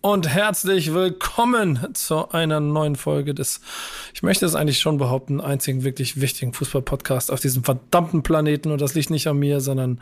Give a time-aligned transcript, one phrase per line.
[0.00, 3.60] und herzlich willkommen zu einer neuen Folge des,
[4.14, 8.70] ich möchte es eigentlich schon behaupten, einzigen wirklich wichtigen Fußball-Podcast auf diesem verdammten Planeten.
[8.70, 10.00] Und das liegt nicht an mir, sondern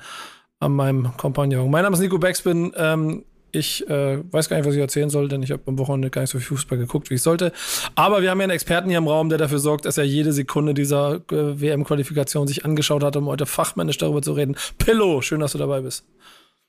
[0.61, 1.71] an meinem Kompagnon.
[1.71, 2.73] Mein Name ist Nico Beckspin.
[2.77, 6.10] Ähm, ich äh, weiß gar nicht, was ich erzählen soll, denn ich habe am Wochenende
[6.10, 7.52] gar nicht so viel Fußball geguckt, wie ich sollte.
[7.95, 10.33] Aber wir haben ja einen Experten hier im Raum, der dafür sorgt, dass er jede
[10.33, 14.57] Sekunde dieser äh, WM-Qualifikation sich angeschaut hat, um heute fachmännisch darüber zu reden.
[14.77, 16.05] Pillow, schön, dass du dabei bist.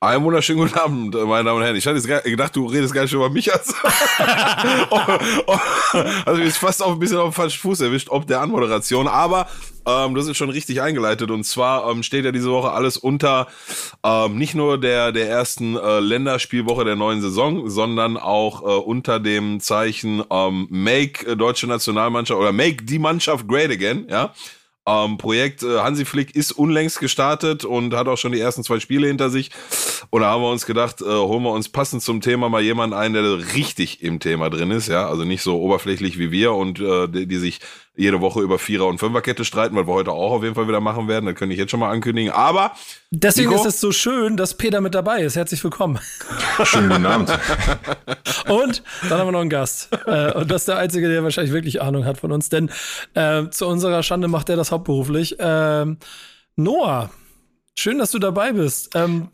[0.00, 1.74] Einen wunderschönen guten Abend, meine Damen und Herren.
[1.74, 3.52] Ich hatte jetzt gedacht, du redest gar nicht über mich.
[3.52, 3.74] Also,
[4.90, 5.00] oh,
[5.48, 5.58] oh,
[6.24, 9.08] also ist fast auch ein bisschen auf den falschen Fuß erwischt, ob der Anmoderation.
[9.08, 9.48] Aber
[9.86, 11.32] ähm, das ist schon richtig eingeleitet.
[11.32, 13.48] Und zwar ähm, steht ja diese Woche alles unter
[14.04, 19.18] ähm, nicht nur der, der ersten äh, Länderspielwoche der neuen Saison, sondern auch äh, unter
[19.18, 24.06] dem Zeichen ähm, Make Deutsche Nationalmannschaft oder Make die Mannschaft Great Again.
[24.08, 24.32] Ja.
[24.88, 28.80] Ähm, Projekt äh, Hansi Flick ist unlängst gestartet und hat auch schon die ersten zwei
[28.80, 29.50] Spiele hinter sich.
[30.08, 32.96] Und da haben wir uns gedacht, äh, holen wir uns passend zum Thema mal jemanden
[32.96, 36.80] ein, der richtig im Thema drin ist, ja, also nicht so oberflächlich wie wir und
[36.80, 37.60] äh, die, die sich
[37.98, 40.80] jede Woche über Vierer- und Fünferkette streiten, weil wir heute auch auf jeden Fall wieder
[40.80, 41.26] machen werden.
[41.26, 42.32] Das könnte ich jetzt schon mal ankündigen.
[42.32, 42.72] Aber
[43.10, 43.60] deswegen Nico?
[43.60, 45.34] ist es so schön, dass Peter mit dabei ist.
[45.34, 45.98] Herzlich willkommen.
[46.64, 47.30] Schönen guten Abend.
[48.48, 49.90] und dann haben wir noch einen Gast.
[50.06, 52.48] Äh, und das ist der Einzige, der wahrscheinlich wirklich Ahnung hat von uns.
[52.48, 52.70] Denn
[53.14, 55.36] äh, zu unserer Schande macht er das hauptberuflich.
[55.40, 55.98] Ähm,
[56.54, 57.10] Noah,
[57.76, 58.94] schön, dass du dabei bist.
[58.94, 59.28] Ähm,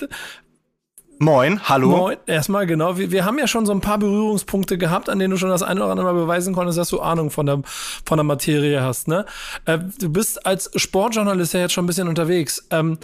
[1.18, 1.88] Moin, hallo.
[1.88, 2.98] Moin, erstmal genau.
[2.98, 5.62] Wir, wir haben ja schon so ein paar Berührungspunkte gehabt, an denen du schon das
[5.62, 7.62] eine oder andere Mal beweisen konntest, dass du Ahnung von der,
[8.04, 9.08] von der Materie hast.
[9.08, 9.24] Ne?
[9.64, 12.66] Äh, du bist als Sportjournalist ja jetzt schon ein bisschen unterwegs.
[12.70, 12.98] Ähm,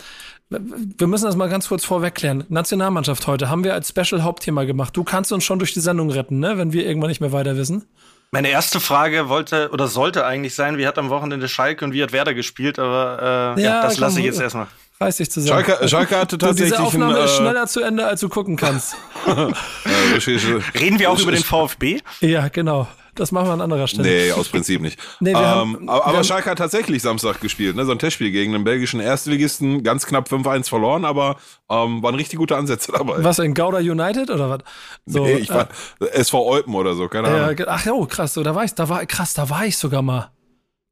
[0.48, 2.44] wir müssen das mal ganz kurz vorwegklären.
[2.48, 4.96] Nationalmannschaft heute haben wir als Special Hauptthema gemacht.
[4.96, 6.58] Du kannst uns schon durch die Sendung retten, ne?
[6.58, 7.84] wenn wir irgendwann nicht mehr weiter wissen.
[8.32, 12.02] Meine erste Frage wollte oder sollte eigentlich sein, wie hat am Wochenende Schalke und wie
[12.02, 14.68] hat Werder gespielt, aber äh, ja, ja, das lasse ich jetzt erstmal
[15.00, 15.64] weiß ich zu sagen.
[15.64, 16.72] Schalke, Schalke hatte tatsächlich.
[16.72, 18.96] diese Aufnahme ein, äh, ist schneller zu Ende, als du gucken kannst.
[19.26, 22.00] Reden wir auch über den VfB?
[22.20, 22.86] Ja, genau.
[23.16, 24.08] Das machen wir an anderer Stelle.
[24.08, 24.98] Nee, aus Prinzip nicht.
[25.20, 27.84] nee, ähm, haben, aber, aber Schalke hat tatsächlich Samstag gespielt, ne?
[27.84, 31.36] so ein Testspiel gegen einen belgischen Erstligisten, ganz knapp 5-1 verloren, aber
[31.68, 33.22] ähm, waren richtig gute Ansätze dabei.
[33.24, 34.60] Was, in Gouda United oder was?
[35.06, 35.68] So, nee, ich war
[36.00, 37.58] äh, SV Eupen oder so, keine Ahnung.
[37.58, 40.02] Äh, ach jo, krass, so, da war ich, da war, krass, da war ich sogar
[40.02, 40.30] mal.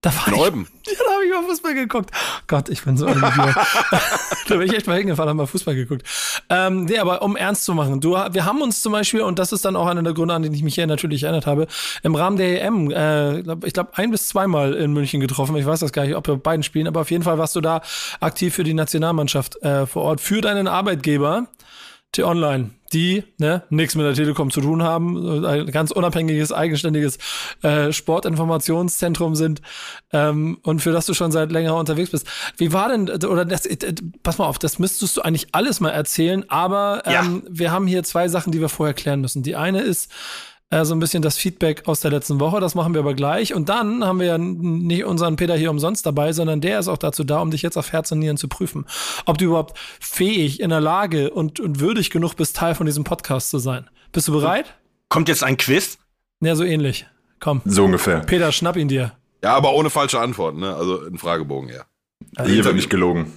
[0.00, 0.68] Da war in ich?
[0.88, 2.10] Ja, da habe ich mal Fußball geguckt.
[2.46, 3.20] Gott, ich bin so ein
[4.48, 6.02] da bin ich echt mal hingefahren, habe mal Fußball geguckt.
[6.48, 9.52] Ähm, nee, aber um ernst zu machen, du, wir haben uns zum Beispiel, und das
[9.52, 11.66] ist dann auch einer der Gründe, an den ich mich hier natürlich erinnert habe,
[12.02, 15.56] im Rahmen der EM, äh, ich glaube, ein bis zweimal in München getroffen.
[15.56, 17.60] Ich weiß das gar nicht, ob wir beiden spielen, aber auf jeden Fall warst du
[17.60, 17.82] da
[18.20, 21.48] aktiv für die Nationalmannschaft äh, vor Ort, für deinen Arbeitgeber.
[22.12, 27.18] T-Online, die ne, nichts mit der Telekom zu tun haben, ein ganz unabhängiges, eigenständiges
[27.62, 29.60] äh, Sportinformationszentrum sind
[30.12, 32.26] ähm, und für das du schon seit längerer unterwegs bist.
[32.56, 35.90] Wie war denn, oder das, äh, pass mal auf, das müsstest du eigentlich alles mal
[35.90, 37.50] erzählen, aber ähm, ja.
[37.50, 39.42] wir haben hier zwei Sachen, die wir vorher klären müssen.
[39.42, 40.10] Die eine ist,
[40.70, 42.60] äh, so ein bisschen das Feedback aus der letzten Woche.
[42.60, 43.54] Das machen wir aber gleich.
[43.54, 46.98] Und dann haben wir ja nicht unseren Peter hier umsonst dabei, sondern der ist auch
[46.98, 48.86] dazu da, um dich jetzt auf Herz und Nieren zu prüfen.
[49.26, 53.04] Ob du überhaupt fähig, in der Lage und, und würdig genug bist, Teil von diesem
[53.04, 53.88] Podcast zu sein.
[54.12, 54.74] Bist du bereit?
[55.08, 55.98] Kommt jetzt ein Quiz?
[56.40, 57.06] Ja, so ähnlich.
[57.40, 57.62] Komm.
[57.64, 58.20] So ungefähr.
[58.20, 59.12] Peter, schnapp ihn dir.
[59.42, 60.74] Ja, aber ohne falsche Antworten, ne?
[60.74, 61.84] Also ein Fragebogen, ja.
[62.44, 63.32] Hier wird nicht gelogen.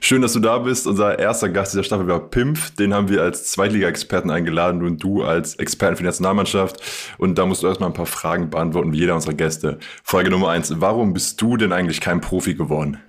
[0.00, 0.86] Schön, dass du da bist.
[0.86, 2.74] Unser erster Gast dieser Staffel war Pimpf.
[2.74, 6.80] Den haben wir als Zweitliga-Experten eingeladen und du als Experten für die Nationalmannschaft.
[7.18, 9.78] Und da musst du erstmal ein paar Fragen beantworten, wie jeder unserer Gäste.
[10.02, 10.72] Frage Nummer eins.
[10.80, 13.00] Warum bist du denn eigentlich kein Profi geworden?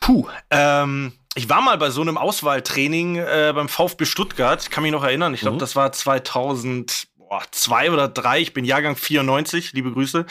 [0.00, 4.92] Puh, ähm, ich war mal bei so einem Auswahltraining äh, beim VfB Stuttgart, kann mich
[4.92, 5.34] noch erinnern.
[5.34, 5.60] Ich glaube, mhm.
[5.60, 10.26] das war 2000, boah, zwei oder drei, ich bin Jahrgang 94, liebe Grüße.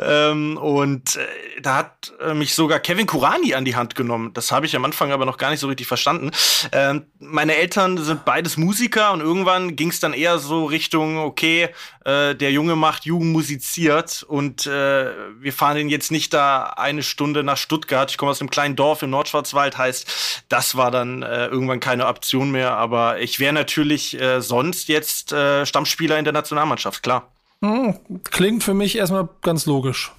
[0.00, 4.32] Ähm, und äh, da hat äh, mich sogar Kevin Kurani an die Hand genommen.
[4.34, 6.30] Das habe ich am Anfang aber noch gar nicht so richtig verstanden.
[6.72, 11.68] Ähm, meine Eltern sind beides Musiker und irgendwann ging es dann eher so Richtung, okay,
[12.04, 17.02] äh, der Junge macht Jugend musiziert und äh, wir fahren ihn jetzt nicht da eine
[17.02, 18.10] Stunde nach Stuttgart.
[18.10, 22.06] Ich komme aus einem kleinen Dorf im Nordschwarzwald, heißt, das war dann äh, irgendwann keine
[22.06, 22.72] Option mehr.
[22.72, 27.30] Aber ich wäre natürlich äh, sonst jetzt Stammspieler in der Nationalmannschaft, klar.
[27.62, 27.94] Hm,
[28.24, 30.12] klingt für mich erstmal ganz logisch.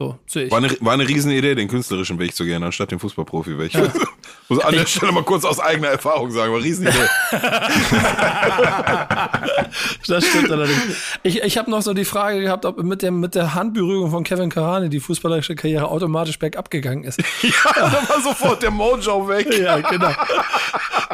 [0.00, 0.50] So sehe ich.
[0.50, 3.74] War eine, war eine Riesenidee, den künstlerischen Weg zu gehen, anstatt den Fußballprofi-Weg.
[3.74, 3.82] Ja.
[4.48, 6.98] Muss an der Stelle mal kurz aus eigener Erfahrung sagen, war eine Riesenidee.
[10.08, 10.82] das stimmt allerdings.
[11.22, 14.24] Ich, ich habe noch so die Frage gehabt, ob mit, dem, mit der Handberührung von
[14.24, 17.22] Kevin Karani die fußballerische Karriere automatisch bergab gegangen ist.
[17.42, 19.56] ja, da war sofort der Mojo weg.
[19.56, 20.10] ja, genau.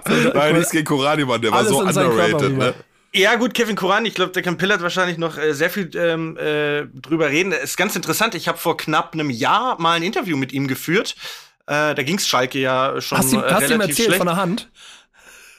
[0.09, 2.57] So, Nein, nichts gegen Korani, Mann, der war so underrated.
[2.57, 2.73] Ne?
[3.13, 6.37] Ja, gut, Kevin Kuran, ich glaube, der kann Pillard wahrscheinlich noch äh, sehr viel ähm,
[6.37, 7.51] äh, drüber reden.
[7.51, 8.37] Ist ganz interessant.
[8.37, 11.17] Ich habe vor knapp einem Jahr mal ein Interview mit ihm geführt.
[11.67, 13.19] Äh, da ging's Schalke ja schon.
[13.19, 14.19] Hast du äh, hast ihm erzählt schlecht.
[14.19, 14.71] von der Hand?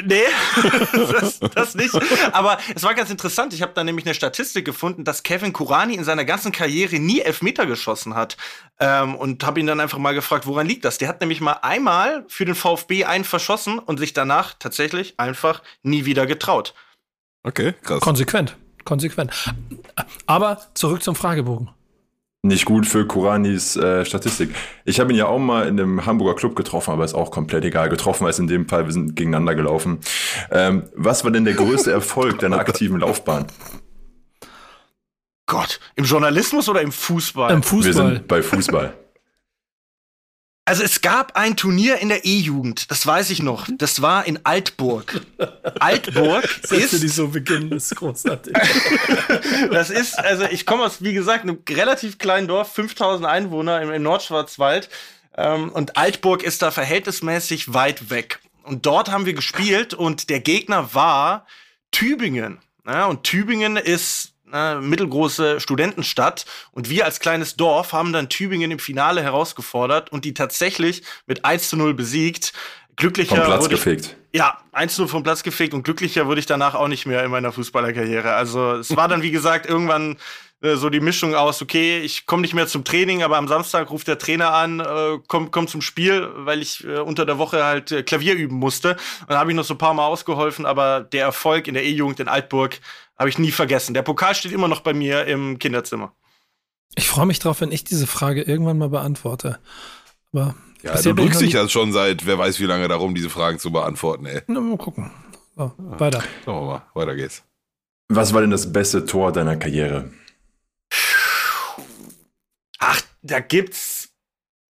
[0.03, 0.23] Nee,
[0.93, 1.93] das, das nicht.
[2.31, 3.53] Aber es war ganz interessant.
[3.53, 7.19] Ich habe da nämlich eine Statistik gefunden, dass Kevin Kurani in seiner ganzen Karriere nie
[7.19, 8.37] Elfmeter geschossen hat.
[8.79, 10.97] Ähm, und habe ihn dann einfach mal gefragt, woran liegt das?
[10.97, 15.61] Der hat nämlich mal einmal für den VfB einen verschossen und sich danach tatsächlich einfach
[15.83, 16.73] nie wieder getraut.
[17.43, 18.01] Okay, krass.
[18.01, 18.57] Konsequent.
[18.83, 19.31] Konsequent.
[20.25, 21.69] Aber zurück zum Fragebogen.
[22.43, 24.49] Nicht gut für Kuranis äh, Statistik.
[24.83, 27.63] Ich habe ihn ja auch mal in einem Hamburger Club getroffen, aber ist auch komplett
[27.65, 27.89] egal.
[27.89, 29.99] Getroffen heißt in dem Fall, wir sind gegeneinander gelaufen.
[30.49, 33.45] Ähm, was war denn der größte Erfolg deiner aktiven Laufbahn?
[35.45, 37.53] Gott, im Journalismus oder im Fußball?
[37.53, 37.85] Im Fußball.
[37.85, 38.93] Wir sind bei Fußball.
[40.63, 43.67] Also es gab ein Turnier in der E-Jugend, das weiß ich noch.
[43.77, 45.21] Das war in Altburg.
[45.79, 48.53] Altburg Sätze, ist die so beginnen, ist großartig.
[49.71, 53.91] Das ist, also ich komme aus, wie gesagt, einem relativ kleinen Dorf, 5000 Einwohner im,
[53.91, 54.89] im Nordschwarzwald.
[55.37, 58.39] Ähm, und Altburg ist da verhältnismäßig weit weg.
[58.63, 61.47] Und dort haben wir gespielt und der Gegner war
[61.91, 62.59] Tübingen.
[62.85, 66.45] Ja, und Tübingen ist eine mittelgroße Studentenstadt.
[66.71, 71.45] Und wir als kleines Dorf haben dann Tübingen im Finale herausgefordert und die tatsächlich mit
[71.45, 72.53] 1 zu 0 besiegt.
[72.97, 74.15] Glücklicher Vom Platz wurde ich- gefegt.
[74.33, 77.51] ja, 1-0 vom Platz gefegt und glücklicher wurde ich danach auch nicht mehr in meiner
[77.51, 78.33] Fußballerkarriere.
[78.33, 80.17] Also es war dann, wie gesagt, irgendwann
[80.61, 83.89] äh, so die Mischung aus, okay, ich komme nicht mehr zum Training, aber am Samstag
[83.89, 87.63] ruft der Trainer an, äh, komm, komm zum Spiel, weil ich äh, unter der Woche
[87.63, 88.91] halt äh, Klavier üben musste.
[89.21, 91.83] Und da habe ich noch so ein paar Mal ausgeholfen, aber der Erfolg in der
[91.83, 92.79] E-Jugend in Altburg
[93.17, 93.93] habe ich nie vergessen.
[93.93, 96.13] Der Pokal steht immer noch bei mir im Kinderzimmer.
[96.95, 99.59] Ich freue mich drauf, wenn ich diese Frage irgendwann mal beantworte.
[100.33, 103.59] Aber Ja, du drückst dich ja schon seit, wer weiß wie lange darum, diese Fragen
[103.59, 104.41] zu beantworten, ey.
[104.47, 105.11] Na, mal gucken.
[105.55, 106.23] So, weiter.
[106.43, 107.43] Schauen wir mal, weiter geht's.
[108.09, 110.11] Was war denn das beste Tor deiner Karriere?
[112.79, 114.09] Ach, da gibt's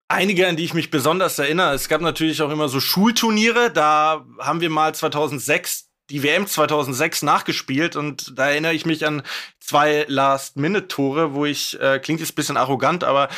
[0.08, 1.75] einige, an die ich mich besonders erinnere.
[1.75, 3.70] Es gab natürlich auch immer so Schulturniere.
[3.70, 9.23] Da haben wir mal 2006 die WM 2006 nachgespielt und da erinnere ich mich an
[9.61, 13.29] zwei Last-Minute-Tore, wo ich, äh, klingt jetzt ein bisschen arrogant, aber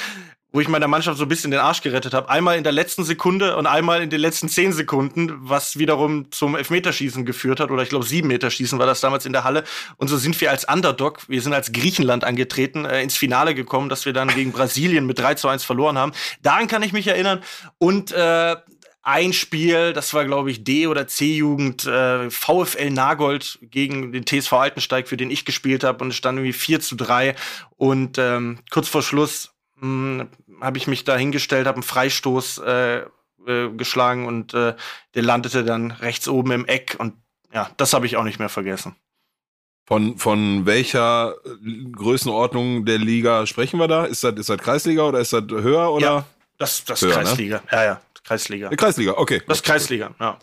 [0.53, 2.29] wo ich meiner Mannschaft so ein bisschen den Arsch gerettet habe.
[2.29, 6.55] Einmal in der letzten Sekunde und einmal in den letzten zehn Sekunden, was wiederum zum
[6.55, 7.71] Elfmeterschießen geführt hat.
[7.71, 9.65] Oder ich glaube, sieben Meterschießen war das damals in der Halle.
[9.97, 13.89] Und so sind wir als Underdog, wir sind als Griechenland angetreten, äh, ins Finale gekommen,
[13.89, 16.13] dass wir dann gegen Brasilien mit 3 zu 1 verloren haben.
[16.43, 17.43] Daran kann ich mich erinnern.
[17.79, 18.57] Und äh,
[19.05, 24.53] ein Spiel, das war, glaube ich, D- oder C-Jugend, äh, VfL Nagold gegen den TSV
[24.53, 26.05] Altensteig, für den ich gespielt habe.
[26.05, 27.35] Und es stand irgendwie 4 zu 3.
[27.77, 29.52] Und ähm, kurz vor Schluss
[30.61, 32.99] habe ich mich da hingestellt, habe einen Freistoß äh,
[33.47, 34.75] äh, geschlagen und äh,
[35.15, 36.97] der landete dann rechts oben im Eck.
[36.99, 37.15] Und
[37.53, 38.95] ja, das habe ich auch nicht mehr vergessen.
[39.85, 44.05] Von, von welcher äh, Größenordnung der Liga sprechen wir da?
[44.05, 46.07] Ist das, ist das Kreisliga oder ist das höher oder?
[46.07, 46.25] Ja.
[46.59, 47.25] Das, das Höher, ne?
[47.25, 47.63] Kreisliga.
[47.73, 48.69] Ja, ja, Kreisliga.
[48.69, 49.43] Eine Kreisliga, okay.
[49.49, 50.39] Das ist Kreisliga, ja.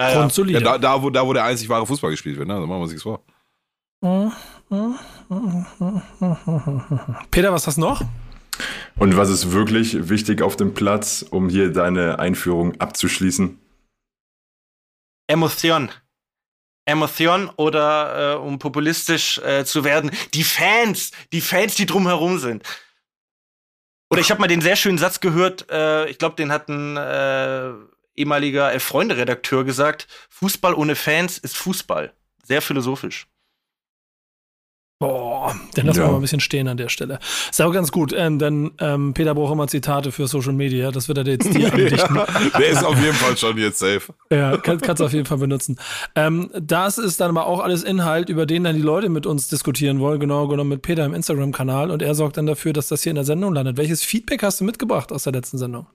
[0.00, 0.28] Ja, ja.
[0.46, 2.54] Ja, da, da, wo, da, wo der einzig wahre Fußball gespielt wird, ne?
[2.54, 3.22] Da machen wir uns nichts vor.
[7.30, 8.02] Peter, was hast du noch?
[8.96, 13.58] Und was ist wirklich wichtig auf dem Platz, um hier deine Einführung abzuschließen?
[15.26, 15.90] Emotion.
[16.86, 22.62] Emotion oder äh, um populistisch äh, zu werden, die Fans, die Fans, die drumherum sind.
[24.10, 26.96] Oder ich habe mal den sehr schönen Satz gehört, äh, ich glaube, den hat ein
[26.96, 27.72] äh,
[28.14, 32.12] ehemaliger Elf-Freunde-Redakteur gesagt, Fußball ohne Fans ist Fußball.
[32.44, 33.26] Sehr philosophisch.
[35.00, 36.04] Boah, den lassen Ja.
[36.06, 37.18] wir mal ein bisschen stehen an der Stelle.
[37.50, 40.92] Ist auch ganz gut, ähm, denn ähm, Peter braucht immer Zitate für Social Media.
[40.92, 42.14] Das wird er dir jetzt dir andichten.
[42.58, 44.14] Der ist auf jeden Fall schon jetzt safe.
[44.30, 45.76] Ja, kann, kannst du auf jeden Fall benutzen.
[46.14, 49.48] Ähm, das ist dann aber auch alles Inhalt, über den dann die Leute mit uns
[49.48, 51.90] diskutieren wollen, genau genommen mit Peter im Instagram-Kanal.
[51.90, 53.76] Und er sorgt dann dafür, dass das hier in der Sendung landet.
[53.76, 55.86] Welches Feedback hast du mitgebracht aus der letzten Sendung?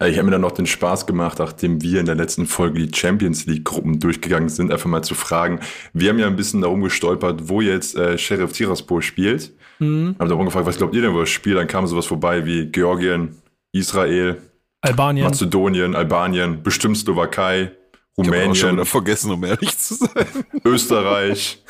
[0.00, 2.86] Äh, Ich habe mir dann noch den Spaß gemacht, nachdem wir in der letzten Folge
[2.86, 5.60] die Champions League-Gruppen durchgegangen sind, einfach mal zu fragen.
[5.92, 9.52] Wir haben ja ein bisschen darum gestolpert, wo jetzt äh, Sheriff Tiraspol spielt.
[9.78, 10.16] Mhm.
[10.18, 11.56] Haben darum gefragt, was glaubt ihr denn, wo er spielt?
[11.56, 13.36] Dann kam sowas vorbei wie Georgien,
[13.72, 14.38] Israel,
[14.80, 15.26] Albanien.
[15.26, 17.72] Mazedonien, Albanien, bestimmt Slowakei,
[18.18, 18.52] Rumänien.
[18.52, 20.26] Ich schon vergessen, um ehrlich zu sein.
[20.64, 21.62] Österreich.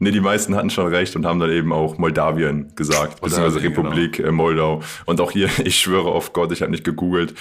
[0.00, 3.82] nee, die meisten hatten schon recht und haben dann eben auch Moldawien gesagt, beziehungsweise genau.
[3.82, 4.32] Republik genau.
[4.32, 4.82] Moldau.
[5.06, 7.34] Und auch hier, ich schwöre auf Gott, ich habe nicht gegoogelt.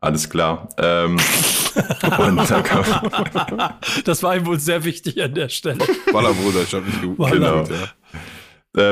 [0.00, 0.68] Alles klar.
[0.78, 1.16] Ähm,
[4.04, 5.80] das war ihm wohl sehr wichtig an der Stelle.
[6.12, 7.32] Wallerbruder, ich habe nicht gegoogelt.
[7.32, 7.64] Genau.
[7.64, 7.88] Ja.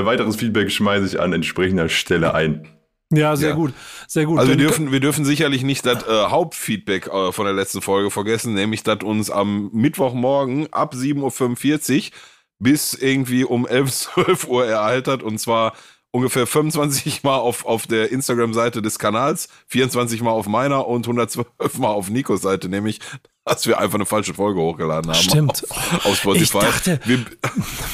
[0.01, 2.67] Äh, weiteres Feedback schmeiße ich an entsprechender Stelle ein.
[3.13, 3.55] Ja, sehr ja.
[3.55, 3.73] gut,
[4.09, 4.39] sehr gut.
[4.39, 8.11] Also wir dürfen, wir dürfen sicherlich nicht das äh, Hauptfeedback äh, von der letzten Folge
[8.11, 12.19] vergessen, nämlich dass uns am Mittwochmorgen ab 7.45 Uhr
[12.59, 15.75] bis irgendwie um 11, 12 Uhr ereilt hat und zwar
[16.11, 21.47] ungefähr 25 Mal auf, auf der Instagram-Seite des Kanals, 24 Mal auf meiner und 112
[21.79, 23.01] Mal auf Nikos Seite, nämlich
[23.47, 25.23] dass wir einfach eine falsche Folge hochgeladen haben.
[25.23, 25.71] Stimmt.
[25.71, 26.59] Auf, auf Spotify.
[26.59, 27.25] Ich dachte, wir,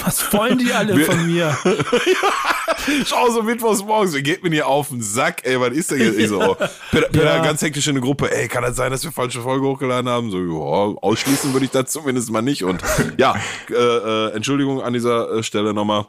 [0.02, 1.56] was wollen die alle wir, von mir?
[3.06, 5.98] Schau so mittwochs morgens, ihr geht mir hier auf den Sack, ey, was ist denn
[5.98, 6.18] jetzt?
[6.18, 6.56] Ich so, oh,
[6.90, 7.42] Peter, Peter ja.
[7.42, 10.30] ganz hektisch in der Gruppe, ey, kann das sein, dass wir falsche Folge hochgeladen haben?
[10.30, 12.64] So, ja, ausschließen würde ich das zumindest mal nicht.
[12.64, 12.82] Und
[13.18, 13.34] ja,
[13.68, 16.06] äh, äh, Entschuldigung an dieser äh, Stelle nochmal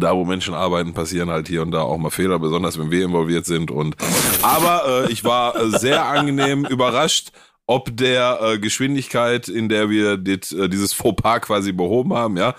[0.00, 3.04] da wo Menschen arbeiten, passieren halt hier und da auch mal Fehler, besonders wenn wir
[3.04, 3.70] involviert sind.
[3.70, 3.96] Und
[4.42, 7.32] aber äh, ich war äh, sehr angenehm überrascht
[7.66, 12.36] ob der äh, Geschwindigkeit, in der wir dit, äh, dieses Fauxpas quasi behoben haben.
[12.36, 12.54] Ja,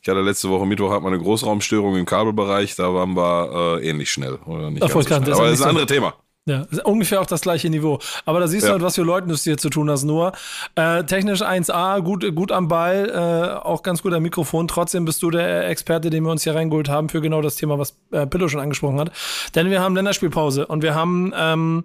[0.00, 3.88] ich hatte letzte Woche Mittwoch hat man eine Großraumstörung im Kabelbereich, da waren wir äh,
[3.88, 4.82] ähnlich schnell oder nicht.
[4.82, 5.34] Ach, ganz so schnell.
[5.34, 6.14] Aber das ist ein anderes Thema.
[6.44, 8.00] Ja, ungefähr auch das gleiche Niveau.
[8.24, 8.70] Aber da siehst ja.
[8.70, 10.32] du halt, was für Leuten du es hier zu tun hast, Noah.
[10.74, 14.66] Äh, technisch 1A, gut, gut am Ball, äh, auch ganz gut am Mikrofon.
[14.66, 17.78] Trotzdem bist du der Experte, den wir uns hier reingeholt haben für genau das Thema,
[17.78, 19.12] was äh, Pillow schon angesprochen hat.
[19.54, 21.84] Denn wir haben Länderspielpause und wir haben ähm,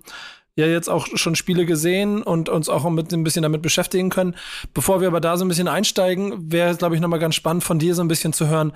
[0.56, 4.36] ja jetzt auch schon Spiele gesehen und uns auch mit ein bisschen damit beschäftigen können.
[4.74, 7.64] Bevor wir aber da so ein bisschen einsteigen, wäre es, glaube ich, nochmal ganz spannend
[7.64, 8.74] von dir so ein bisschen zu hören.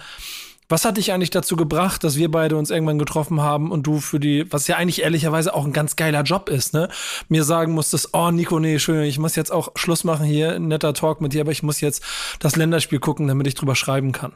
[0.71, 3.99] Was hat dich eigentlich dazu gebracht, dass wir beide uns irgendwann getroffen haben und du
[3.99, 6.89] für die, was ja eigentlich ehrlicherweise auch ein ganz geiler Job ist, ne?
[7.29, 10.93] Mir sagen musstest, oh Nico, nee, schön, ich muss jetzt auch Schluss machen hier, netter
[10.93, 12.03] Talk mit dir, aber ich muss jetzt
[12.39, 14.33] das Länderspiel gucken, damit ich drüber schreiben kann.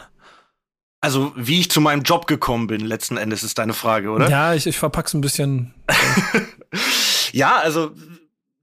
[1.01, 4.29] Also, wie ich zu meinem Job gekommen bin, letzten Endes ist deine Frage, oder?
[4.29, 5.73] Ja, ich, ich verpack's ein bisschen.
[7.35, 7.91] Ja, also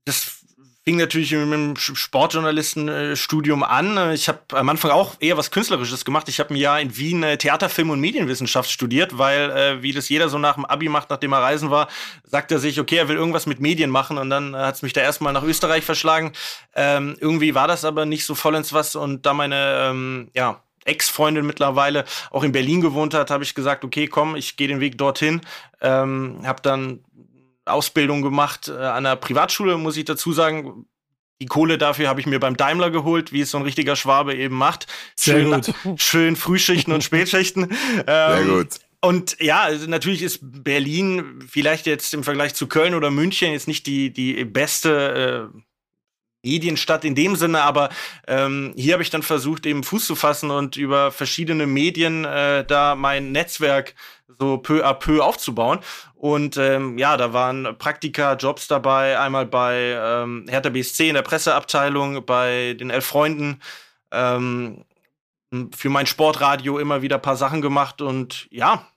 [0.05, 0.42] das
[0.85, 4.11] fing natürlich mit dem Sportjournalistenstudium an.
[4.11, 6.27] Ich habe am Anfang auch eher was Künstlerisches gemacht.
[6.27, 9.93] Ich habe ein Jahr in Wien äh, Theater, Film und Medienwissenschaft studiert, weil, äh, wie
[9.93, 11.87] das jeder so nach dem Abi macht, nachdem er reisen war,
[12.25, 14.17] sagt er sich, okay, er will irgendwas mit Medien machen.
[14.17, 16.33] Und dann äh, hat es mich da erstmal nach Österreich verschlagen.
[16.75, 18.97] Ähm, irgendwie war das aber nicht so vollends was.
[18.97, 23.85] Und da meine, ähm, ja, Ex-Freundin mittlerweile auch in Berlin gewohnt hat, habe ich gesagt,
[23.85, 25.39] okay, komm, ich gehe den Weg dorthin.
[25.79, 26.99] Ähm, habe dann
[27.65, 30.85] Ausbildung gemacht äh, an einer Privatschule, muss ich dazu sagen.
[31.41, 34.35] Die Kohle dafür habe ich mir beim Daimler geholt, wie es so ein richtiger Schwabe
[34.35, 34.87] eben macht.
[35.19, 36.01] Schön, Sehr gut.
[36.01, 37.69] schön Frühschichten und Spätschichten.
[38.07, 38.67] Ähm, Sehr gut.
[39.01, 43.67] Und ja, also natürlich ist Berlin vielleicht jetzt im Vergleich zu Köln oder München jetzt
[43.67, 45.59] nicht die, die beste äh,
[46.43, 47.89] Medienstadt in dem Sinne, aber
[48.27, 52.65] ähm, hier habe ich dann versucht, eben Fuß zu fassen und über verschiedene Medien äh,
[52.65, 53.95] da mein Netzwerk
[54.39, 55.79] so peu à peu aufzubauen.
[56.15, 61.21] Und ähm, ja, da waren Praktika, Jobs dabei, einmal bei ähm, Hertha BSC in der
[61.21, 63.61] Presseabteilung, bei den Elf Freunden,
[64.11, 64.85] ähm,
[65.75, 68.87] für mein Sportradio immer wieder paar Sachen gemacht und ja,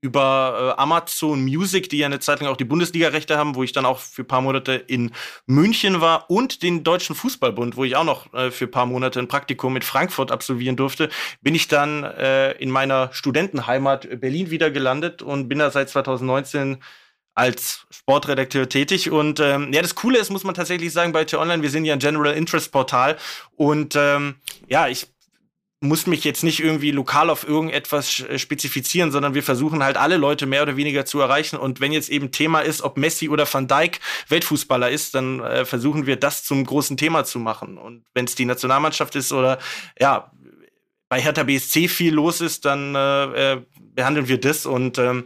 [0.00, 3.72] über äh, Amazon Music, die ja eine Zeit lang auch die Bundesliga-Rechte haben, wo ich
[3.72, 5.10] dann auch für paar Monate in
[5.46, 9.28] München war und den Deutschen Fußballbund, wo ich auch noch äh, für paar Monate ein
[9.28, 11.08] Praktikum mit Frankfurt absolvieren durfte,
[11.40, 16.78] bin ich dann äh, in meiner Studentenheimat Berlin wieder gelandet und bin da seit 2019
[17.34, 19.10] als Sportredakteur tätig.
[19.10, 21.92] Und ähm, ja, das Coole ist, muss man tatsächlich sagen, bei T-Online, wir sind ja
[21.92, 23.16] ein General Interest Portal.
[23.56, 24.36] Und ähm,
[24.68, 25.06] ja, ich
[25.80, 30.16] muss mich jetzt nicht irgendwie lokal auf irgendetwas äh, spezifizieren, sondern wir versuchen halt alle
[30.16, 31.56] Leute mehr oder weniger zu erreichen.
[31.56, 35.64] Und wenn jetzt eben Thema ist, ob Messi oder Van Dijk Weltfußballer ist, dann äh,
[35.64, 37.78] versuchen wir das zum großen Thema zu machen.
[37.78, 39.58] Und wenn es die Nationalmannschaft ist oder
[40.00, 40.32] ja,
[41.08, 43.62] bei Hertha BSC viel los ist, dann äh, äh,
[43.94, 44.66] behandeln wir das.
[44.66, 45.24] Und ähm,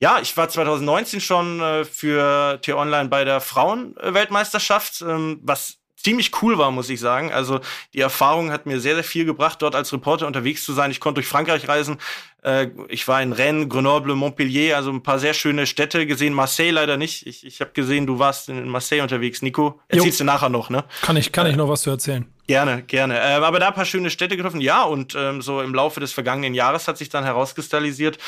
[0.00, 6.58] ja, ich war 2019 schon äh, für T-Online bei der Frauenweltmeisterschaft, ähm, was ziemlich cool
[6.58, 7.32] war, muss ich sagen.
[7.32, 7.60] Also
[7.94, 10.90] die Erfahrung hat mir sehr, sehr viel gebracht, dort als Reporter unterwegs zu sein.
[10.90, 11.98] Ich konnte durch Frankreich reisen.
[12.42, 16.34] Äh, ich war in Rennes, Grenoble, Montpellier, also ein paar sehr schöne Städte gesehen.
[16.34, 17.26] Marseille leider nicht.
[17.26, 19.80] Ich, ich habe gesehen, du warst in Marseille unterwegs, Nico.
[19.88, 20.24] Erzählst jo.
[20.24, 20.84] du nachher noch, ne?
[21.02, 22.26] Kann ich, kann ich noch was zu erzählen?
[22.46, 23.18] Gerne, gerne.
[23.18, 24.60] Äh, aber da ein paar schöne Städte getroffen.
[24.60, 28.18] Ja, und ähm, so im Laufe des vergangenen Jahres hat sich dann herauskristallisiert,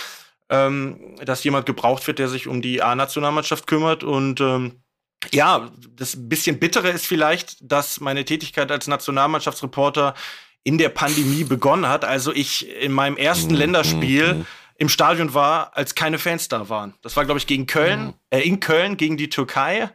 [0.48, 4.83] ähm, dass jemand gebraucht wird, der sich um die A-Nationalmannschaft kümmert und ähm,
[5.32, 10.14] ja, das bisschen bittere ist vielleicht, dass meine Tätigkeit als Nationalmannschaftsreporter
[10.64, 12.04] in der Pandemie begonnen hat.
[12.04, 13.58] Also ich in meinem ersten mhm.
[13.58, 14.46] Länderspiel mhm.
[14.76, 16.94] im Stadion war, als keine Fans da waren.
[17.02, 18.14] Das war, glaube ich, gegen Köln, mhm.
[18.30, 19.90] äh, in Köln gegen die Türkei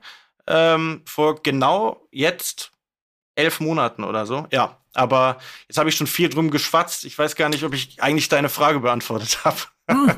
[0.48, 2.71] ähm, vor genau jetzt
[3.36, 4.48] elf Monaten oder so.
[4.51, 7.05] Ja, aber jetzt habe ich schon viel drum geschwatzt.
[7.05, 9.57] Ich weiß gar nicht, ob ich eigentlich deine Frage beantwortet habe.
[9.89, 10.12] Hm.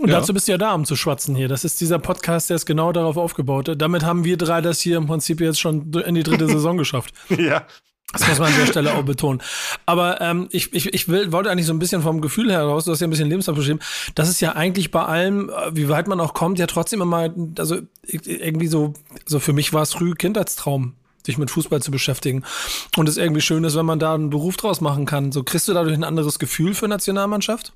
[0.00, 0.20] Und ja.
[0.20, 1.48] dazu bist du ja da, um zu schwatzen hier.
[1.48, 3.74] Das ist dieser Podcast, der ist genau darauf aufgebaut.
[3.76, 7.14] Damit haben wir drei das hier im Prinzip jetzt schon in die dritte Saison geschafft.
[7.28, 7.66] Ja.
[8.12, 9.42] Das muss man an der Stelle auch betonen.
[9.84, 12.92] Aber ähm, ich, ich, ich will, wollte eigentlich so ein bisschen vom Gefühl heraus, du
[12.92, 13.80] hast ja ein bisschen Lebenslauf beschrieben,
[14.14, 17.28] das ist ja eigentlich bei allem, äh, wie weit man auch kommt, ja trotzdem immer,
[17.58, 18.94] also irgendwie so,
[19.26, 20.94] so für mich war es früh Kindheitstraum,
[21.26, 22.44] sich mit Fußball zu beschäftigen.
[22.96, 25.30] Und es irgendwie schön ist, wenn man da einen Beruf draus machen kann.
[25.30, 27.74] So kriegst du dadurch ein anderes Gefühl für Nationalmannschaft?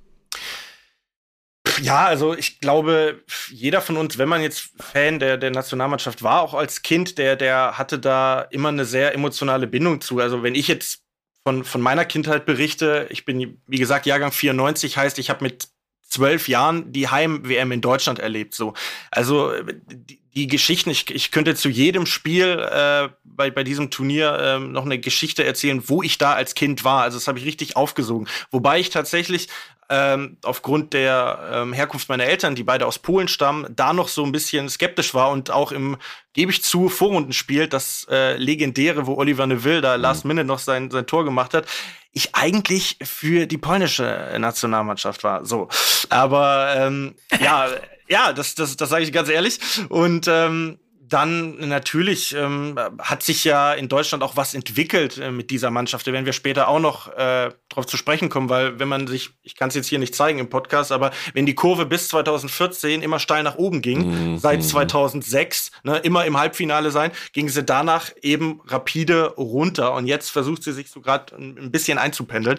[1.82, 6.42] Ja, also ich glaube, jeder von uns, wenn man jetzt Fan der, der Nationalmannschaft war,
[6.42, 10.20] auch als Kind, der, der hatte da immer eine sehr emotionale Bindung zu.
[10.20, 11.02] Also wenn ich jetzt
[11.44, 15.68] von, von meiner Kindheit berichte, ich bin, wie gesagt, Jahrgang 94, heißt, ich habe mit
[16.12, 18.54] zwölf Jahren die Heim-WM in Deutschland erlebt.
[18.54, 18.74] So.
[19.10, 24.38] Also die, die Geschichten, ich, ich könnte zu jedem Spiel äh, bei, bei diesem Turnier
[24.38, 27.02] äh, noch eine Geschichte erzählen, wo ich da als Kind war.
[27.02, 28.28] Also das habe ich richtig aufgesogen.
[28.50, 29.48] Wobei ich tatsächlich
[29.92, 34.24] ähm, aufgrund der ähm, Herkunft meiner Eltern, die beide aus Polen stammen, da noch so
[34.24, 35.98] ein bisschen skeptisch war und auch im,
[36.32, 40.02] gebe ich zu, Vorrundenspiel, das äh, legendäre, wo Oliver Neville da mhm.
[40.02, 41.66] last minute noch sein, sein Tor gemacht hat,
[42.12, 45.44] ich eigentlich für die polnische Nationalmannschaft war.
[45.44, 45.68] So.
[46.08, 47.68] Aber ähm, ja,
[48.08, 49.58] ja, das, das, das sage ich ganz ehrlich.
[49.90, 50.78] Und ähm,
[51.12, 56.06] dann natürlich ähm, hat sich ja in Deutschland auch was entwickelt äh, mit dieser Mannschaft.
[56.06, 59.30] Da werden wir später auch noch äh, drauf zu sprechen kommen, weil wenn man sich,
[59.42, 63.02] ich kann es jetzt hier nicht zeigen im Podcast, aber wenn die Kurve bis 2014
[63.02, 64.38] immer steil nach oben ging, mhm.
[64.38, 70.30] seit 2006 ne, immer im Halbfinale sein, ging sie danach eben rapide runter und jetzt
[70.30, 72.58] versucht sie sich so gerade ein bisschen einzupendeln.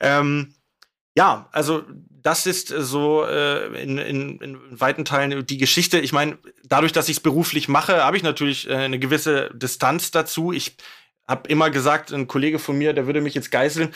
[0.00, 0.54] Ähm,
[1.16, 1.84] ja, also
[2.24, 6.00] das ist so äh, in, in, in weiten Teilen die Geschichte.
[6.00, 10.10] Ich meine, dadurch, dass ich es beruflich mache, habe ich natürlich äh, eine gewisse Distanz
[10.10, 10.50] dazu.
[10.50, 10.76] Ich
[11.28, 13.94] habe immer gesagt, ein Kollege von mir, der würde mich jetzt geißeln.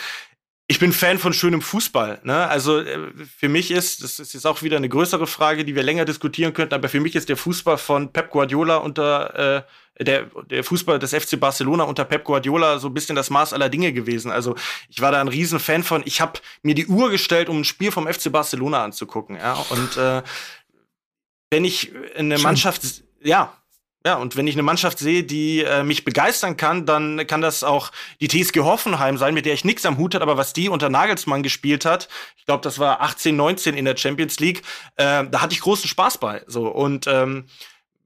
[0.66, 2.20] Ich bin Fan von schönem Fußball.
[2.22, 2.46] Ne?
[2.46, 5.82] Also äh, für mich ist, das ist jetzt auch wieder eine größere Frage, die wir
[5.82, 9.62] länger diskutieren könnten, aber für mich ist der Fußball von Pep Guardiola unter äh,
[10.00, 13.68] der, der Fußball des FC Barcelona unter Pep Guardiola so ein bisschen das Maß aller
[13.68, 14.30] Dinge gewesen.
[14.30, 14.54] Also
[14.88, 16.02] ich war da ein riesen Fan von.
[16.04, 19.36] Ich habe mir die Uhr gestellt, um ein Spiel vom FC Barcelona anzugucken.
[19.36, 19.54] Ja?
[19.70, 20.22] Und äh,
[21.50, 22.42] wenn ich eine Schön.
[22.42, 22.82] Mannschaft,
[23.22, 23.52] ja,
[24.06, 27.64] ja, und wenn ich eine Mannschaft sehe, die äh, mich begeistern kann, dann kann das
[27.64, 30.68] auch die TSG Hoffenheim sein, mit der ich nichts am Hut hat, aber was die
[30.68, 34.62] unter Nagelsmann gespielt hat, ich glaube, das war 18, 19 in der Champions League,
[34.96, 36.42] äh, da hatte ich großen Spaß bei.
[36.46, 37.46] So und ähm,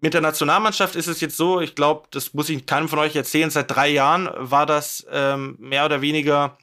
[0.03, 3.15] mit der Nationalmannschaft ist es jetzt so, ich glaube, das muss ich keinem von euch
[3.15, 6.59] erzählen, seit drei Jahren war das ähm, mehr oder weniger,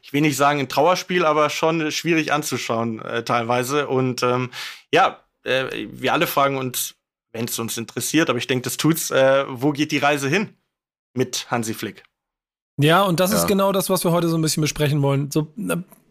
[0.00, 3.88] ich will nicht sagen ein Trauerspiel, aber schon schwierig anzuschauen äh, teilweise.
[3.88, 4.52] Und ähm,
[4.92, 6.94] ja, äh, wir alle fragen uns,
[7.32, 10.56] wenn es uns interessiert, aber ich denke, das tut's, äh, wo geht die Reise hin
[11.14, 12.04] mit Hansi Flick?
[12.80, 13.38] Ja, und das ja.
[13.38, 15.32] ist genau das, was wir heute so ein bisschen besprechen wollen.
[15.32, 15.52] So,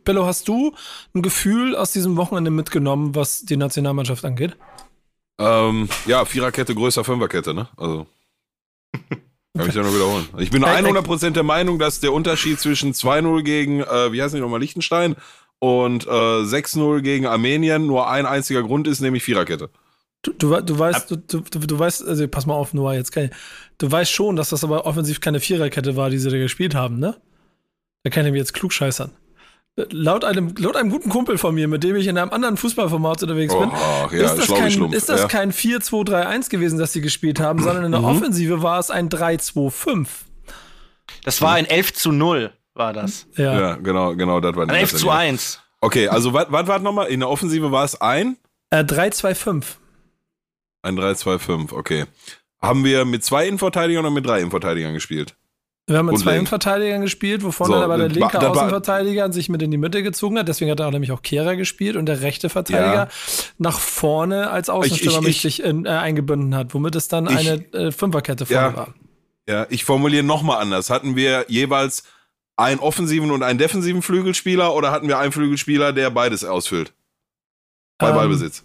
[0.04, 0.76] Bello, hast du
[1.14, 4.58] ein Gefühl aus diesem Wochenende mitgenommen, was die Nationalmannschaft angeht?
[5.38, 7.68] Ähm, ja, Viererkette größer Fünferkette, ne?
[7.78, 8.08] Also.
[9.58, 10.28] Kann ich ja nur wiederholen.
[10.38, 14.40] Ich bin 100% der Meinung, dass der Unterschied zwischen 2-0 gegen, äh, wie heißt die
[14.40, 15.16] nochmal, Liechtenstein
[15.60, 19.70] und äh, 6-0 gegen Armenien nur ein einziger Grund ist, nämlich Viererkette.
[20.24, 23.26] Du, du, du weißt, du, du, du, weißt, also pass mal auf, Noah, jetzt kann
[23.26, 23.32] ich,
[23.78, 27.00] du weißt schon, dass das aber offensiv keine Viererkette war, die sie da gespielt haben,
[27.00, 27.16] ne?
[28.04, 29.12] Da kann ich mir jetzt klugscheißern.
[29.78, 33.24] Laut einem, laut einem guten Kumpel von mir, mit dem ich in einem anderen Fußballformat
[33.24, 35.28] unterwegs bin, oh, ja, ist das, kein, ist das ja.
[35.28, 38.08] kein 4-2-3-1 gewesen, das sie gespielt haben, sondern in der mhm.
[38.08, 40.08] Offensive war es ein 3-2-5.
[41.26, 43.28] Das war ein 11 zu 0, war das.
[43.36, 45.60] Ja, ja genau, genau, das war ein 11 zu 1.
[45.82, 47.08] Okay, also was war nochmal?
[47.08, 48.38] In der Offensive war es ein?
[48.70, 49.66] Äh, 3-2-5.
[50.84, 52.06] Ein 3-2-5, okay.
[52.62, 55.36] Haben wir mit zwei Innenverteidigern oder mit drei Innenverteidigern gespielt?
[55.88, 59.62] Wir haben mit zwei Innenverteidigern gespielt, wovon so, dann aber der linke Außenverteidiger sich mit
[59.62, 60.48] in die Mitte gezogen hat.
[60.48, 63.08] Deswegen hat er auch nämlich auch Kehrer gespielt und der rechte Verteidiger ja.
[63.60, 65.28] nach vorne als Außenstürmer
[65.64, 68.94] in, äh, eingebunden hat, womit es dann ich, eine äh, Fünferkette vorne ja, war.
[69.48, 70.90] Ja, ich formuliere nochmal anders.
[70.90, 72.04] Hatten wir jeweils
[72.56, 76.94] einen offensiven und einen defensiven Flügelspieler oder hatten wir einen Flügelspieler, der beides ausfüllt?
[78.00, 78.64] Bei ähm, Ballbesitz.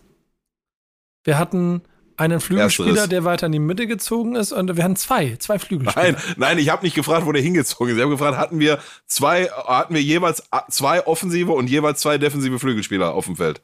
[1.24, 1.82] Wir hatten
[2.20, 6.12] einen Flügelspieler, der weiter in die Mitte gezogen ist und wir hatten zwei, zwei Flügelspieler.
[6.12, 7.96] Nein, nein, ich habe nicht gefragt, wo der hingezogen ist.
[7.96, 12.58] Ich habe gefragt, hatten wir zwei, hatten wir jeweils zwei offensive und jeweils zwei defensive
[12.58, 13.62] Flügelspieler auf dem Feld?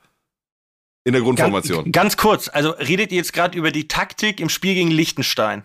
[1.05, 1.85] In der Grundformation.
[1.85, 5.63] Ganz, ganz kurz, also redet ihr jetzt gerade über die Taktik im Spiel gegen Liechtenstein?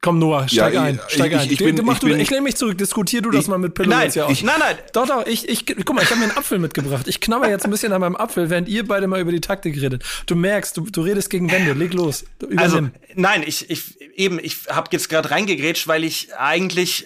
[0.00, 1.00] Komm, Noah, steig Ja, ein.
[1.08, 1.50] ich- Steig ich- ein.
[1.50, 1.76] ich Du- bin-
[2.16, 4.54] ich ich lehne mich zurück, diskutier du das Ich- mal mit Pillow Nein, ich, nein,
[4.60, 4.76] nein.
[4.92, 7.08] Doch, doch, ich, ich, guck mal, ich habe mir einen Apfel mitgebracht.
[7.08, 9.74] Ich knabber jetzt ein bisschen an meinem Apfel, während ihr beide mal über die Taktik
[9.80, 10.04] redet.
[10.26, 11.72] Du merkst, du, du redest gegen Wände.
[11.72, 12.24] Leg los.
[12.56, 17.04] Also, nein, ich, ich eben, ich habe jetzt gerade reingegrätscht, weil ich eigentlich,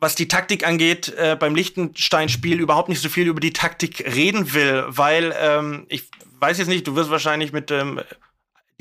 [0.00, 4.52] was die Taktik angeht, äh, beim Liechtenstein-Spiel überhaupt nicht so viel über die Taktik reden
[4.52, 6.08] will, weil ähm, ich
[6.40, 8.00] weiß jetzt nicht, du wirst wahrscheinlich mit ähm,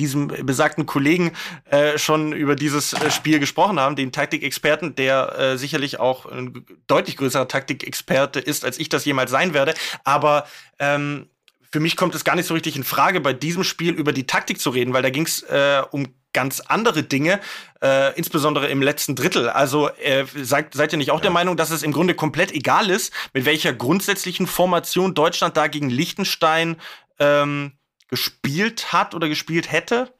[0.01, 1.31] diesem besagten Kollegen
[1.69, 6.65] äh, schon über dieses äh, Spiel gesprochen haben, den Taktikexperten, der äh, sicherlich auch ein
[6.87, 9.75] deutlich größerer Taktikexperte ist, als ich das jemals sein werde.
[10.03, 10.47] Aber
[10.79, 11.27] ähm,
[11.71, 14.25] für mich kommt es gar nicht so richtig in Frage, bei diesem Spiel über die
[14.25, 17.39] Taktik zu reden, weil da ging es äh, um ganz andere Dinge,
[17.83, 19.49] äh, insbesondere im letzten Drittel.
[19.49, 22.89] Also äh, seid, seid ihr nicht auch der Meinung, dass es im Grunde komplett egal
[22.89, 26.77] ist, mit welcher grundsätzlichen Formation Deutschland da gegen Liechtenstein
[27.19, 27.73] ähm,
[28.12, 30.13] gespielt hat oder gespielt hätte?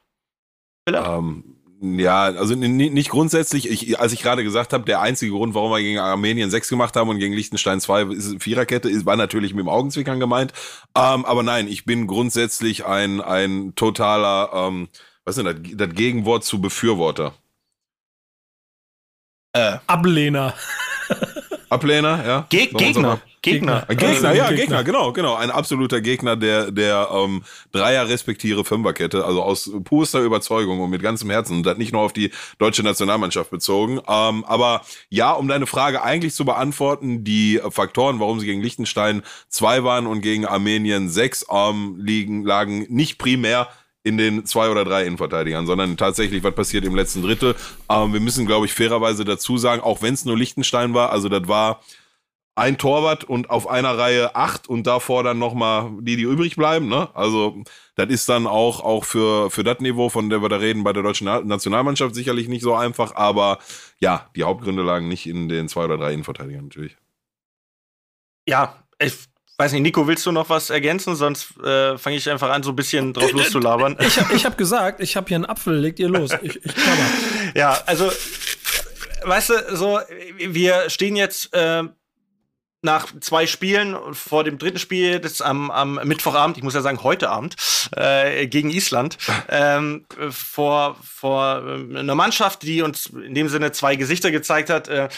[0.88, 3.70] Ähm, ja, also nicht grundsätzlich.
[3.70, 6.96] Ich, als ich gerade gesagt habe, der einzige Grund, warum wir gegen Armenien 6 gemacht
[6.96, 10.52] haben und gegen Liechtenstein 2 ist Viererkette, ist, war natürlich mit dem Augenzwinkern gemeint.
[10.96, 14.88] Ähm, aber nein, ich bin grundsätzlich ein, ein totaler, ähm,
[15.24, 17.34] was ist denn das, das Gegenwort zu Befürworter.
[19.52, 20.54] Äh, Ablehner.
[21.72, 22.46] Ablehner, ja?
[22.50, 23.20] Ge uns Gegner.
[23.42, 23.84] Gegner.
[23.88, 24.56] Ein Gegner, Also, ja, Gegner.
[24.56, 24.84] Gegner.
[24.84, 25.34] genau, genau.
[25.34, 31.02] Ein absoluter Gegner der, der ähm, Dreier respektive Fünferkette, also aus purster Überzeugung und mit
[31.02, 34.00] ganzem Herzen und das nicht nur auf die deutsche Nationalmannschaft bezogen.
[34.08, 39.22] Ähm, aber ja, um deine Frage eigentlich zu beantworten, die Faktoren, warum sie gegen Liechtenstein
[39.48, 43.68] zwei waren und gegen Armenien sechs ähm, liegen, lagen nicht primär
[44.04, 47.54] in den zwei oder drei Innenverteidigern, sondern tatsächlich, was passiert im letzten Drittel.
[47.88, 51.28] Ähm, wir müssen, glaube ich, fairerweise dazu sagen, auch wenn es nur Liechtenstein war, also
[51.28, 51.82] das war
[52.54, 56.86] ein Torwart und auf einer Reihe acht und davor dann nochmal die, die übrig bleiben.
[56.88, 57.08] Ne?
[57.14, 57.62] Also
[57.94, 60.92] das ist dann auch, auch für, für das Niveau, von der wir da reden, bei
[60.92, 63.14] der deutschen Na- Nationalmannschaft sicherlich nicht so einfach.
[63.14, 63.58] Aber
[64.00, 66.98] ja, die Hauptgründe lagen nicht in den zwei oder drei Innenverteidigern natürlich.
[68.46, 69.14] Ja, ich
[69.58, 71.14] weiß nicht, Nico, willst du noch was ergänzen?
[71.14, 73.96] Sonst äh, fange ich einfach an, so ein bisschen drauf loszulabern.
[74.00, 76.30] Ich habe ich hab gesagt, ich habe hier einen Apfel, legt ihr los.
[76.42, 76.72] Ich, ich.
[77.54, 78.10] Ja, also,
[79.22, 80.00] weißt du, so,
[80.38, 81.84] wir stehen jetzt äh,
[82.82, 87.02] nach zwei Spielen vor dem dritten Spiel, das am, am Mittwochabend, ich muss ja sagen
[87.04, 87.54] heute Abend,
[87.96, 93.96] äh, gegen Island, ähm, vor, vor ähm, einer Mannschaft, die uns in dem Sinne zwei
[93.96, 94.88] Gesichter gezeigt hat.
[94.88, 95.08] Äh,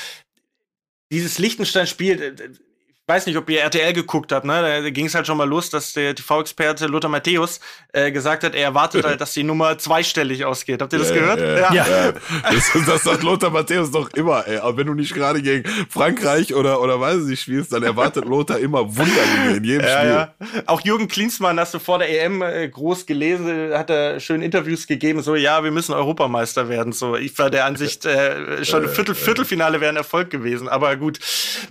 [1.11, 2.59] dieses Liechtenstein-Spiel,
[3.07, 4.62] weiß nicht, ob ihr RTL geguckt habt, ne?
[4.83, 7.61] Da ging es halt schon mal los, dass der TV-Experte Lothar Matthäus
[7.93, 10.81] äh, gesagt hat, er erwartet halt, dass die Nummer zweistellig ausgeht.
[10.81, 11.38] Habt ihr das gehört?
[11.40, 11.87] Ja, Ja.
[11.87, 12.12] ja.
[12.51, 14.57] Das, das sagt Lothar Matthäus doch immer, ey.
[14.59, 18.25] Aber wenn du nicht gerade gegen Frankreich oder, oder weiß ich nicht spielst, dann erwartet
[18.25, 20.11] Lothar immer Wunderdinge in jedem Ja, Spiel.
[20.11, 20.62] ja.
[20.67, 24.87] Auch Jürgen Klinsmann hast du vor der EM äh, groß gelesen, hat er schön Interviews
[24.87, 26.93] gegeben, so, ja, wir müssen Europameister werden.
[26.93, 30.69] So, ich war der Ansicht, äh, schon Viertel, Viertelfinale wäre ein Erfolg gewesen.
[30.69, 31.19] Aber gut.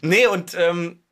[0.02, 1.03] Nee, und ähm, äh,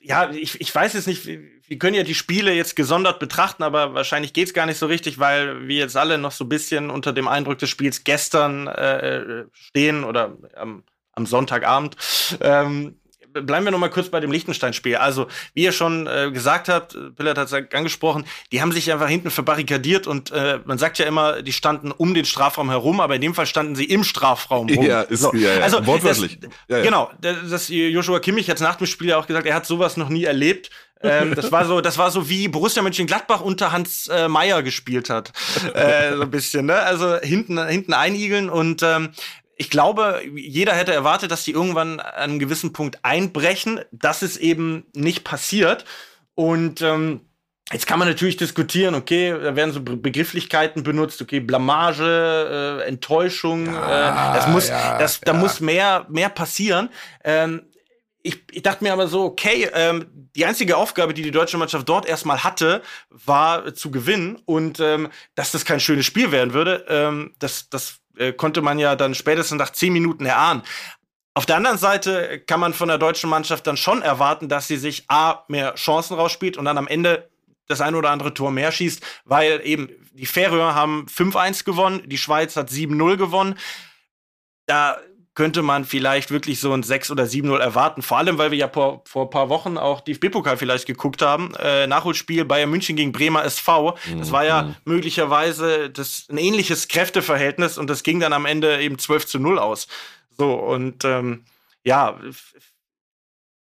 [0.00, 3.94] ja, ich, ich weiß jetzt nicht, wir können ja die Spiele jetzt gesondert betrachten, aber
[3.94, 7.12] wahrscheinlich geht's gar nicht so richtig, weil wir jetzt alle noch so ein bisschen unter
[7.12, 11.96] dem Eindruck des Spiels gestern äh, stehen oder am, am Sonntagabend.
[12.40, 12.96] Ähm,
[13.34, 14.96] bleiben wir noch mal kurz bei dem Liechtenstein-Spiel.
[14.96, 18.90] Also, wie ihr schon äh, gesagt habt, äh, Pillard hat es angesprochen, die haben sich
[18.92, 23.00] einfach hinten verbarrikadiert und äh, man sagt ja immer, die standen um den Strafraum herum,
[23.00, 24.84] aber in dem Fall standen sie im Strafraum rum.
[24.84, 26.38] Ja, ist- ja, ja, also wortwörtlich.
[26.40, 26.82] Das, Ja, ja.
[26.84, 29.96] Genau, das, das Joshua Kimmich hat nach dem Spiel ja auch gesagt, er hat sowas
[29.96, 30.70] noch nie erlebt.
[31.02, 35.10] ähm, das war so, das war so wie Borussia Mönchengladbach unter Hans äh, Meyer gespielt
[35.10, 35.32] hat,
[35.74, 36.64] äh, so ein bisschen.
[36.66, 36.74] Ne?
[36.76, 39.10] Also hinten, hinten einigeln und ähm,
[39.56, 43.80] ich glaube, jeder hätte erwartet, dass die irgendwann an einem gewissen Punkt einbrechen.
[43.92, 45.84] Das ist eben nicht passiert.
[46.34, 47.20] Und ähm,
[47.70, 52.88] jetzt kann man natürlich diskutieren, okay, da werden so Be- Begrifflichkeiten benutzt, okay, Blamage, äh,
[52.88, 55.38] Enttäuschung, äh, das muss, ja, das, da ja.
[55.38, 56.90] muss mehr, mehr passieren.
[57.22, 57.62] Ähm,
[58.22, 61.88] ich, ich dachte mir aber so, okay, ähm, die einzige Aufgabe, die die deutsche Mannschaft
[61.88, 66.54] dort erstmal hatte, war äh, zu gewinnen und ähm, dass das kein schönes Spiel werden
[66.54, 70.62] würde, ähm, das, das äh, konnte man ja dann spätestens nach zehn Minuten erahnen.
[71.34, 74.76] Auf der anderen Seite kann man von der deutschen Mannschaft dann schon erwarten, dass sie
[74.76, 77.28] sich A, mehr Chancen rausspielt und dann am Ende
[77.66, 82.18] das ein oder andere Tor mehr schießt, weil eben die Färöer haben 5-1 gewonnen, die
[82.18, 83.58] Schweiz hat 7-0 gewonnen.
[84.66, 84.98] Da
[85.34, 88.02] könnte man vielleicht wirklich so ein 6 oder 7-0 erwarten.
[88.02, 91.52] Vor allem, weil wir ja vor, vor ein paar Wochen auch DFB-Pokal vielleicht geguckt haben.
[91.56, 93.96] Äh, Nachholspiel Bayern München gegen Bremer SV.
[94.18, 94.74] Das war ja Mhm.
[94.84, 99.58] möglicherweise das, ein ähnliches Kräfteverhältnis und das ging dann am Ende eben 12 zu 0
[99.58, 99.88] aus.
[100.38, 101.44] So, und ähm,
[101.84, 102.18] ja,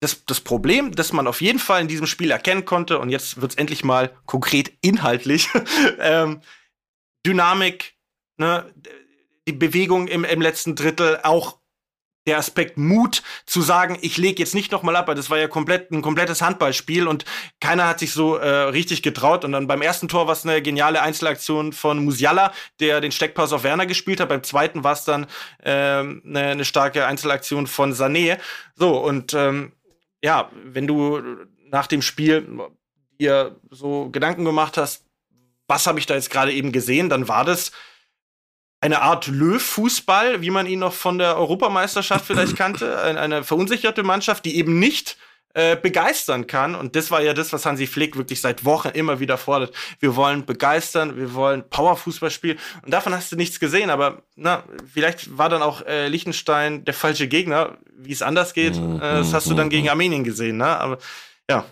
[0.01, 3.41] das, das Problem, das man auf jeden Fall in diesem Spiel erkennen konnte, und jetzt
[3.41, 5.49] wird's endlich mal konkret inhaltlich,
[6.01, 6.41] ähm,
[7.25, 7.95] Dynamik,
[8.37, 8.73] ne?
[9.49, 11.62] die Bewegung im, im letzten Drittel, auch
[12.27, 15.49] der Aspekt Mut zu sagen, ich lege jetzt nicht nochmal ab, weil das war ja
[15.49, 17.25] komplett ein komplettes Handballspiel und
[17.61, 19.45] keiner hat sich so äh, richtig getraut.
[19.45, 23.53] Und dann beim ersten Tor war es eine geniale Einzelaktion von Musiala, der den Steckpass
[23.53, 24.29] auf Werner gespielt hat.
[24.29, 25.27] Beim zweiten war es dann
[25.65, 28.39] ähm, eine, eine starke Einzelaktion von Sané.
[28.77, 29.73] So, und ähm,
[30.23, 31.21] ja, wenn du
[31.71, 32.47] nach dem Spiel
[33.21, 35.05] dir so Gedanken gemacht hast,
[35.67, 37.73] was habe ich da jetzt gerade eben gesehen, dann war das
[38.83, 43.01] eine Art Löw-Fußball, wie man ihn noch von der Europameisterschaft vielleicht kannte.
[43.03, 45.17] Eine verunsicherte Mannschaft, die eben nicht
[45.55, 46.75] äh, begeistern kann.
[46.75, 49.73] Und das war ja das, was Hansi Flick wirklich seit Wochen immer wieder fordert.
[50.01, 52.59] Wir wollen begeistern, wir wollen Powerfußball spielen.
[52.83, 53.89] Und davon hast du nichts gesehen.
[53.89, 57.79] Aber na, vielleicht war dann auch äh, Liechtenstein der falsche Gegner.
[57.97, 60.57] Wie es anders geht, äh, das hast du dann gegen Armenien gesehen.
[60.57, 60.67] Ne?
[60.67, 60.99] Aber
[61.49, 61.67] ja,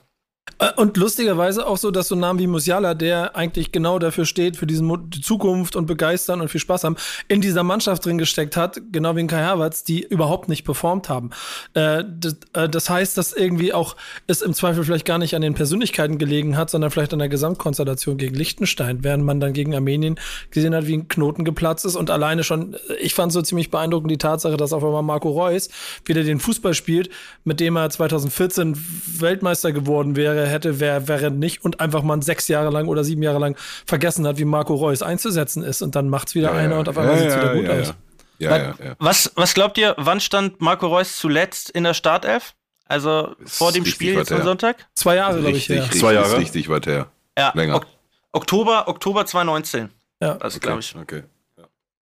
[0.77, 4.67] und lustigerweise auch so, dass so Namen wie Musiala, der eigentlich genau dafür steht, für
[4.67, 4.85] diese
[5.23, 6.97] Zukunft und begeistern und viel Spaß haben,
[7.29, 11.09] in dieser Mannschaft drin gesteckt hat, genau wie in Kai Havertz, die überhaupt nicht performt
[11.09, 11.31] haben.
[11.73, 13.97] Äh, das, äh, das, heißt, dass irgendwie auch
[14.27, 17.31] es im Zweifel vielleicht gar nicht an den Persönlichkeiten gelegen hat, sondern vielleicht an der
[17.31, 20.17] Gesamtkonstellation gegen Liechtenstein, während man dann gegen Armenien
[20.51, 24.11] gesehen hat, wie ein Knoten geplatzt ist und alleine schon, ich fand so ziemlich beeindruckend
[24.11, 25.71] die Tatsache, dass auf einmal Marco Reus
[26.05, 27.09] wieder den Fußball spielt,
[27.45, 28.77] mit dem er 2014
[29.21, 33.23] Weltmeister geworden wäre, hätte, wer, wäre nicht und einfach mal sechs Jahre lang oder sieben
[33.23, 36.75] Jahre lang vergessen hat, wie Marco Reus einzusetzen ist und dann macht's wieder Ja, einer
[36.75, 36.79] ja.
[36.81, 37.95] und auf einmal Ja, sieht's ja, wieder gut ja, aus.
[38.39, 38.97] Ja, ja, ja.
[38.99, 42.55] Was, was glaubt ihr, wann stand Marco Reus zuletzt in der Startelf?
[42.87, 44.43] Also Ist vor dem Spiel jetzt am.
[44.43, 44.89] Sonntag?
[44.95, 46.39] Zwei Jahre, glaube ich, Richtig, Zwei Jahre?
[46.39, 47.07] richtig weit her.
[47.39, 47.77] Ja, Länger.
[47.77, 47.87] Ok
[48.33, 49.91] Oktober, Oktober 2019.
[50.23, 50.37] Ja.
[50.39, 50.95] Also, Okay, glaube ich.
[50.97, 51.23] Okay.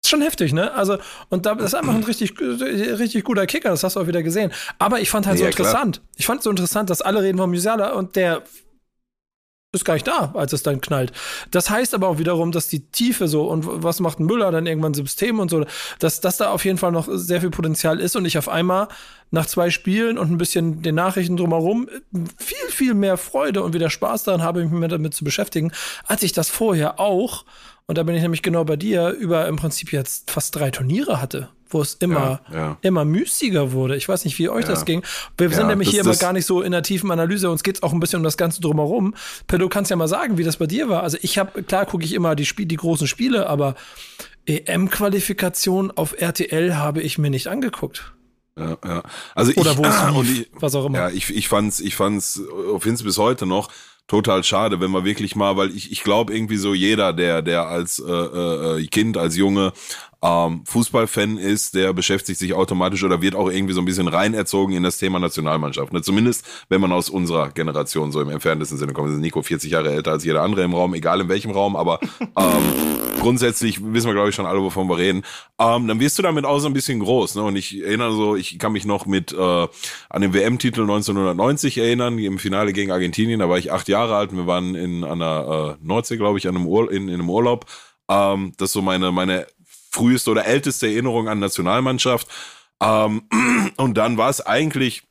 [0.08, 0.72] Ist schon heftig, ne?
[0.74, 4.24] Also, und da ist einfach ein richtig, richtig guter Kicker, das hast du auch wieder
[4.24, 4.54] gesehen.
[4.80, 5.68] Aber ich fand halt so Ja, klar.
[5.68, 6.02] interessant.
[6.16, 8.44] Ich fand so interessant, dass alle reden von Musiala und der
[9.74, 11.12] ist gar nicht da, als es dann knallt.
[11.52, 14.66] Das heißt aber auch wiederum, dass die Tiefe so und was macht ein Müller dann
[14.66, 15.66] irgendwann System und so,
[16.00, 18.88] dass, dass da auf jeden Fall noch sehr viel Potenzial ist und ich auf einmal
[19.30, 21.90] nach zwei Spielen und ein bisschen den Nachrichten drumherum
[22.38, 25.74] viel, viel mehr Freude und wieder Spaß daran habe, mich damit zu beschäftigen,
[26.06, 27.44] als ich das vorher auch,
[27.88, 31.22] und da bin ich nämlich genau bei dir, über im Prinzip jetzt fast drei Turniere
[31.22, 32.78] hatte, wo es immer, Ja, ja.
[32.82, 33.96] immer müßiger wurde.
[33.96, 34.72] Ich weiß nicht, wie euch Ja.
[34.72, 35.04] das ging.
[35.38, 37.50] Wir sind nämlich das- hier immer das- gar nicht so in der tiefen Analyse.
[37.50, 39.14] Uns geht's auch ein bisschen um das Ganze drumherum.
[39.48, 41.04] Per, du kannst ja mal sagen, wie das bei dir war.
[41.04, 43.76] Also ich habe, klar gucke ich immer die, Spiel, die großen Spiele, aber
[44.46, 48.14] EM-Qualifikation auf RTL habe ich mir nicht angeguckt.
[48.58, 49.04] Ja, ja.
[49.36, 50.98] Also Oder ich, wo es und lief, ich, was auch immer.
[50.98, 53.70] Ja, ich, ich fand's, ich fand's, äh, find's bis heute noch
[54.08, 57.68] total schade, wenn man wirklich mal, weil ich, ich glaube irgendwie so jeder, der, der
[57.68, 59.74] als äh, äh, Kind, als Junge
[60.22, 64.76] ähm, Fußballfan ist, der beschäftigt sich automatisch oder wird auch irgendwie so ein bisschen reinerzogen
[64.76, 65.94] in das Thema Nationalmannschaft.
[65.94, 66.02] Ne?
[66.02, 69.12] Zumindest, wenn man aus unserer Generation so im entferntesten Sinne kommt.
[69.12, 72.00] Ist Nico 40 Jahre älter als jeder andere im Raum, egal in welchem Raum, aber
[72.22, 75.24] ähm, grundsätzlich wissen wir, glaube ich, schon alle, wovon wir reden.
[75.60, 77.36] Ähm, dann wirst du damit auch so ein bisschen groß.
[77.36, 77.44] Ne?
[77.44, 79.68] Und ich erinnere so, ich kann mich noch mit äh,
[80.10, 83.40] an den WM-Titel 1990 erinnern, im Finale gegen Argentinien.
[83.40, 86.48] Da war ich acht Jahre alt und wir waren in einer äh, Nordsee, glaube ich,
[86.48, 87.66] an einem in, in einem Urlaub.
[88.10, 89.48] Ähm, das ist so meine, meine
[89.98, 92.28] früheste oder älteste Erinnerung an Nationalmannschaft.
[92.82, 93.24] Ähm,
[93.78, 95.04] und dann war es eigentlich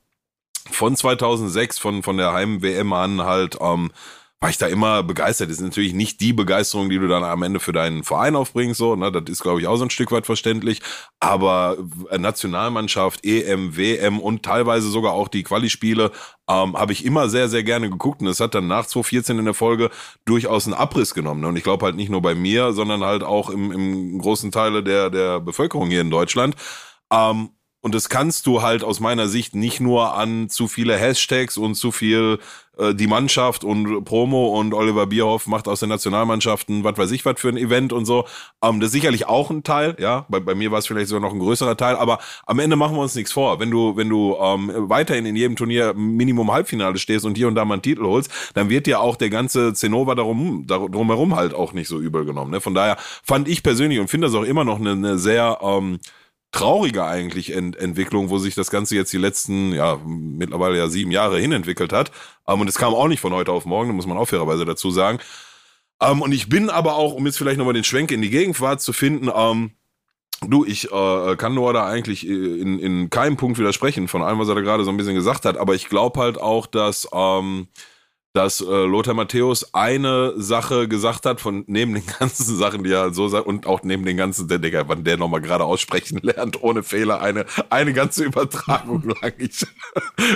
[0.71, 3.93] von 2006, von, von der Heim-WM an halt, ähm,
[4.41, 5.49] war ich da immer begeistert.
[5.49, 8.79] Das ist natürlich nicht die Begeisterung, die du dann am Ende für deinen Verein aufbringst,
[8.79, 10.83] so, ne, das ist, glaube ich, auch so ein Stück weit verständlich.
[11.21, 11.79] Aber
[12.11, 16.13] äh, Nationalmannschaft, EM, WM und teilweise sogar auch die Quali-Spiele
[16.49, 18.21] ähm, habe ich immer sehr, sehr gerne geguckt.
[18.21, 19.91] Und es hat dann nach 2014 in der Folge
[20.27, 21.41] durchaus einen Abriss genommen.
[21.41, 21.49] Ne?
[21.49, 24.83] Und ich glaube halt nicht nur bei mir, sondern halt auch im, im großen Teile
[24.83, 26.57] der, der Bevölkerung hier in Deutschland.
[27.11, 27.51] Ähm,
[27.87, 31.77] und das kannst du halt aus meiner Sicht nicht nur an zu viele Hashtags und
[31.77, 32.41] zu viel
[32.79, 37.25] äh, die Mannschaft und Promo und Oliver Bierhoff macht aus den Nationalmannschaften was weiß ich
[37.25, 38.25] was für ein Event und so.
[38.61, 40.27] Ähm, das ist sicherlich auch ein Teil, ja.
[40.29, 42.97] Bei, bei mir war es vielleicht sogar noch ein größerer Teil, aber am Ende machen
[42.97, 43.61] wir uns nichts vor.
[43.61, 47.55] Wenn du, wenn du ähm, weiterhin in jedem Turnier Minimum Halbfinale stehst und hier und
[47.55, 51.37] da mal einen Titel holst, dann wird dir auch der ganze Zinnober darum, darum drumherum
[51.37, 52.51] halt auch nicht so übel genommen.
[52.51, 52.61] Ne?
[52.61, 56.01] Von daher fand ich persönlich und finde das auch immer noch eine, eine sehr ähm,
[56.53, 61.11] traurige eigentlich Ent Entwicklung, wo sich das Ganze jetzt die letzten, ja, mittlerweile ja sieben
[61.11, 62.11] Jahre hinentwickelt hat.
[62.49, 64.91] Ähm, und es kam auch nicht von heute auf morgen, muss man auch fairerweise dazu
[64.91, 65.19] sagen.
[66.01, 68.81] Ähm, und ich bin aber auch, um jetzt vielleicht nochmal den Schwenk in die Gegenwart
[68.81, 69.73] zu finden, ähm,
[70.47, 74.49] du, ich äh, kann nur da eigentlich in, in keinem Punkt widersprechen von allem, was
[74.49, 77.69] er da gerade so ein bisschen gesagt hat, aber ich glaube halt auch, dass, ähm,
[78.37, 83.15] dass äh, Lothar Matthäus eine Sache gesagt hat von neben den ganzen Sachen, die er
[83.15, 86.63] so sagt und auch neben den ganzen, der Digga, wann der nochmal gerade aussprechen lernt,
[86.63, 89.33] ohne Fehler, eine, eine ganze Übertragung lang.
[89.39, 89.65] Ich,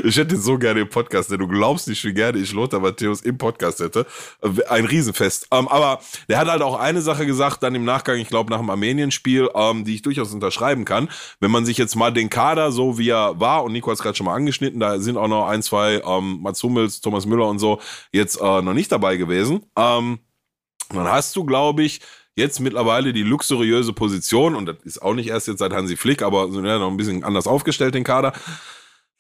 [0.02, 3.20] ich hätte so gerne im Podcast, denn du glaubst nicht, wie gerne ich Lothar Matthäus
[3.20, 4.06] im Podcast hätte.
[4.70, 5.48] Ein Riesenfest.
[5.50, 8.60] Ähm, aber der hat halt auch eine Sache gesagt, dann im Nachgang, ich glaube nach
[8.60, 11.10] dem Armenien-Spiel, ähm, die ich durchaus unterschreiben kann.
[11.38, 14.02] Wenn man sich jetzt mal den Kader, so wie er war, und Nico hat es
[14.02, 17.46] gerade schon mal angeschnitten, da sind auch noch ein, zwei ähm, Mats Hummels, Thomas Müller
[17.46, 17.78] und so,
[18.12, 19.66] jetzt äh, noch nicht dabei gewesen.
[19.76, 20.20] Ähm,
[20.90, 22.00] dann hast du, glaube ich,
[22.36, 26.22] jetzt mittlerweile die luxuriöse Position, und das ist auch nicht erst jetzt seit Hansi Flick,
[26.22, 28.32] aber ja, noch ein bisschen anders aufgestellt, den Kader,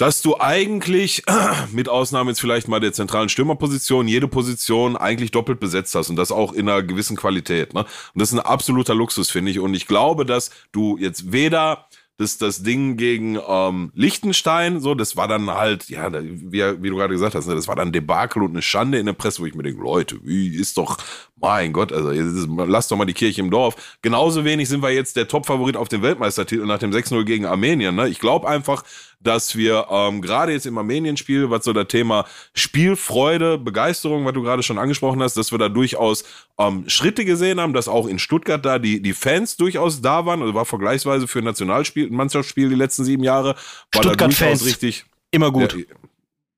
[0.00, 1.22] dass du eigentlich,
[1.72, 6.16] mit Ausnahme jetzt vielleicht mal der zentralen Stürmerposition, jede Position eigentlich doppelt besetzt hast und
[6.16, 7.74] das auch in einer gewissen Qualität.
[7.74, 7.80] Ne?
[7.80, 7.88] Und
[8.20, 9.58] das ist ein absoluter Luxus, finde ich.
[9.58, 11.86] Und ich glaube, dass du jetzt weder
[12.20, 16.96] das, das Ding gegen ähm, Liechtenstein, so, das war dann halt, ja, wie, wie du
[16.96, 19.46] gerade gesagt hast, ne, das war dann Debakel und eine Schande in der Presse, wo
[19.46, 20.98] ich mir denke, Leute, wie ist doch,
[21.40, 23.98] mein Gott, also lass doch mal die Kirche im Dorf.
[24.02, 27.94] Genauso wenig sind wir jetzt der Top-Favorit auf dem Weltmeistertitel nach dem 6-0 gegen Armenien.
[27.94, 28.08] Ne?
[28.08, 28.84] Ich glaube einfach,
[29.20, 34.42] dass wir ähm, gerade jetzt im Armenien-Spiel, was so das Thema Spielfreude, Begeisterung, was du
[34.42, 36.24] gerade schon angesprochen hast, dass wir da durchaus
[36.58, 40.40] ähm, Schritte gesehen haben, dass auch in Stuttgart da die, die Fans durchaus da waren,
[40.40, 43.54] also war vergleichsweise für ein Nationalspiel, Mannschaftsspiel die letzten sieben Jahre,
[43.92, 44.64] war Stuttgart da durchaus Fans.
[44.66, 45.04] richtig.
[45.30, 45.74] Immer gut.
[45.74, 45.84] Ja,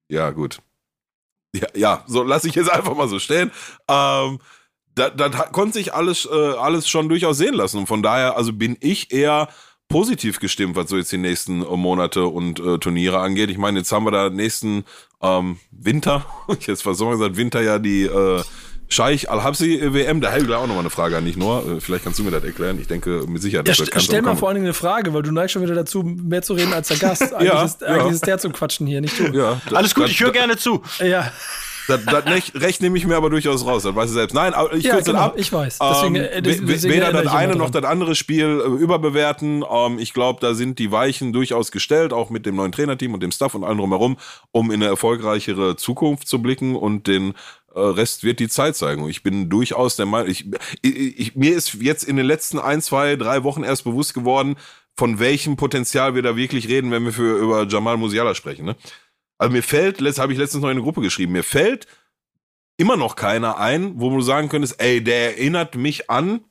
[0.09, 0.59] ja gut.
[1.55, 3.51] Ja, ja, so lasse ich jetzt einfach mal so stehen.
[3.89, 4.39] Ähm,
[4.95, 7.79] das, das konnte sich alles, äh, alles schon durchaus sehen lassen.
[7.79, 9.49] Und von daher, also bin ich eher
[9.89, 13.51] positiv gestimmt, was so jetzt die nächsten äh, Monate und äh, Turniere angeht.
[13.51, 14.85] Ich meine, jetzt haben wir da nächsten
[15.21, 16.25] ähm, Winter,
[16.59, 18.43] ich jetzt was soll man gesagt, Winter ja die äh,
[18.93, 21.67] Scheich Al-Habsi WM, da hätte ich auch nochmal eine Frage an dich, Noah.
[21.67, 22.79] Äh, vielleicht kannst du mir das erklären.
[22.79, 23.67] Ich denke mit Sicherheit.
[23.67, 26.03] Ja, st stell mal vor allen Dingen eine Frage, weil du neigst schon wieder dazu,
[26.03, 27.23] mehr zu reden als der Gast.
[27.35, 27.87] Eigentlich, ja, ist, ja.
[27.89, 29.29] eigentlich ist der zu quatschen hier, nicht du.
[29.33, 30.83] Ja, Alles gut, ich höre gerne zu.
[30.99, 31.33] Ja.
[31.89, 34.35] Das, das Recht, Recht nehme ich mir aber durchaus raus, das weißt du selbst.
[34.35, 35.35] Nein, aber ich Ja, kürze genau, ab.
[35.37, 35.79] ich weiß.
[35.79, 39.65] Deswegen, ähm, äh, deswegen we- weder das eine noch das andere Spiel äh, überbewerten.
[39.69, 43.23] Ähm, ich glaube, da sind die Weichen durchaus gestellt, auch mit dem neuen Trainerteam und
[43.23, 44.17] dem Staff und allem drumherum,
[44.53, 47.35] um in eine erfolgreichere Zukunft zu blicken und den
[47.75, 49.03] äh, Rest wird die Zeit zeigen.
[49.03, 50.47] Und Ich bin durchaus der Meinung, ich,
[50.83, 54.57] ich, ich, mir ist jetzt in den letzten ein, zwei, drei Wochen erst bewusst geworden,
[54.97, 58.67] von welchem Potenzial wir da wirklich reden, wenn wir für, über Jamal Musiala sprechen.
[58.67, 58.77] Ne?
[59.43, 61.89] Also mir fällt, habe ich letztens noch in eine Gruppe geschrieben, mir fällt
[62.77, 66.45] immer noch keiner ein, wo du sagen könntest, ey, der erinnert mich an,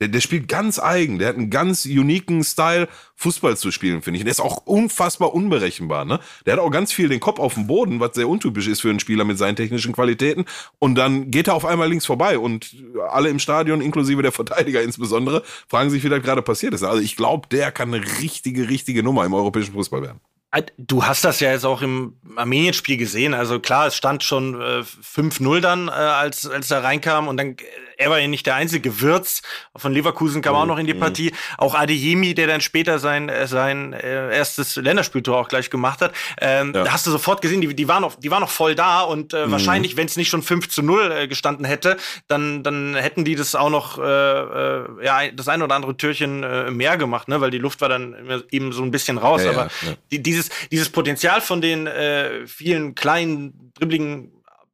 [0.00, 4.18] der, der spielt ganz eigen, der hat einen ganz uniken Style, Fußball zu spielen, finde
[4.18, 4.24] ich.
[4.24, 6.20] Der ist auch unfassbar unberechenbar, ne?
[6.44, 8.90] Der hat auch ganz viel den Kopf auf dem Boden, was sehr untypisch ist für
[8.90, 10.44] einen Spieler mit seinen technischen Qualitäten.
[10.78, 12.76] Und dann geht er auf einmal links vorbei und
[13.08, 16.82] alle im Stadion, inklusive der Verteidiger insbesondere, fragen sich, wie das gerade passiert ist.
[16.82, 20.20] Also ich glaube, der kann eine richtige, richtige Nummer im europäischen Fußball werden.
[20.52, 23.34] Äh, Du hast das ja jetzt auch im Armenien-Spiel gesehen.
[23.34, 27.28] Also klar, es stand schon äh, 5-0 dann, äh, als, als er reinkam.
[27.28, 27.56] Und dann, äh,
[27.98, 29.42] er war ja nicht der einzige Wirtz.
[29.76, 31.32] Von Leverkusen kam auch noch in die Partie.
[31.58, 36.12] Auch Adeyemi, der dann später sein, äh, sein äh, erstes Länderspieltor auch gleich gemacht hat.
[36.40, 36.84] Ähm, Ja.
[36.84, 39.02] Da hast du sofort gesehen, die, die, waren noch, die waren noch voll da.
[39.02, 42.94] Und äh, wahrscheinlich, wenn es nicht schon 5 zu 0 äh, gestanden hätte, dann, dann
[42.96, 46.96] hätten die das auch noch, äh, äh, ja, das ein oder andere Türchen äh, mehr
[46.96, 47.40] gemacht, ne?
[47.40, 48.16] weil die Luft war dann
[48.50, 49.44] eben so ein bisschen raus.
[49.44, 49.94] Ja, Aber ja.
[50.10, 54.32] die, dieses, dieses Potenzial von den äh, vielen kleinen, dribbligen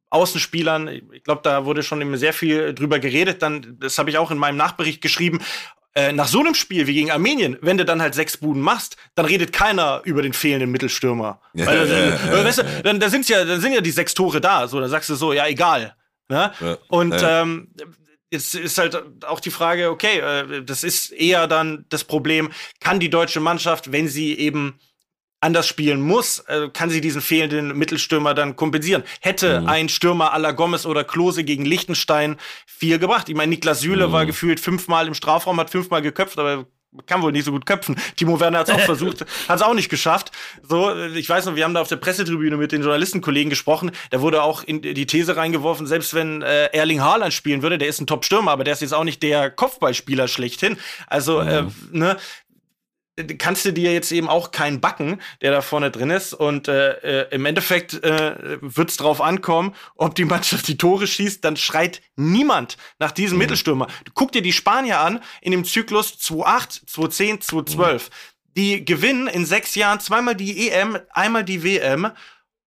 [0.09, 3.41] Außenspielern, ich glaube, da wurde schon immer sehr viel drüber geredet.
[3.41, 5.39] Dann, das habe ich auch in meinem Nachbericht geschrieben.
[5.95, 8.95] Äh, nach so einem Spiel wie gegen Armenien, wenn du dann halt sechs Buden machst,
[9.15, 11.41] dann redet keiner über den fehlenden Mittelstürmer.
[11.53, 13.81] Ja, Weil, ja, äh, ja, ja, weißt du, dann, da sind's ja, dann sind ja
[13.81, 14.67] die sechs Tore da.
[14.67, 15.95] So, dann sagst du so, ja, egal.
[16.29, 16.51] Ne?
[16.87, 17.69] Und ähm,
[18.29, 22.99] jetzt ist halt auch die Frage, okay, äh, das ist eher dann das Problem, kann
[22.99, 24.79] die deutsche Mannschaft, wenn sie eben
[25.39, 29.03] anders spielen muss, äh, kann sie diesen fehlenden Mittelstürmer dann kompensieren.
[29.21, 29.67] Hätte Mhm.
[29.67, 33.29] ein Stürmer la Gomez oder Klose gegen Liechtenstein viel gebracht.
[33.29, 34.11] Ich meine, Niklas Süle Mhm.
[34.13, 36.65] war gefühlt fünfmal im Strafraum, hat fünfmal geköpft, aber
[37.05, 37.95] kann wohl nicht so gut köpfen.
[38.15, 40.31] Timo Werner hat es auch versucht, hat es auch nicht geschafft.
[40.63, 43.91] So, äh, ich weiß noch, wir haben da auf der Pressetribüne mit den Journalistenkollegen gesprochen.
[44.09, 47.89] Da wurde auch in die These reingeworfen, selbst wenn äh, Erling Haaland spielen würde, der
[47.89, 50.77] ist ein Top-Stürmer, aber der ist jetzt auch nicht der Kopfballspieler schlechthin.
[51.05, 52.17] Also, äh, ne,
[53.37, 56.33] kannst du dir jetzt eben auch keinen backen, der da vorne drin ist.
[56.33, 61.07] Und äh, äh, im Endeffekt äh, wird es drauf ankommen, ob die Mannschaft die Tore
[61.07, 63.87] schießt, dann schreit niemand nach diesem Mittelstürmer.
[64.13, 68.03] Guck dir die Spanier an in dem Zyklus 2-8, 2-10, 2-12.
[68.55, 72.11] Die gewinnen in sechs Jahren zweimal die EM, einmal die WM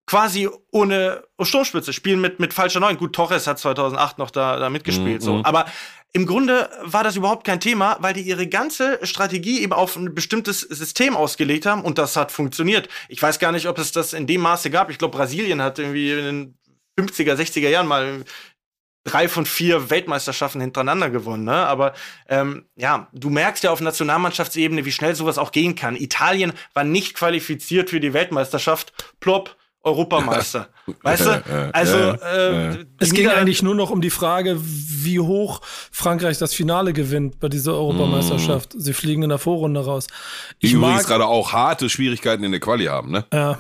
[0.07, 2.97] quasi ohne Sturmspitze, spielen mit, mit falscher Neun.
[2.97, 5.25] Gut, Torres hat 2008 noch da, da mitgespielt, Mhm.
[5.25, 5.41] so.
[5.45, 5.67] Aber
[6.13, 10.15] im Grunde war das überhaupt kein Thema, weil die ihre ganze Strategie eben auf ein
[10.15, 12.89] bestimmtes System ausgelegt haben und das hat funktioniert.
[13.09, 14.91] Ich weiß gar nicht, ob es das in dem Maße gab.
[14.91, 16.59] Ich glaube, Brasilien hat irgendwie in den
[16.99, 18.25] 50er, 60er Jahren mal
[19.05, 21.45] drei von vier Weltmeisterschaften hintereinander gewonnen.
[21.45, 21.55] Ne?
[21.55, 21.95] Aber
[22.29, 25.97] ähm, ja, du merkst ja auf Nationalmannschaftsebene, wie schnell sowas auch gehen kann.
[25.97, 28.93] Italien war nicht qualifiziert für die Weltmeisterschaft.
[29.21, 30.69] Plopp, Europameister.
[31.03, 31.71] weißt du?
[31.73, 36.93] Also äh, es ging eigentlich nur noch um die Frage, wie hoch Frankreich das Finale
[36.93, 38.75] gewinnt bei dieser Europameisterschaft.
[38.75, 38.81] Mm.
[38.81, 40.07] Sie fliegen in der Vorrunde raus.
[40.59, 43.25] Ich die übrigens gerade auch harte Schwierigkeiten in der Quali haben, ne?
[43.33, 43.59] Ja.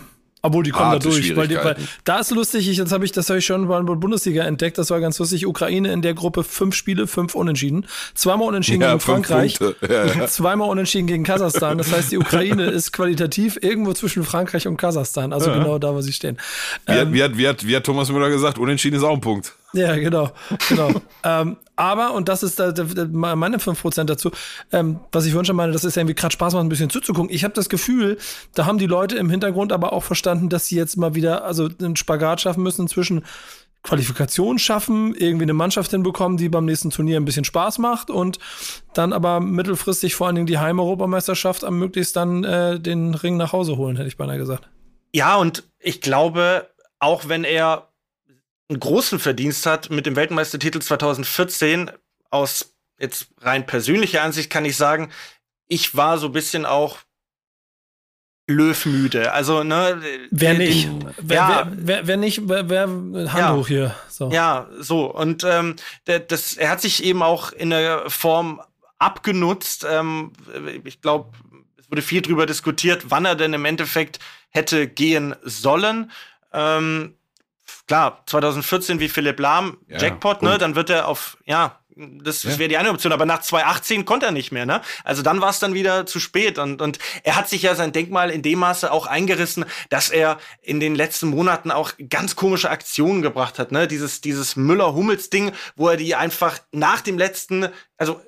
[0.49, 1.36] Obwohl, die kommen da durch.
[1.36, 3.94] Weil, weil da ist lustig, ich, jetzt habe ich, das habe ich schon bei der
[3.94, 5.46] Bundesliga entdeckt, das war ganz lustig.
[5.46, 7.86] Ukraine in der Gruppe fünf Spiele, fünf Unentschieden.
[8.14, 11.76] Zweimal unentschieden ja, gegen Frankreich, ja, zweimal unentschieden gegen Kasachstan.
[11.76, 15.34] Das heißt, die Ukraine ist qualitativ irgendwo zwischen Frankreich und Kasachstan.
[15.34, 16.38] Also genau da, wo sie stehen.
[16.86, 19.14] Wie, ähm, hat, wie, hat, wie, hat, wie hat Thomas Müller gesagt, unentschieden ist auch
[19.14, 19.53] ein Punkt.
[19.74, 20.30] Ja, genau.
[20.68, 20.90] genau.
[21.24, 24.31] ähm, aber, und das ist da, da, meine 5% dazu,
[24.72, 26.91] ähm, was ich vorhin schon meine, das ist ja irgendwie gerade Spaß macht, ein bisschen
[26.91, 27.33] zuzugucken.
[27.33, 28.18] Ich habe das Gefühl,
[28.55, 31.68] da haben die Leute im Hintergrund aber auch verstanden, dass sie jetzt mal wieder also
[31.81, 33.24] einen Spagat schaffen müssen zwischen
[33.85, 38.39] Qualifikation schaffen, irgendwie eine Mannschaft hinbekommen, die beim nächsten Turnier ein bisschen Spaß macht und
[38.93, 43.53] dann aber mittelfristig vor allen Dingen die Heimeuropameisterschaft am möglichst dann äh, den Ring nach
[43.53, 44.68] Hause holen, hätte ich beinahe gesagt.
[45.12, 46.68] Ja, und ich glaube,
[46.99, 47.88] auch wenn er
[48.69, 51.91] einen großen Verdienst hat mit dem Weltmeistertitel 2014.
[52.31, 55.11] Aus jetzt rein persönlicher Ansicht kann ich sagen,
[55.66, 56.99] ich war so ein bisschen auch
[58.49, 59.33] Löwmüde.
[59.33, 60.01] Also, ne.
[60.31, 60.89] Wer nicht?
[61.19, 62.87] wer, ja, wer, wer, wer, nicht, wer, wer
[63.33, 63.95] Handbuch ja, hier.
[64.09, 64.31] So.
[64.31, 65.14] Ja, so.
[65.14, 68.61] Und ähm, der, das, er hat sich eben auch in der Form
[68.99, 69.87] abgenutzt.
[69.89, 70.33] Ähm,
[70.85, 71.37] ich glaube,
[71.77, 76.11] es wurde viel drüber diskutiert, wann er denn im Endeffekt hätte gehen sollen.
[76.53, 77.18] Ähm,
[77.89, 80.59] klar, 2014 wie Philipp Lahm, ja, Jackpot, ne?
[80.59, 84.26] Dann wird er auf, ja, das, das wäre die eine Option, aber nach 2018 konnte
[84.26, 84.82] er nicht mehr, ne?
[85.03, 87.93] Also dann war es dann wieder zu spät und, und er hat sich ja sein
[87.93, 92.70] Denkmal in dem Maße auch eingerissen, dass er in den letzten Monaten auch ganz komische
[92.70, 93.89] Aktionen gebracht hat, ne?
[93.89, 98.20] Dieses, dieses Müller-Hummels-Ding, wo er die einfach nach dem letzten, also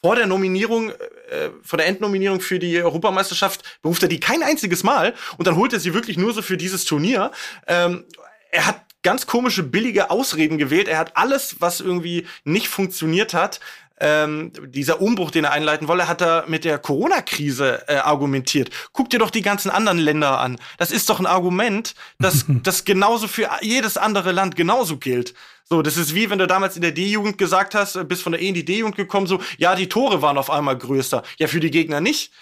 [0.00, 4.84] vor der Nominierung, äh, vor der Endnominierung für die Europameisterschaft beruft er die kein einziges
[4.84, 7.32] Mal und dann holt er sie wirklich nur so für dieses Turnier.
[7.66, 8.04] Ähm,
[8.52, 10.88] er hat ganz komische, billige Ausreden gewählt.
[10.88, 13.60] Er hat alles, was irgendwie nicht funktioniert hat,
[14.00, 18.70] ähm, dieser Umbruch, den er einleiten wolle, hat er mit der Corona-Krise äh, argumentiert.
[18.92, 20.56] Guck dir doch die ganzen anderen Länder an.
[20.78, 25.34] Das ist doch ein Argument, das, das genauso für jedes andere Land genauso gilt.
[25.64, 28.32] So, das ist wie wenn du damals in der D-Jugend gesagt hast, äh, bist von
[28.32, 31.22] der E in die D-Jugend gekommen, so, ja, die Tore waren auf einmal größer.
[31.38, 32.32] Ja, für die Gegner nicht.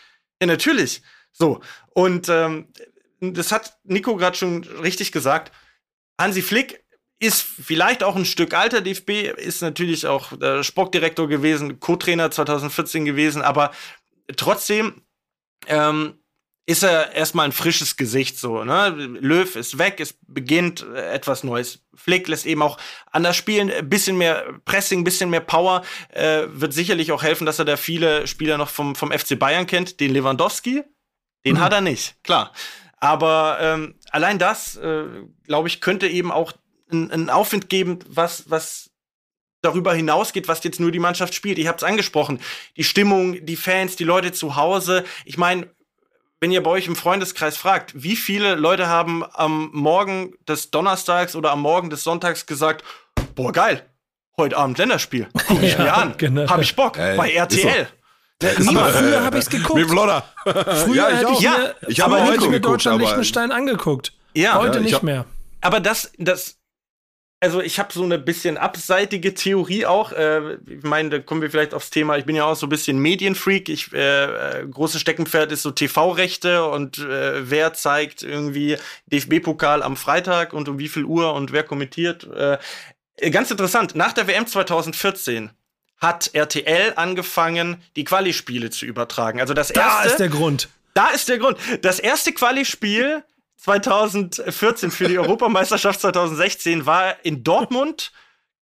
[0.40, 1.02] Ja, natürlich.
[1.32, 1.60] So.
[1.90, 2.68] Und ähm,
[3.20, 5.52] das hat Nico gerade schon richtig gesagt.
[6.18, 6.84] Hansi Flick
[7.18, 8.80] ist vielleicht auch ein Stück alter.
[8.80, 13.72] DFB ist natürlich auch der Sportdirektor gewesen, Co-Trainer 2014 gewesen, aber
[14.36, 15.02] trotzdem
[15.66, 16.18] ähm,
[16.66, 18.64] ist er erstmal ein frisches Gesicht so.
[18.64, 18.88] Ne?
[19.20, 21.84] Löw ist weg, es beginnt etwas Neues.
[21.94, 22.76] Flick lässt eben auch
[23.12, 25.84] anders spielen, ein bisschen mehr Pressing, ein bisschen mehr Power.
[26.10, 29.66] Äh, wird sicherlich auch helfen, dass er da viele Spieler noch vom, vom FC Bayern
[29.66, 30.00] kennt.
[30.00, 30.82] Den Lewandowski,
[31.46, 31.60] den mhm.
[31.60, 32.52] hat er nicht, klar.
[32.98, 35.04] Aber ähm, allein das, äh,
[35.44, 36.52] glaube ich, könnte eben auch
[36.90, 38.90] einen Aufwind geben, was, was
[39.62, 41.58] darüber hinausgeht, was jetzt nur die Mannschaft spielt.
[41.58, 42.40] Ich habe es angesprochen.
[42.76, 45.04] Die Stimmung, die Fans, die Leute zu Hause.
[45.24, 45.68] Ich meine,
[46.40, 51.34] wenn ihr bei euch im Freundeskreis fragt, wie viele Leute haben am Morgen des Donnerstags
[51.34, 52.84] oder am Morgen des Sonntags gesagt,
[53.34, 53.84] boah, geil,
[54.36, 55.28] heute Abend Länderspiel.
[55.48, 56.14] Guck ich ja, mir an.
[56.18, 56.48] Genau.
[56.48, 56.98] Hab ich Bock.
[56.98, 57.88] Ey, bei RTL.
[58.42, 59.78] Aber früher habe ich es geguckt.
[59.78, 60.24] Mit Flodder.
[60.44, 61.32] Früher ja, ich auch.
[61.32, 64.12] Ich, ja, ich habe heute mir Deutschland Liechtenstein angeguckt.
[64.34, 65.24] Ja, heute ja, nicht hab, mehr.
[65.62, 66.58] Aber das, das,
[67.40, 70.12] also ich habe so eine bisschen abseitige Theorie auch.
[70.12, 72.18] Äh, ich meine, da kommen wir vielleicht aufs Thema.
[72.18, 73.70] Ich bin ja auch so ein bisschen Medienfreak.
[73.70, 78.76] Ich äh, äh großes Steckenpferd ist so TV-Rechte und äh, wer zeigt irgendwie
[79.06, 82.24] DFB-Pokal am Freitag und um wie viel Uhr und wer kommentiert.
[82.24, 82.58] Äh,
[83.30, 83.94] ganz interessant.
[83.94, 85.50] Nach der WM 2014
[85.98, 89.40] hat RTL angefangen, die Quali-Spiele zu übertragen.
[89.40, 90.02] Also das erste.
[90.02, 90.68] Da ist der Grund.
[90.94, 91.58] Da ist der Grund.
[91.82, 93.22] Das erste Quali-Spiel
[93.56, 98.12] 2014 für die Europameisterschaft 2016 war in Dortmund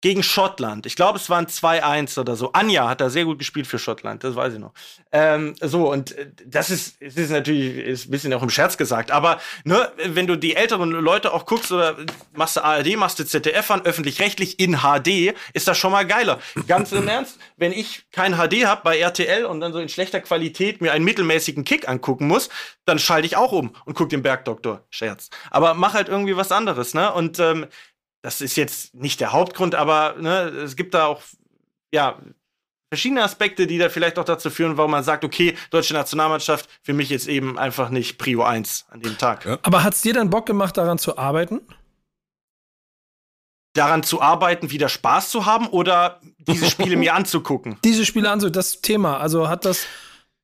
[0.02, 0.86] gegen Schottland.
[0.88, 2.52] Ich glaube, es waren 2-1 oder so.
[2.54, 4.74] Anja hat da sehr gut gespielt für Schottland, das weiß ich noch.
[5.12, 8.78] Ähm, so, und äh, das ist, es ist natürlich ist ein bisschen auch im Scherz
[8.78, 11.98] gesagt, aber ne, wenn du die älteren Leute auch guckst oder
[12.34, 16.40] machst du ARD, machst du ZDF an, öffentlich-rechtlich in HD, ist das schon mal geiler.
[16.68, 20.20] Ganz im Ernst, wenn ich kein HD habe bei RTL und dann so in schlechter
[20.20, 22.50] Qualität mir einen mittelmäßigen Kick angucken muss,
[22.86, 24.86] dann schalte ich auch um und guck den Bergdoktor.
[24.90, 25.30] Scherz.
[25.52, 27.14] Aber mach halt irgendwie was anderes, ne?
[27.14, 27.68] Und ähm,
[28.22, 31.22] das ist jetzt nicht der Hauptgrund, aber ne, es gibt da auch
[31.94, 32.20] ja
[32.90, 36.94] verschiedene Aspekte, die da vielleicht auch dazu führen, warum man sagt, okay, deutsche Nationalmannschaft für
[36.94, 39.46] mich jetzt eben einfach nicht Prio 1 an dem Tag.
[39.46, 39.60] Ja.
[39.64, 41.62] Aber hat es dir dann Bock gemacht, daran zu arbeiten?
[43.74, 47.78] daran zu arbeiten, wieder Spaß zu haben oder diese Spiele mir anzugucken?
[47.84, 49.20] Diese Spiele anzugucken, das Thema.
[49.20, 49.86] Also hat das,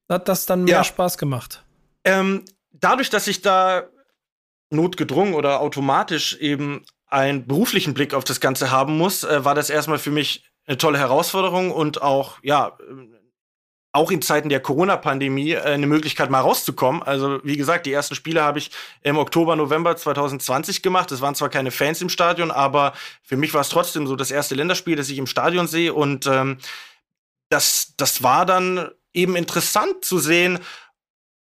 [0.09, 0.83] hat das dann mehr ja.
[0.83, 1.63] Spaß gemacht?
[2.03, 3.83] Ähm, dadurch, dass ich da
[4.69, 9.69] notgedrungen oder automatisch eben einen beruflichen Blick auf das Ganze haben muss, äh, war das
[9.69, 12.77] erstmal für mich eine tolle Herausforderung und auch, ja,
[13.93, 17.01] auch in Zeiten der Corona-Pandemie äh, eine Möglichkeit, mal rauszukommen.
[17.01, 21.11] Also, wie gesagt, die ersten Spiele habe ich im Oktober, November 2020 gemacht.
[21.11, 22.93] Es waren zwar keine Fans im Stadion, aber
[23.23, 25.93] für mich war es trotzdem so das erste Länderspiel, das ich im Stadion sehe.
[25.93, 26.57] Und ähm,
[27.49, 30.59] das, das war dann eben interessant zu sehen,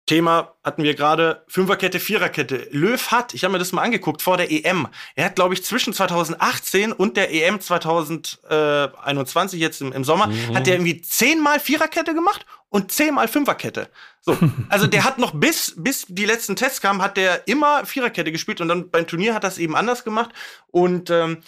[0.06, 2.68] Thema hatten wir gerade Fünferkette, Viererkette.
[2.70, 4.88] Löw hat, ich habe mir das mal angeguckt vor der EM.
[5.14, 10.54] Er hat, glaube ich, zwischen 2018 und der EM 2021 jetzt im, im Sommer, mhm.
[10.54, 13.88] hat er irgendwie zehnmal Viererkette gemacht und zehnmal Fünferkette.
[14.20, 14.36] So,
[14.68, 18.60] also der hat noch bis bis die letzten Tests kamen, hat der immer Viererkette gespielt
[18.60, 20.30] und dann beim Turnier hat das eben anders gemacht
[20.66, 21.42] und ähm,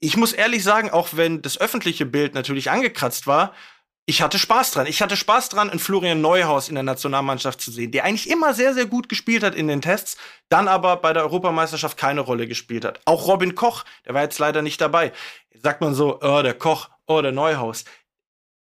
[0.00, 3.52] ich muss ehrlich sagen, auch wenn das öffentliche Bild natürlich angekratzt war,
[4.08, 4.86] ich hatte Spaß dran.
[4.86, 8.54] Ich hatte Spaß dran, einen Florian Neuhaus in der Nationalmannschaft zu sehen, der eigentlich immer
[8.54, 10.16] sehr, sehr gut gespielt hat in den Tests,
[10.48, 13.02] dann aber bei der Europameisterschaft keine Rolle gespielt hat.
[13.04, 15.12] Auch Robin Koch, der war jetzt leider nicht dabei.
[15.52, 17.84] Sagt man so, oh, der Koch, oh, der Neuhaus.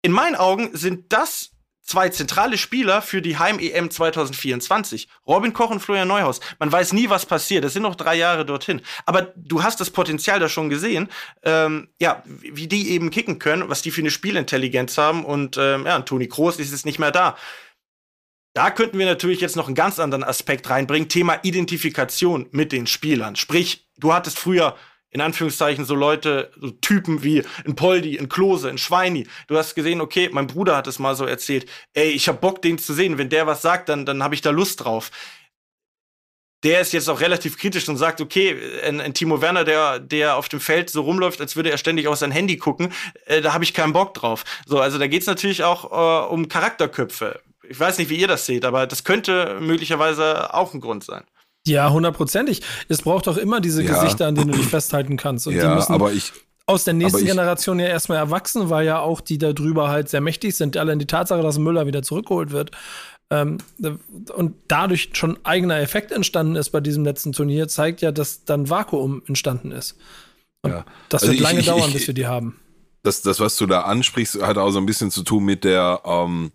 [0.02, 1.52] In meinen Augen sind das
[1.88, 5.08] zwei zentrale Spieler für die Heim-EM 2024.
[5.26, 6.40] Robin Koch und Florian Neuhaus.
[6.58, 7.64] Man weiß nie, was passiert.
[7.64, 8.82] Es sind noch drei Jahre dorthin.
[9.06, 11.08] Aber du hast das Potenzial da schon gesehen,
[11.42, 15.24] ähm, ja, wie die eben kicken können, was die für eine Spielintelligenz haben.
[15.24, 17.36] Und ähm, ja, Toni Kroos ist jetzt nicht mehr da.
[18.52, 21.08] Da könnten wir natürlich jetzt noch einen ganz anderen Aspekt reinbringen.
[21.08, 23.34] Thema Identifikation mit den Spielern.
[23.36, 24.76] Sprich, du hattest früher
[25.10, 29.26] in Anführungszeichen so Leute, so Typen wie ein Poldi, ein Klose, ein Schweini.
[29.46, 32.62] Du hast gesehen, okay, mein Bruder hat es mal so erzählt, ey, ich hab Bock,
[32.62, 33.18] den zu sehen.
[33.18, 35.10] Wenn der was sagt, dann, dann habe ich da Lust drauf.
[36.64, 40.36] Der ist jetzt auch relativ kritisch und sagt, okay, ein, ein, Timo Werner, der, der
[40.36, 42.92] auf dem Feld so rumläuft, als würde er ständig auf sein Handy gucken,
[43.26, 44.44] äh, da habe ich keinen Bock drauf.
[44.66, 47.40] So, also da geht's natürlich auch äh, um Charakterköpfe.
[47.68, 51.24] Ich weiß nicht, wie ihr das seht, aber das könnte möglicherweise auch ein Grund sein.
[51.68, 52.62] Ja, hundertprozentig.
[52.88, 53.92] Es braucht auch immer diese ja.
[53.92, 55.46] Gesichter, an denen du dich festhalten kannst.
[55.46, 56.32] Und ja, die müssen aber ich,
[56.66, 60.20] aus der nächsten Generation ja erstmal erwachsen, weil ja auch die da drüber halt sehr
[60.20, 60.76] mächtig sind.
[60.76, 62.72] Allein die Tatsache, dass Müller wieder zurückgeholt wird.
[63.30, 63.58] Ähm,
[64.34, 68.70] und dadurch schon eigener Effekt entstanden ist bei diesem letzten Turnier, zeigt ja, dass dann
[68.70, 69.96] Vakuum entstanden ist.
[70.62, 70.84] Und ja.
[71.08, 72.58] das also wird ich, lange ich, dauern, ich, bis wir die haben.
[73.02, 76.02] Das, das, was du da ansprichst, hat auch so ein bisschen zu tun mit der,
[76.04, 76.52] ähm,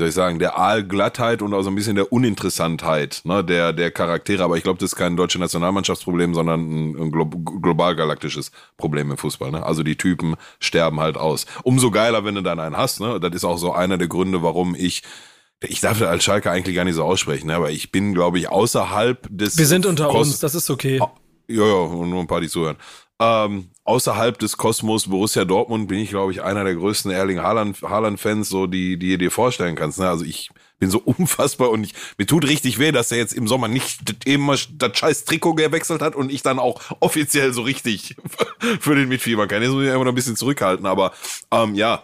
[0.00, 3.90] soll ich sagen, der Aalglattheit und auch so ein bisschen der Uninteressantheit ne, der, der
[3.90, 4.42] Charaktere.
[4.42, 9.16] Aber ich glaube, das ist kein deutsches Nationalmannschaftsproblem, sondern ein, glo global galaktisches Problem im
[9.16, 9.52] Fußball.
[9.52, 9.64] Ne?
[9.64, 11.46] Also die Typen sterben halt aus.
[11.62, 13.00] Umso geiler, wenn du dann einen hast.
[13.00, 13.20] Ne?
[13.20, 15.02] Das ist auch so einer der Gründe, warum ich
[15.62, 17.54] ich darf als Schalke eigentlich gar nicht so aussprechen, ne?
[17.54, 19.58] aber ich bin, glaube ich, außerhalb des.
[19.58, 20.98] Wir sind unter Kos uns, das ist okay.
[21.48, 22.76] Ja, ja, nur ein paar, die zuhören.
[23.20, 28.48] Ähm, außerhalb des Kosmos Borussia Dortmund bin ich, glaube ich, einer der größten Erling Haaland-Fans,
[28.48, 29.98] so die, die ihr dir vorstellen kannst.
[29.98, 30.08] Ne?
[30.08, 30.48] Also ich
[30.78, 34.26] bin so unfassbar und ich, mir tut richtig weh, dass er jetzt im Sommer nicht
[34.26, 38.16] eben mal das scheiß Trikot gewechselt hat und ich dann auch offiziell so richtig
[38.80, 39.62] für den mitfiebern kann.
[39.62, 41.12] Jetzt muss ich einfach noch ein bisschen zurückhalten, aber
[41.50, 42.02] ähm, ja,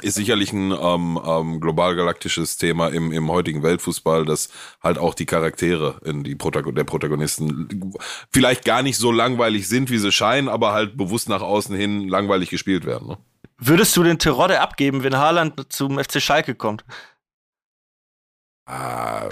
[0.00, 4.48] ist sicherlich ein ähm, ähm, global-galaktisches Thema im, im heutigen Weltfußball, dass
[4.82, 7.94] halt auch die Charaktere in die Protagon der Protagonisten
[8.32, 12.08] vielleicht gar nicht so langweilig sind, wie sie scheinen, aber halt bewusst nach außen hin
[12.08, 13.08] langweilig gespielt werden.
[13.08, 13.18] Ne?
[13.58, 16.84] Würdest du den Terodde abgeben, wenn Haaland zum FC Schalke kommt?
[18.66, 19.28] Ah,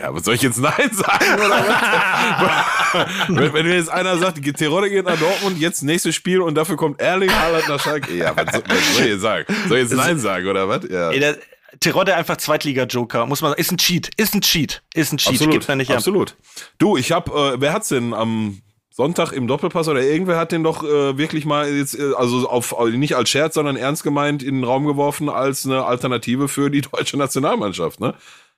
[0.00, 1.34] ja, was soll ich jetzt Nein sagen?
[1.34, 3.06] Oder was?
[3.28, 6.54] wenn, wenn mir jetzt einer sagt, die Terodde geht nach Dortmund, jetzt nächstes Spiel und
[6.54, 8.14] dafür kommt Erling Haaland nach Schalke.
[8.14, 9.44] Ja, was, soll, was soll ich jetzt sagen?
[9.68, 10.88] Soll ich jetzt Nein sagen oder was?
[10.88, 11.10] Ja.
[11.10, 11.34] Ey,
[11.78, 13.60] Terodde einfach Zweitliga-Joker, muss man sagen.
[13.60, 15.34] Ist ein Cheat, ist ein Cheat, ist ein Cheat.
[15.34, 16.36] Absolut, Gibt's nicht absolut.
[16.78, 20.64] Du, ich hab, äh, wer hat's denn am Sonntag im Doppelpass oder irgendwer hat den
[20.64, 24.56] doch äh, wirklich mal jetzt, äh, also auf, nicht als Scherz, sondern ernst gemeint in
[24.56, 28.14] den Raum geworfen als eine Alternative für die deutsche Nationalmannschaft, ne?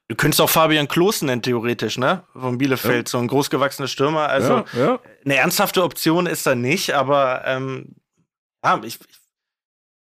[0.09, 2.25] Du könntest auch Fabian Klos nennen, theoretisch, ne?
[2.33, 3.11] Von Bielefeld, ja.
[3.11, 4.29] so ein großgewachsener Stürmer.
[4.29, 5.01] Also ja, ja.
[5.25, 7.95] eine ernsthafte Option ist er nicht, aber ähm,
[8.65, 8.99] ja, ich,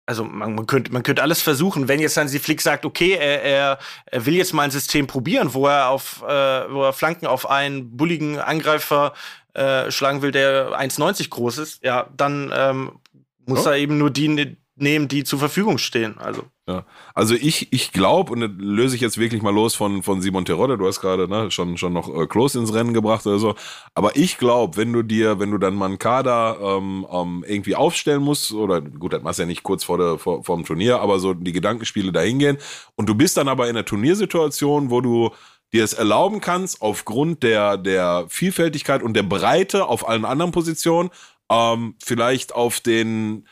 [0.07, 3.43] also man, man, könnte, man könnte alles versuchen, wenn jetzt Hansi Flick sagt, okay, er,
[3.43, 7.27] er, er will jetzt mal ein System probieren, wo er auf, äh, wo er Flanken
[7.27, 9.15] auf einen bulligen Angreifer
[9.55, 12.99] äh, schlagen will, der 1,90 groß ist, ja, dann ähm,
[13.47, 16.19] muss er eben nur die nehmen, die zur Verfügung stehen.
[16.19, 16.43] Also.
[16.69, 16.85] Ja.
[17.15, 20.45] Also ich, ich glaube, und das löse ich jetzt wirklich mal los von, von Simon
[20.45, 23.55] Terodde, du hast gerade ne, schon, schon noch äh, Klos ins Rennen gebracht oder so.
[23.95, 27.77] Aber ich glaube, wenn du dir, wenn du dann mal einen Kader ähm, ähm, irgendwie
[27.77, 30.65] aufstellen musst, oder gut, das machst du ja nicht kurz vor, der, vor, vor dem
[30.65, 32.59] Turnier, aber so die Gedankenspiele dahin gehen,
[32.97, 35.31] und du bist dann aber in einer Turniersituation, wo du
[35.73, 41.11] dir es erlauben kannst, aufgrund der, der Vielfältigkeit und der Breite auf allen anderen Positionen
[41.51, 43.47] ähm, vielleicht auf den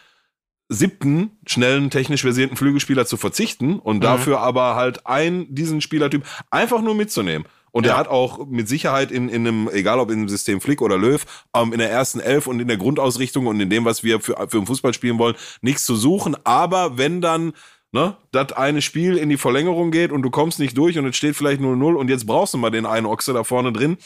[0.72, 4.00] siebten schnellen, technisch versierten Flügelspieler zu verzichten und mhm.
[4.02, 7.46] dafür aber halt einen, diesen Spielertyp einfach nur mitzunehmen.
[7.72, 7.92] Und ja.
[7.92, 10.98] er hat auch mit Sicherheit in, in einem, egal ob in dem System Flick oder
[10.98, 11.24] Löw,
[11.56, 14.36] ähm, in der ersten Elf und in der Grundausrichtung und in dem, was wir für,
[14.48, 16.36] für den Fußball spielen wollen, nichts zu suchen.
[16.44, 17.54] Aber wenn dann
[17.92, 21.16] ne, das eine Spiel in die Verlängerung geht und du kommst nicht durch und es
[21.16, 23.96] steht vielleicht 0-0 und jetzt brauchst du mal den einen Ochse da vorne drin,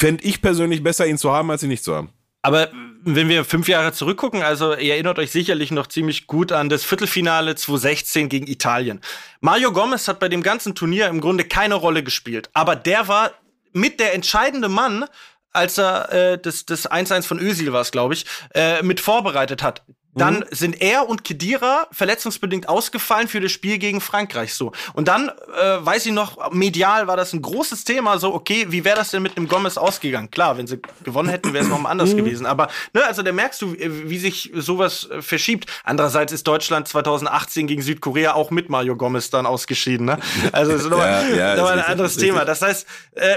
[0.00, 2.08] fände ich persönlich besser, ihn zu haben, als ihn nicht zu haben.
[2.40, 2.70] Aber
[3.04, 6.84] wenn wir fünf Jahre zurückgucken, also ihr erinnert euch sicherlich noch ziemlich gut an das
[6.84, 9.00] Viertelfinale 2016 gegen Italien.
[9.40, 13.32] Mario Gomez hat bei dem ganzen Turnier im Grunde keine Rolle gespielt, aber der war
[13.72, 15.04] mit der entscheidende Mann,
[15.52, 19.62] als er äh, das, das 1-1 von Özil war es, glaube ich, äh, mit vorbereitet
[19.62, 19.82] hat.
[20.14, 20.44] Dann mhm.
[20.50, 24.72] sind er und Kedira verletzungsbedingt ausgefallen für das Spiel gegen Frankreich so.
[24.92, 28.84] Und dann äh, weiß ich noch, medial war das ein großes Thema, so, okay, wie
[28.84, 30.30] wäre das denn mit einem Gomez ausgegangen?
[30.30, 32.18] Klar, wenn sie gewonnen hätten, wäre es noch mal anders mhm.
[32.18, 32.46] gewesen.
[32.46, 35.66] Aber, ne, also da merkst du, äh, wie sich sowas äh, verschiebt.
[35.84, 40.06] Andererseits ist Deutschland 2018 gegen Südkorea auch mit Mario Gomez dann ausgeschieden.
[40.06, 40.18] Ne?
[40.52, 42.44] Also das ist nochmal ja, ja, noch ein anderes Thema.
[42.44, 43.36] Das heißt, äh,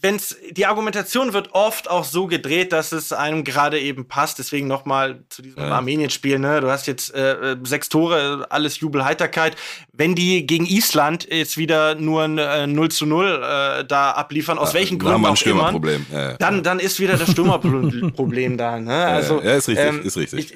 [0.00, 4.38] wenn's, die Argumentation wird oft auch so gedreht, dass es einem gerade eben passt.
[4.38, 5.68] Deswegen noch mal zu diesem ja.
[5.90, 6.60] Armenien-Spiel, ne?
[6.60, 9.56] Du hast jetzt äh, äh, sechs Tore, alles Jubel, Heiterkeit.
[9.92, 14.58] Wenn die gegen Island jetzt wieder nur ein äh, 0 zu 0 äh, da abliefern,
[14.58, 15.80] aus ja, welchen Gründen auch immer,
[16.12, 18.78] ja, dann, dann ist wieder das Stürmerproblem da.
[18.78, 18.94] Ne?
[19.06, 20.38] Also, ja, ist richtig, ähm, ist richtig.
[20.38, 20.54] Ich,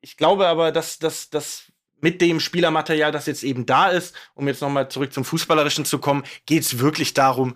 [0.00, 1.64] ich glaube aber, dass, dass, dass
[2.00, 5.98] mit dem Spielermaterial, das jetzt eben da ist, um jetzt nochmal zurück zum Fußballerischen zu
[5.98, 7.54] kommen, geht es wirklich darum,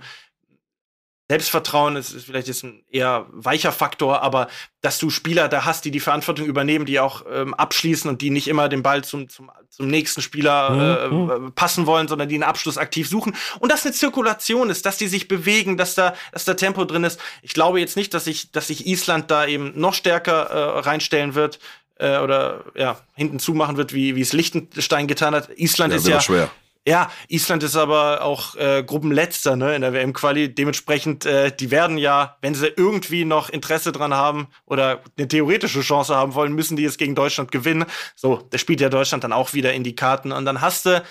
[1.31, 4.49] Selbstvertrauen ist, ist vielleicht jetzt ein eher weicher Faktor, aber
[4.81, 8.31] dass du Spieler da hast, die die Verantwortung übernehmen, die auch ähm, abschließen und die
[8.31, 11.49] nicht immer den Ball zum, zum, zum nächsten Spieler äh, mhm.
[11.49, 13.37] äh, passen wollen, sondern die einen Abschluss aktiv suchen.
[13.61, 17.05] Und dass eine Zirkulation ist, dass die sich bewegen, dass da, dass da Tempo drin
[17.05, 17.21] ist.
[17.43, 21.35] Ich glaube jetzt nicht, dass sich dass sich Island da eben noch stärker äh, reinstellen
[21.35, 21.59] wird
[21.97, 25.51] äh, oder ja, hinten zumachen wird, wie, wie es Liechtenstein getan hat.
[25.57, 26.51] Island ja, ist ja schwer.
[26.89, 30.55] Ja, Island ist aber auch äh, Gruppenletzter ne, in der WM-Quali.
[30.55, 35.83] Dementsprechend, äh, die werden ja, wenn sie irgendwie noch Interesse dran haben oder eine theoretische
[35.83, 37.85] Chance haben wollen, müssen die jetzt gegen Deutschland gewinnen.
[38.17, 40.33] So, da spielt ja Deutschland dann auch wieder in die Karten.
[40.33, 41.03] Und dann hast du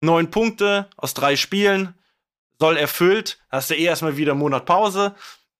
[0.00, 1.92] neun Punkte aus drei Spielen,
[2.58, 5.14] soll erfüllt, hast du eh erstmal wieder einen Monat Pause.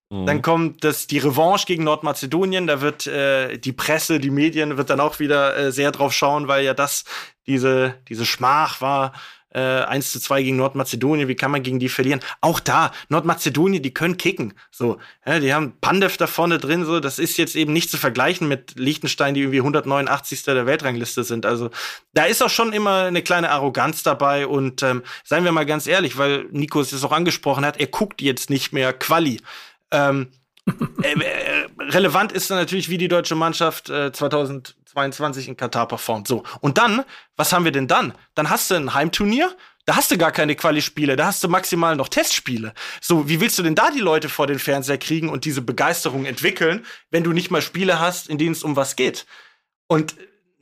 [0.09, 0.25] Mhm.
[0.25, 2.67] Dann kommt das, die Revanche gegen Nordmazedonien.
[2.67, 6.49] Da wird äh, die Presse, die Medien wird dann auch wieder äh, sehr drauf schauen,
[6.49, 7.05] weil ja das
[7.47, 9.13] diese, diese Schmach war,
[9.55, 12.21] äh, 1 zu 2 gegen Nordmazedonien, wie kann man gegen die verlieren?
[12.41, 14.55] Auch da, Nordmazedonien, die können kicken.
[14.71, 17.97] So, ja, die haben Pandev da vorne drin, so, das ist jetzt eben nicht zu
[17.97, 20.43] vergleichen mit Liechtenstein, die irgendwie 189.
[20.45, 21.47] der Weltrangliste sind.
[21.47, 21.71] Also
[22.13, 25.87] da ist auch schon immer eine kleine Arroganz dabei und ähm, seien wir mal ganz
[25.87, 29.41] ehrlich, weil Nico es auch angesprochen hat, er guckt jetzt nicht mehr Quali.
[29.91, 30.42] Ähm, äh, äh,
[31.79, 36.29] relevant ist dann natürlich, wie die deutsche Mannschaft äh, 2022 in Katar performt.
[36.29, 36.45] So.
[36.61, 37.05] Und dann,
[37.37, 38.15] was haben wir denn dann?
[38.35, 41.97] Dann hast du ein Heimturnier, da hast du gar keine Quali-Spiele, da hast du maximal
[41.97, 42.73] noch Testspiele.
[43.01, 46.25] So, wie willst du denn da die Leute vor den Fernseher kriegen und diese Begeisterung
[46.25, 49.27] entwickeln, wenn du nicht mal Spiele hast, in denen es um was geht?
[49.89, 50.15] Und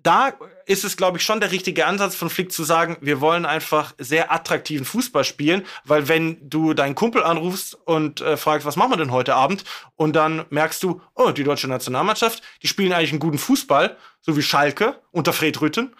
[0.02, 0.32] da
[0.70, 3.92] ist es, glaube ich, schon der richtige Ansatz von Flick zu sagen, wir wollen einfach
[3.98, 8.92] sehr attraktiven Fußball spielen, weil wenn du deinen Kumpel anrufst und äh, fragst, was machen
[8.92, 9.64] wir denn heute Abend,
[9.96, 14.36] und dann merkst du, oh, die deutsche Nationalmannschaft, die spielen eigentlich einen guten Fußball, so
[14.36, 15.96] wie Schalke unter Fred Rütten,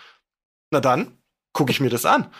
[0.71, 1.19] na dann
[1.53, 2.33] gucke ich mir das an.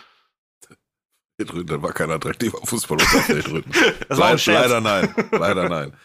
[1.35, 3.71] Fred Rütten war kein attraktiver Fußball unter Fred Rütten.
[4.07, 5.97] leider nein, leider nein,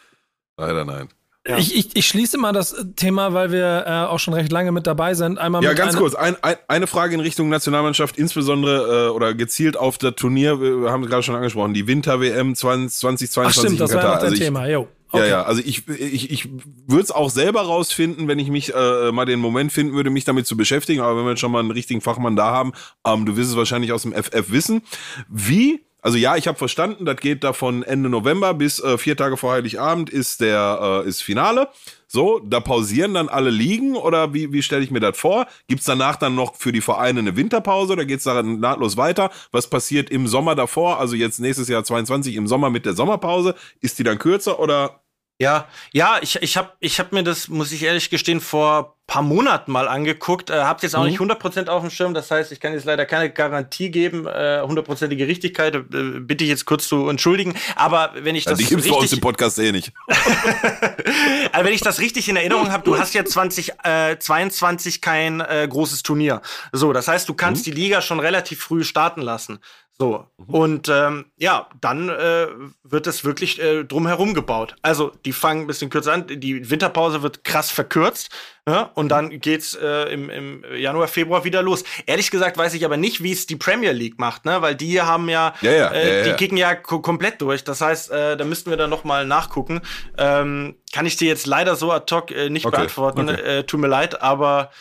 [0.57, 1.09] leider nein.
[1.49, 1.59] Ja.
[1.59, 4.87] Ich, ich, ich schließe mal das Thema, weil wir äh, auch schon recht lange mit
[4.87, 5.39] dabei sind.
[5.39, 6.15] Einmal ja, ganz kurz.
[6.15, 10.61] Ein, ein, eine Frage in Richtung Nationalmannschaft, insbesondere äh, oder gezielt auf das Turnier.
[10.61, 14.23] Wir haben es gerade schon angesprochen, die Winter-WM 2022 Ach, stimmt, das war ja noch
[14.23, 14.67] also Thema.
[14.67, 14.89] Jo.
[15.13, 15.23] Okay.
[15.23, 16.49] Ja, ja, also ich, ich, ich
[16.89, 20.25] würde es auch selber rausfinden, wenn ich mich äh, mal den Moment finden würde, mich
[20.25, 21.01] damit zu beschäftigen.
[21.01, 22.73] Aber wenn wir jetzt schon mal einen richtigen Fachmann da haben,
[23.07, 24.83] ähm, du wirst es wahrscheinlich aus dem FF wissen.
[25.29, 29.17] Wie also ja, ich habe verstanden, das geht da von Ende November bis äh, vier
[29.17, 31.67] Tage vor Heiligabend ist der äh, ist Finale.
[32.07, 35.49] So, da pausieren dann alle Ligen oder wie, wie stelle ich mir das vor?
[35.67, 38.97] Gibt es danach dann noch für die Vereine eine Winterpause oder geht es dann nahtlos
[38.97, 39.33] weiter?
[39.51, 41.01] Was passiert im Sommer davor?
[41.01, 43.57] Also jetzt nächstes Jahr 22 im Sommer mit der Sommerpause?
[43.81, 45.01] Ist die dann kürzer oder
[45.39, 49.23] ja, ja, ich, ich habe ich hab mir das, muss ich ehrlich gestehen, vor paar
[49.23, 50.51] Monaten mal angeguckt.
[50.51, 51.11] Äh, Habt jetzt auch mhm.
[51.11, 52.13] nicht 100% auf dem Schirm.
[52.13, 55.75] Das heißt, ich kann jetzt leider keine Garantie geben, äh, hundertprozentige äh, Richtigkeit.
[55.77, 55.83] Äh,
[56.21, 57.55] bitte ich jetzt kurz zu entschuldigen.
[57.77, 58.59] Aber wenn ich das.
[58.59, 59.93] Ja, die gibt's richtig, bei uns im Podcast eh nicht.
[60.09, 65.69] also wenn ich das richtig in Erinnerung habe, du hast ja 2022 äh, kein äh,
[65.71, 66.43] großes Turnier.
[66.73, 67.71] So, das heißt, du kannst mhm.
[67.71, 69.61] die Liga schon relativ früh starten lassen.
[69.99, 70.27] So.
[70.37, 70.55] Mhm.
[70.55, 72.49] Und ähm, ja, dann äh,
[72.83, 74.77] wird es wirklich äh, drumherum gebaut.
[74.83, 78.31] Also, die fangen ein bisschen kürzer an, die Winterpause wird krass verkürzt.
[78.69, 81.85] Ja, und dann geht's äh, im, im Januar, Februar wieder los.
[82.05, 84.61] Ehrlich gesagt weiß ich aber nicht, wie es die Premier League macht, ne?
[84.61, 87.63] Weil die haben ja, ja, ja, äh, die kicken ja komplett durch.
[87.63, 89.83] Das heißt, äh, da müssten wir dann noch mal nachgucken.
[90.19, 92.75] Ähm, kann ich dir jetzt leider so ad hoc äh, nicht okay.
[92.77, 93.29] beantworten.
[93.29, 93.59] Okay.
[93.59, 94.73] Äh, tut mir leid, aber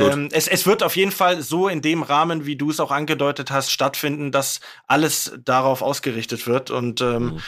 [0.00, 2.90] ähm, es, es wird auf jeden Fall so in dem Rahmen, wie du es auch
[2.90, 6.70] angedeutet hast, stattfinden, dass alles darauf ausgerichtet wird.
[6.70, 7.42] Und ähm, mhm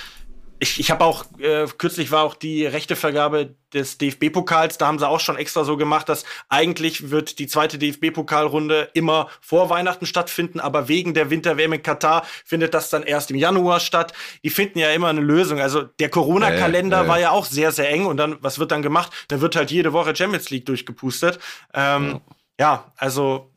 [0.58, 5.06] ich, ich habe auch, äh, kürzlich war auch die Rechtevergabe des DFB-Pokals, da haben sie
[5.06, 10.60] auch schon extra so gemacht, dass eigentlich wird die zweite DFB-Pokalrunde immer vor Weihnachten stattfinden,
[10.60, 14.14] aber wegen der Winter-WM in Katar findet das dann erst im Januar statt.
[14.44, 15.60] Die finden ja immer eine Lösung.
[15.60, 17.08] Also der Corona-Kalender ja, ja, ja.
[17.08, 19.12] war ja auch sehr, sehr eng und dann, was wird dann gemacht?
[19.28, 21.38] Dann wird halt jede Woche Champions League durchgepustet.
[21.74, 22.20] Ähm,
[22.58, 22.92] ja.
[22.96, 23.50] also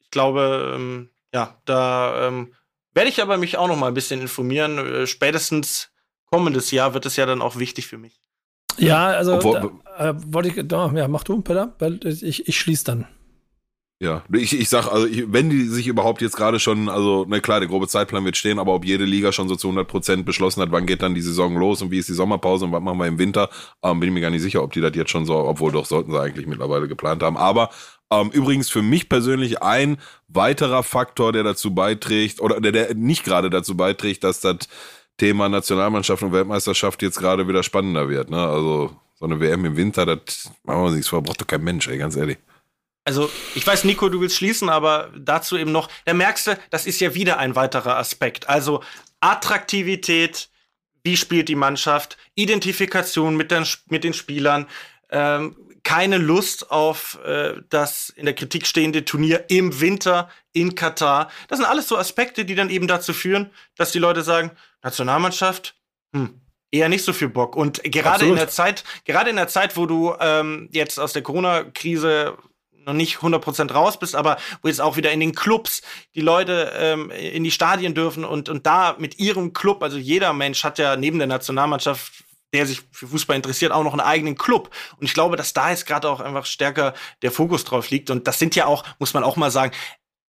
[0.00, 2.54] ich glaube, ähm, ja, da ähm,
[2.94, 4.78] werde ich aber mich auch noch mal ein bisschen informieren.
[4.78, 5.90] Äh, spätestens
[6.26, 8.20] kommendes Jahr wird es ja dann auch wichtig für mich.
[8.78, 12.58] Ja, also Obwohl, da, äh, wollte ich, da, ja, mach du, Peter, weil ich, ich
[12.58, 13.06] schließe dann.
[13.98, 17.40] Ja, ich, ich sag, also ich, wenn die sich überhaupt jetzt gerade schon, also ne
[17.40, 20.26] klar, der grobe Zeitplan wird stehen, aber ob jede Liga schon so zu 100 Prozent
[20.26, 22.82] beschlossen hat, wann geht dann die Saison los und wie ist die Sommerpause und was
[22.82, 23.48] machen wir im Winter,
[23.82, 25.86] ähm, bin ich mir gar nicht sicher, ob die das jetzt schon so, obwohl doch
[25.86, 27.38] sollten sie eigentlich mittlerweile geplant haben.
[27.38, 27.70] Aber
[28.12, 29.96] ähm, übrigens für mich persönlich ein
[30.28, 34.58] weiterer Faktor, der dazu beiträgt, oder der, der nicht gerade dazu beiträgt, dass das
[35.16, 38.30] Thema Nationalmannschaft und Weltmeisterschaft jetzt gerade wieder spannender wird.
[38.30, 38.38] Ne?
[38.38, 41.88] Also so eine WM im Winter, das machen wir nichts vor, braucht doch kein Mensch,
[41.88, 42.38] ey, ganz ehrlich.
[43.04, 46.86] Also, ich weiß, Nico, du willst schließen, aber dazu eben noch, da merkst du, das
[46.86, 48.48] ist ja wieder ein weiterer Aspekt.
[48.48, 48.82] Also
[49.20, 50.48] Attraktivität,
[51.04, 54.66] wie spielt die Mannschaft, Identifikation mit den, mit den Spielern,
[55.10, 61.30] ähm, keine Lust auf äh, das in der Kritik stehende Turnier im Winter in Katar.
[61.46, 64.50] Das sind alles so Aspekte, die dann eben dazu führen, dass die Leute sagen,
[64.86, 65.74] Nationalmannschaft,
[66.14, 67.56] hm, eher nicht so viel Bock.
[67.56, 68.32] Und gerade Absolut.
[68.32, 72.36] in der Zeit, gerade in der Zeit, wo du ähm, jetzt aus der Corona-Krise
[72.84, 75.82] noch nicht 100% raus bist, aber wo jetzt auch wieder in den Clubs
[76.14, 80.32] die Leute ähm, in die Stadien dürfen und, und da mit ihrem Club, also jeder
[80.32, 84.36] Mensch hat ja neben der Nationalmannschaft der sich für Fußball interessiert, auch noch einen eigenen
[84.36, 84.70] Club.
[84.98, 88.08] Und ich glaube, dass da jetzt gerade auch einfach stärker der Fokus drauf liegt.
[88.08, 89.72] Und das sind ja auch, muss man auch mal sagen,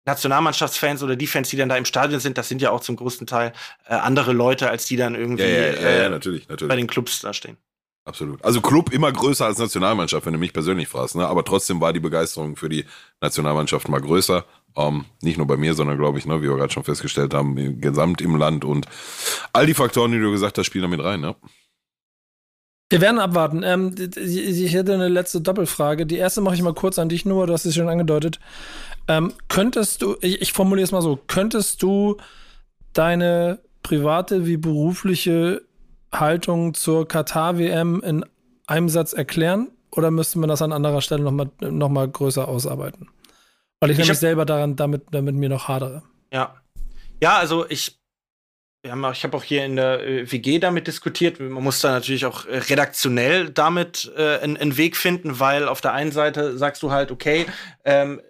[0.06, 2.95] Nationalmannschaftsfans oder die Fans, die dann da im Stadion sind, das sind ja auch zum
[2.95, 3.54] größten Teil
[3.88, 6.70] äh, andere Leute, als die dann irgendwie ja, ja, ja, äh, natürlich, natürlich.
[6.70, 7.58] bei den Clubs da stehen.
[8.04, 8.43] Absolut.
[8.43, 11.16] Also Club immer größer als Nationalmannschaft, wenn du mich persönlich fragst.
[11.16, 11.28] Ne?
[11.28, 12.86] Aber trotzdem war die Begeisterung für die
[13.22, 14.45] Nationalmannschaft mal größer.
[14.74, 17.34] Um, ähm, nicht nur bei mir, sondern glaube ich, ne, wie wir gerade schon festgestellt
[17.34, 18.86] haben, gesamt im Land und
[19.52, 21.20] all die Faktoren, die du gesagt hast, spielen damit rein.
[21.20, 21.36] Ne?
[22.89, 23.64] Wir werden abwarten.
[23.64, 26.06] Ähm, ich hätte eine letzte Doppelfrage.
[26.06, 28.39] Die erste mache ich mal kurz an dich nur, du hast es schon angedeutet.
[29.08, 32.18] Ähm, könntest du, ich, ich formuliere es mal so, könntest du
[32.93, 35.64] deine private wie berufliche
[36.14, 38.26] Haltung zur Katar-WM in
[38.68, 39.72] einem Satz erklären?
[39.91, 43.10] Oder müsste man das an anderer Stelle nochmal noch mal größer ausarbeiten?
[43.80, 46.04] Weil ich, ich nämlich selber daran damit, damit mir noch hadere.
[46.32, 46.56] Ja.
[47.22, 48.02] Ja, also ich
[48.84, 51.39] auch, ich habe auch hier in der äh, WG damit diskutiert.
[51.39, 55.82] Man muss da natürlich auch äh, redaktionell damit äh, einen, einen, Weg finden, weil auf
[55.82, 57.45] der einen Seite sagst du halt, okay,
[57.86, 58.22] ähm,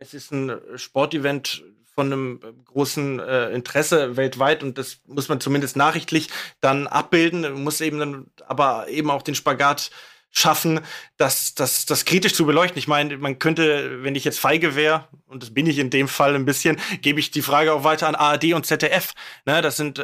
[0.00, 1.62] es ist ein Sportevent
[1.94, 6.28] von einem großen äh, Interesse weltweit und das muss man zumindest nachrichtlich
[6.60, 9.90] dann abbilden, muss eben dann aber eben auch den Spagat
[10.32, 10.80] schaffen,
[11.16, 12.78] das, das, das kritisch zu beleuchten.
[12.78, 16.06] Ich meine, man könnte, wenn ich jetzt feige wäre, und das bin ich in dem
[16.06, 19.12] Fall ein bisschen, gebe ich die Frage auch weiter an ARD und ZDF.
[19.44, 20.02] Ne, das sind äh,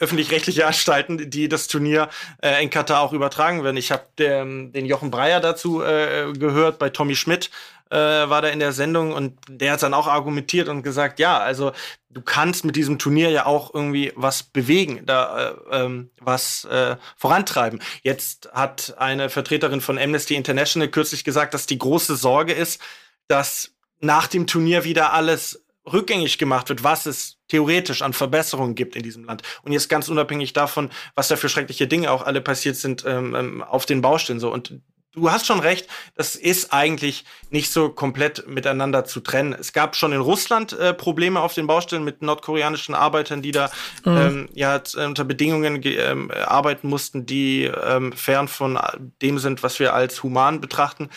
[0.00, 2.08] öffentlich-rechtliche Anstalten, die das Turnier
[2.42, 3.76] äh, in Katar auch übertragen werden.
[3.76, 7.50] Ich habe den Jochen Breyer dazu äh, gehört bei Tommy Schmidt
[7.90, 11.38] äh, war da in der Sendung und der hat dann auch argumentiert und gesagt, ja,
[11.38, 11.72] also
[12.10, 16.96] du kannst mit diesem Turnier ja auch irgendwie was bewegen, da äh, ähm, was äh,
[17.16, 17.80] vorantreiben.
[18.02, 22.80] Jetzt hat eine Vertreterin von Amnesty International kürzlich gesagt, dass die große Sorge ist,
[23.28, 28.96] dass nach dem Turnier wieder alles rückgängig gemacht wird, was es theoretisch an Verbesserungen gibt
[28.96, 29.42] in diesem Land.
[29.62, 33.34] Und jetzt ganz unabhängig davon, was da für schreckliche Dinge auch alle passiert sind ähm,
[33.34, 34.52] ähm auf den Baustellen so.
[34.52, 34.80] Und
[35.16, 39.56] du hast schon recht, das ist eigentlich nicht so komplett miteinander zu trennen.
[39.58, 43.70] Es gab schon in Russland äh, Probleme auf den Baustellen mit nordkoreanischen Arbeitern, die da
[44.04, 44.16] mhm.
[44.16, 48.78] ähm, ja unter Bedingungen ähm, arbeiten mussten, die ähm, fern von
[49.22, 51.08] dem sind, was wir als human betrachten.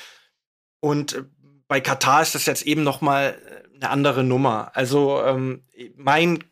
[0.79, 1.23] Und äh,
[1.67, 3.37] bei Katar ist das jetzt eben noch mal
[3.75, 4.71] eine andere Nummer.
[4.73, 5.63] Also ähm,
[5.95, 6.43] mein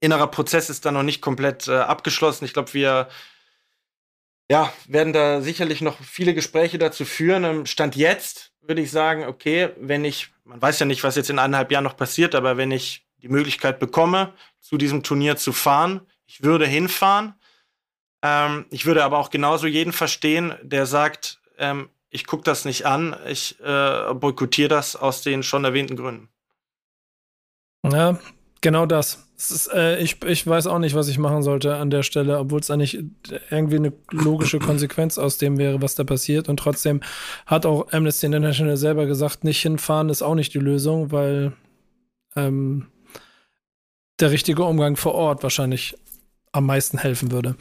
[0.00, 2.44] innerer Prozess ist da noch nicht komplett äh, abgeschlossen.
[2.44, 3.08] Ich glaube, wir
[4.50, 7.66] ja, werden da sicherlich noch viele Gespräche dazu führen.
[7.66, 11.38] Stand jetzt würde ich sagen, okay, wenn ich, man weiß ja nicht, was jetzt in
[11.38, 16.02] eineinhalb Jahren noch passiert, aber wenn ich die Möglichkeit bekomme, zu diesem Turnier zu fahren,
[16.26, 17.34] ich würde hinfahren.
[18.22, 22.86] Ähm, ich würde aber auch genauso jeden verstehen, der sagt, ähm, ich gucke das nicht
[22.86, 26.28] an, ich äh, boykottiere das aus den schon erwähnten Gründen.
[27.84, 28.18] Ja,
[28.60, 29.24] genau das.
[29.36, 32.60] Ist, äh, ich, ich weiß auch nicht, was ich machen sollte an der Stelle, obwohl
[32.60, 33.04] es eigentlich
[33.50, 36.48] irgendwie eine logische Konsequenz aus dem wäre, was da passiert.
[36.48, 37.00] Und trotzdem
[37.46, 41.52] hat auch Amnesty International selber gesagt, nicht hinfahren ist auch nicht die Lösung, weil
[42.34, 42.86] ähm,
[44.20, 45.96] der richtige Umgang vor Ort wahrscheinlich
[46.52, 47.56] am meisten helfen würde.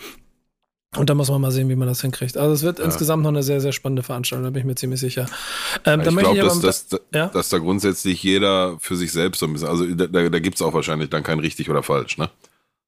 [0.95, 2.38] Und da muss man mal sehen, wie man das hinkriegt.
[2.38, 2.85] Also es wird ja.
[2.85, 5.27] insgesamt noch eine sehr, sehr spannende Veranstaltung, da bin ich mir ziemlich sicher.
[5.83, 7.27] Ähm, ich glaube, dass, dass, ja?
[7.27, 10.61] dass da grundsätzlich jeder für sich selbst so ein bisschen, also da, da gibt es
[10.61, 12.29] auch wahrscheinlich dann kein richtig oder falsch, ne?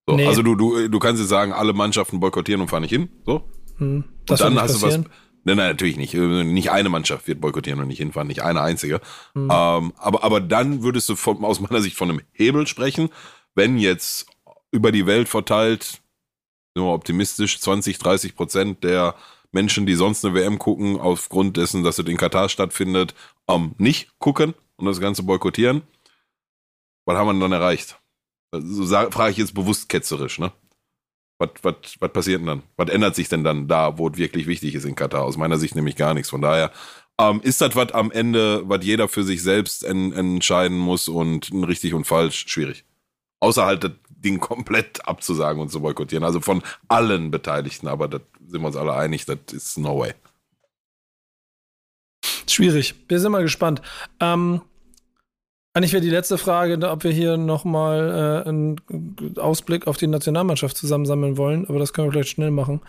[0.08, 0.26] So, nee.
[0.26, 3.44] Also du, du, du kannst jetzt sagen, alle Mannschaften boykottieren und fahren nicht hin, so.
[3.78, 5.04] Hm, und dann hast passieren.
[5.04, 5.16] du was.
[5.44, 6.14] Nein, nein, natürlich nicht.
[6.14, 9.02] Nicht eine Mannschaft wird boykottieren und nicht hinfahren, nicht eine einzige.
[9.34, 9.50] Hm.
[9.52, 13.10] Ähm, aber, aber dann würdest du von, aus meiner Sicht von einem Hebel sprechen,
[13.56, 14.28] wenn jetzt
[14.72, 16.02] über die Welt verteilt
[16.80, 19.16] nur optimistisch, 20, 30 Prozent der
[19.52, 23.16] Menschen, die sonst eine WM gucken, aufgrund dessen, dass es in Katar stattfindet,
[23.48, 25.82] ähm, nicht gucken und das Ganze boykottieren.
[27.06, 28.00] Was haben wir dann erreicht?
[28.52, 30.52] So also, frage ich jetzt bewusst ketzerisch, ne?
[31.40, 32.64] Was, was, was passiert denn dann?
[32.76, 35.24] Was ändert sich denn dann da, wo es wirklich wichtig ist in Katar?
[35.24, 36.30] Aus meiner Sicht nämlich gar nichts.
[36.30, 36.72] Von daher
[37.20, 41.52] ähm, ist das was am Ende, was jeder für sich selbst en entscheiden muss und
[41.54, 42.84] richtig und falsch schwierig.
[43.40, 43.92] Außer halt das
[44.22, 46.24] Ding komplett abzusagen und zu boykottieren.
[46.24, 50.14] Also von allen Beteiligten, aber da sind wir uns alle einig, das ist no way.
[52.48, 52.96] Schwierig.
[53.08, 53.82] Wir sind mal gespannt.
[54.20, 54.62] Ähm,
[55.74, 60.76] eigentlich wäre die letzte Frage, ob wir hier nochmal äh, einen Ausblick auf die Nationalmannschaft
[60.76, 62.82] zusammensammeln wollen, aber das können wir vielleicht schnell machen.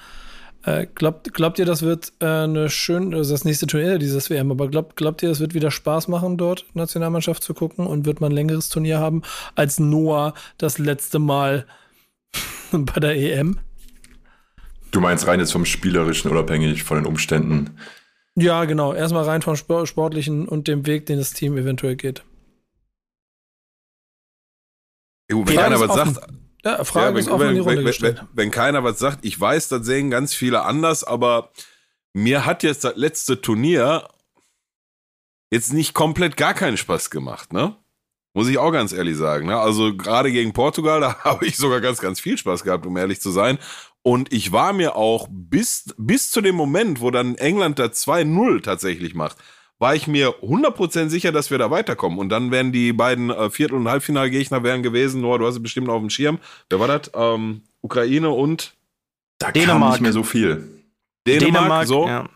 [0.63, 4.51] Äh, glaubt, glaubt ihr, das wird äh, eine schön, also das nächste Turnier dieses WM,
[4.51, 8.21] aber glaubt, glaubt ihr, es wird wieder Spaß machen, dort Nationalmannschaft zu gucken und wird
[8.21, 9.23] man ein längeres Turnier haben
[9.55, 11.67] als Noah das letzte Mal
[12.73, 13.59] bei der EM?
[14.91, 17.71] Du meinst rein jetzt vom Spielerischen, unabhängig von den Umständen?
[18.35, 18.93] Ja, genau.
[18.93, 22.25] Erstmal rein vom Sportlichen und dem Weg, den das Team eventuell geht.
[25.31, 26.27] Jo, wenn einer was sagt,
[26.65, 28.19] ja, Frage ja, wenn, ist auch in die Runde wenn, gestellt.
[28.19, 31.51] Wenn, wenn, keiner was sagt, ich weiß, das sehen ganz viele anders, aber
[32.13, 34.09] mir hat jetzt das letzte Turnier
[35.51, 37.77] jetzt nicht komplett gar keinen Spaß gemacht, ne?
[38.33, 39.47] Muss ich auch ganz ehrlich sagen.
[39.47, 39.59] Ne?
[39.59, 43.21] Also gerade gegen Portugal, da habe ich sogar ganz, ganz viel Spaß gehabt, um ehrlich
[43.21, 43.59] zu sein.
[44.03, 48.63] Und ich war mir auch bis, bis zu dem Moment, wo dann England da 2-0
[48.63, 49.37] tatsächlich macht,
[49.81, 52.19] war ich mir 100% sicher, dass wir da weiterkommen.
[52.19, 55.63] Und dann wären die beiden äh, Viertel- und Halbfinalgegner wären gewesen, Noah, du hast es
[55.63, 56.39] bestimmt auf dem Schirm.
[56.69, 57.11] Wer war das?
[57.15, 58.75] Ähm, Ukraine und
[59.39, 59.81] da Dänemark.
[59.81, 60.69] kam nicht mehr so viel.
[61.27, 62.07] Dänemark, Dänemark so.
[62.07, 62.29] Ja.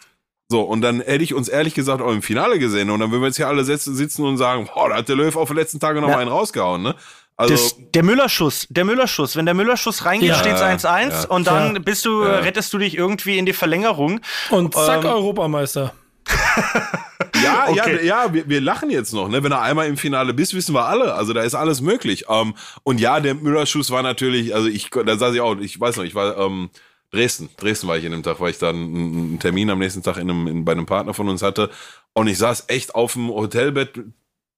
[0.48, 2.90] So, und dann hätte ich uns ehrlich gesagt auch im Finale gesehen.
[2.90, 5.36] Und dann würden wir jetzt hier alle sitzen und sagen, boah, da hat der Löw
[5.36, 6.14] auf den letzten Tage noch ja.
[6.14, 6.94] mal einen rausgehauen, ne?
[7.36, 9.34] Also, das, der Müllerschuss, der Müllerschuss.
[9.34, 11.28] Wenn der Müllerschuss reingeht, ja, steht es 1-1 ja.
[11.28, 14.20] und dann bist du, rettest du dich irgendwie in die Verlängerung.
[14.50, 15.92] Und zack, ähm, Europameister.
[17.42, 18.06] ja, okay.
[18.06, 19.42] ja, ja, wir, wir lachen jetzt noch, ne?
[19.42, 21.14] Wenn er einmal im Finale bist, wissen wir alle.
[21.14, 22.24] Also da ist alles möglich.
[22.28, 25.96] Ähm, und ja, der Müllerschuss war natürlich, also ich, da saß ich auch, ich weiß
[25.96, 26.70] noch, ich war ähm,
[27.10, 30.16] Dresden, Dresden war ich in dem Tag, weil ich dann einen Termin am nächsten Tag
[30.16, 31.70] in einem, in, bei einem Partner von uns hatte.
[32.12, 34.00] Und ich saß echt auf dem Hotelbett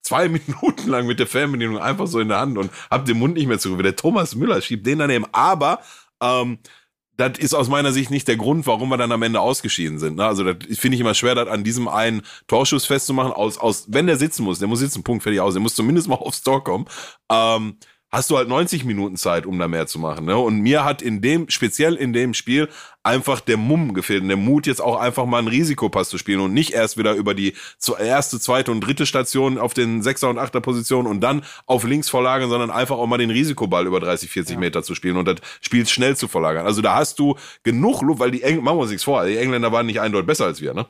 [0.02, 3.34] zwei Minuten lang mit der Fernbedienung einfach so in der Hand und hab den Mund
[3.34, 3.76] nicht mehr zu.
[3.76, 5.26] Der Thomas Müller schiebt den daneben.
[5.32, 5.80] Aber
[6.22, 6.58] ähm,
[7.16, 10.16] das ist aus meiner Sicht nicht der Grund, warum wir dann am Ende ausgeschieden sind.
[10.16, 10.26] Ne?
[10.26, 13.32] Also das finde ich immer schwer, das an diesem einen Torschuss festzumachen.
[13.32, 15.54] Aus, aus, wenn der sitzen muss, der muss sitzen, Punkt, fertig aus.
[15.54, 16.86] Der muss zumindest mal aufs Tor kommen.
[17.30, 17.76] Ähm,
[18.16, 20.24] hast du halt 90 Minuten Zeit, um da mehr zu machen.
[20.24, 20.36] Ne?
[20.38, 22.70] Und mir hat in dem, speziell in dem Spiel,
[23.02, 26.40] einfach der Mumm gefehlt und der Mut, jetzt auch einfach mal einen Risikopass zu spielen
[26.40, 27.52] und nicht erst wieder über die
[27.98, 32.08] erste, zweite und dritte Station auf den Sechser und Achter Position und dann auf links
[32.08, 34.60] verlagern, sondern einfach auch mal den Risikoball über 30, 40 ja.
[34.60, 36.64] Meter zu spielen und das Spiel schnell zu verlagern.
[36.64, 39.36] Also da hast du genug Luft, weil die Engländer, machen wir uns nichts vor, die
[39.36, 40.86] Engländer waren nicht eindeutig besser als wir, ne?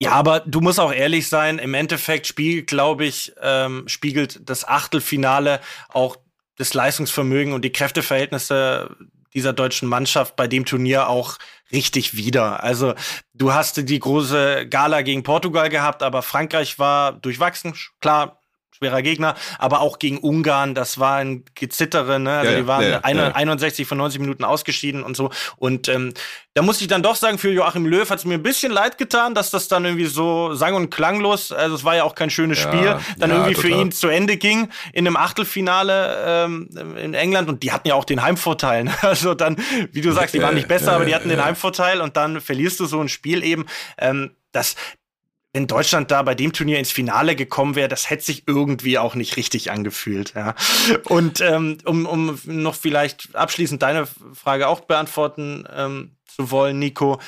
[0.00, 4.66] Ja, aber du musst auch ehrlich sein, im Endeffekt spiegelt, glaube ich, ähm, spiegelt das
[4.66, 6.16] Achtelfinale auch
[6.56, 8.96] das Leistungsvermögen und die Kräfteverhältnisse
[9.34, 11.38] dieser deutschen Mannschaft bei dem Turnier auch
[11.72, 12.62] richtig wieder.
[12.62, 12.94] Also
[13.34, 17.74] du hast die große Gala gegen Portugal gehabt, aber Frankreich war durchwachsen.
[18.00, 18.40] Klar,
[18.76, 22.38] schwerer Gegner, aber auch gegen Ungarn, das war ein Gezittere, ne?
[22.38, 23.34] Also ja, die waren ja, ja.
[23.34, 25.30] 61 von 90 Minuten ausgeschieden und so.
[25.56, 26.12] Und ähm,
[26.54, 28.98] da muss ich dann doch sagen, für Joachim Löw hat es mir ein bisschen leid
[28.98, 32.30] getan, dass das dann irgendwie so sang- und klanglos, also es war ja auch kein
[32.30, 33.70] schönes Spiel, dann irgendwie total.
[33.70, 37.94] für ihn zu Ende ging in einem Achtelfinale ähm, in England und die hatten ja
[37.94, 38.84] auch den Heimvorteil.
[38.84, 38.94] Ne?
[39.04, 39.56] Also dann,
[39.92, 42.80] wie du sagst, die waren nicht besser, aber die hatten den Heimvorteil und dann verlierst
[42.80, 43.66] du so ein Spiel eben.
[43.98, 44.76] Ähm, das,
[45.54, 49.14] wenn Deutschland da bei dem Turnier ins Finale gekommen wäre, das hätte sich irgendwie auch
[49.14, 50.34] nicht richtig angefühlt.
[50.34, 50.54] Ja.
[51.04, 57.20] Und ähm, um, um noch vielleicht abschließend deine Frage auch beantworten ähm, zu wollen, Nico.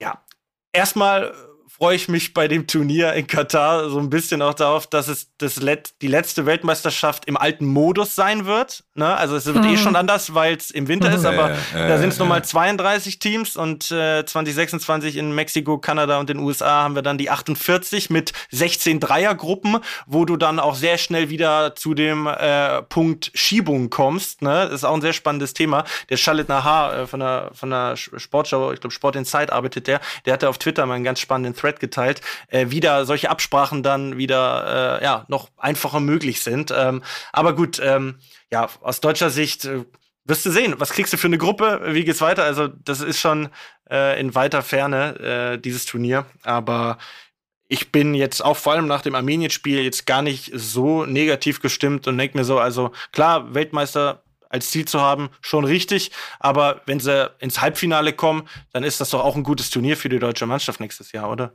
[0.00, 0.24] Ja,
[0.72, 1.32] erstmal
[1.78, 5.28] freue ich mich bei dem Turnier in Katar so ein bisschen auch darauf, dass es
[5.38, 8.84] das Let die letzte Weltmeisterschaft im alten Modus sein wird.
[8.94, 9.16] Ne?
[9.16, 9.74] Also es wird eh mhm.
[9.74, 12.44] eh schon anders, weil es im Winter ist, aber äh, da sind es äh, nochmal
[12.44, 17.30] 32 Teams und äh, 2026 in Mexiko, Kanada und den USA haben wir dann die
[17.30, 23.30] 48 mit 16 Dreiergruppen, wo du dann auch sehr schnell wieder zu dem äh, Punkt
[23.34, 24.42] Schiebung kommst.
[24.42, 24.66] Ne?
[24.66, 25.84] Das ist auch ein sehr spannendes Thema.
[26.10, 30.00] Der Charlotte Nahar äh, von der, von der Sportschau, ich glaube Sport Insight arbeitet der,
[30.26, 34.18] der hatte auf Twitter mal einen ganz spannenden Thread geteilt, äh, wieder solche Absprachen dann
[34.18, 36.72] wieder äh, ja noch einfacher möglich sind.
[36.76, 37.02] Ähm,
[37.32, 38.18] aber gut, ähm,
[38.50, 39.84] ja, aus deutscher Sicht äh,
[40.24, 42.44] wirst du sehen, was kriegst du für eine Gruppe, wie geht's weiter?
[42.44, 43.48] Also das ist schon
[43.90, 46.98] äh, in weiter Ferne äh, dieses Turnier, aber
[47.68, 52.06] ich bin jetzt auch vor allem nach dem Armenien-Spiel jetzt gar nicht so negativ gestimmt
[52.06, 54.21] und denke mir so, also klar, Weltmeister
[54.52, 56.12] als Ziel zu haben, schon richtig.
[56.38, 60.08] Aber wenn sie ins Halbfinale kommen, dann ist das doch auch ein gutes Turnier für
[60.08, 61.54] die deutsche Mannschaft nächstes Jahr, oder?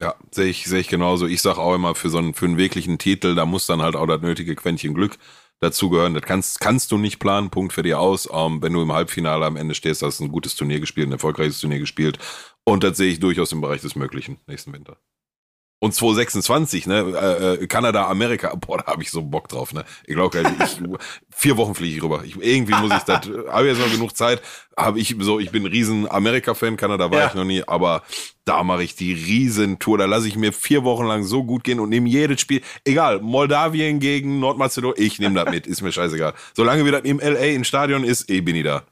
[0.00, 1.26] Ja, sehe ich, sehe ich genauso.
[1.26, 3.96] Ich sag auch immer, für so einen, für einen wirklichen Titel, da muss dann halt
[3.96, 5.18] auch das nötige Quäntchen Glück
[5.60, 6.14] dazugehören.
[6.14, 8.28] Das kannst, kannst du nicht planen, Punkt für dich aus.
[8.32, 11.12] Ähm, wenn du im Halbfinale am Ende stehst, hast du ein gutes Turnier gespielt, ein
[11.12, 12.18] erfolgreiches Turnier gespielt.
[12.64, 14.98] Und das sehe ich durchaus im Bereich des Möglichen nächsten Winter.
[15.80, 19.84] Und 2026, ne, äh, äh, Kanada, Amerika, boah, da habe ich so Bock drauf, ne.
[20.06, 20.78] Ich glaube, ich,
[21.30, 22.24] vier Wochen fliege ich rüber.
[22.24, 24.42] Ich, irgendwie muss ich das, habe jetzt noch genug Zeit,
[24.76, 27.26] habe ich so, ich bin ein riesen Amerika-Fan, Kanada war ja.
[27.28, 28.02] ich noch nie, aber
[28.44, 31.78] da mache ich die Riesentour, da lasse ich mir vier Wochen lang so gut gehen
[31.78, 36.34] und nehme jedes Spiel, egal, Moldawien gegen Nordmazedonien, ich nehme das mit, ist mir scheißegal.
[36.54, 38.82] Solange wir das im LA im Stadion ist, eh bin ich da.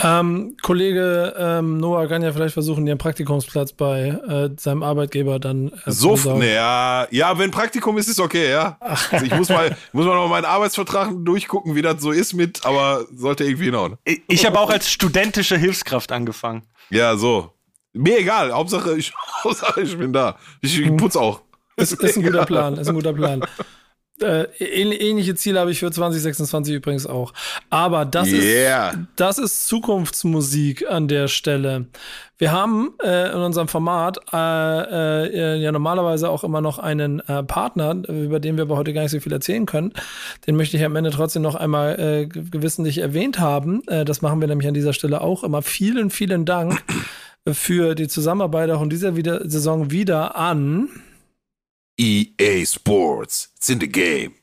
[0.00, 5.72] Ähm, Kollege ähm, Noah kann ja vielleicht versuchen, den Praktikumsplatz bei äh, seinem Arbeitgeber dann
[5.84, 8.76] äh, so, zu ne, ja, ja, wenn Praktikum ist, ist okay, ja.
[8.80, 12.64] Also ich muss mal, muss mal noch meinen Arbeitsvertrag durchgucken, wie das so ist mit,
[12.64, 13.98] aber sollte irgendwie hinhauen.
[14.04, 16.62] Ich, ich habe auch als studentische Hilfskraft angefangen.
[16.90, 17.52] Ja, so.
[17.92, 19.12] Mir egal, Hauptsache ich,
[19.44, 20.38] Hauptsache ich bin da.
[20.60, 21.42] Ich, ich putz auch.
[21.76, 23.44] Ist, ist ein guter Plan, ist ein guter Plan.
[24.20, 27.32] Äh, ähnliche Ziele habe ich für 2026 übrigens auch.
[27.70, 28.90] Aber das, yeah.
[28.90, 31.86] ist, das ist Zukunftsmusik an der Stelle.
[32.38, 37.42] Wir haben äh, in unserem Format äh, äh, ja normalerweise auch immer noch einen äh,
[37.42, 39.92] Partner, über den wir aber heute gar nicht so viel erzählen können.
[40.46, 43.82] Den möchte ich am Ende trotzdem noch einmal äh, gewissentlich erwähnt haben.
[43.88, 45.62] Äh, das machen wir nämlich an dieser Stelle auch immer.
[45.62, 46.82] Vielen, vielen Dank
[47.46, 50.88] für die Zusammenarbeit auch in dieser wieder Saison wieder an
[51.98, 53.50] EA Sports.
[53.56, 54.34] It's in the game.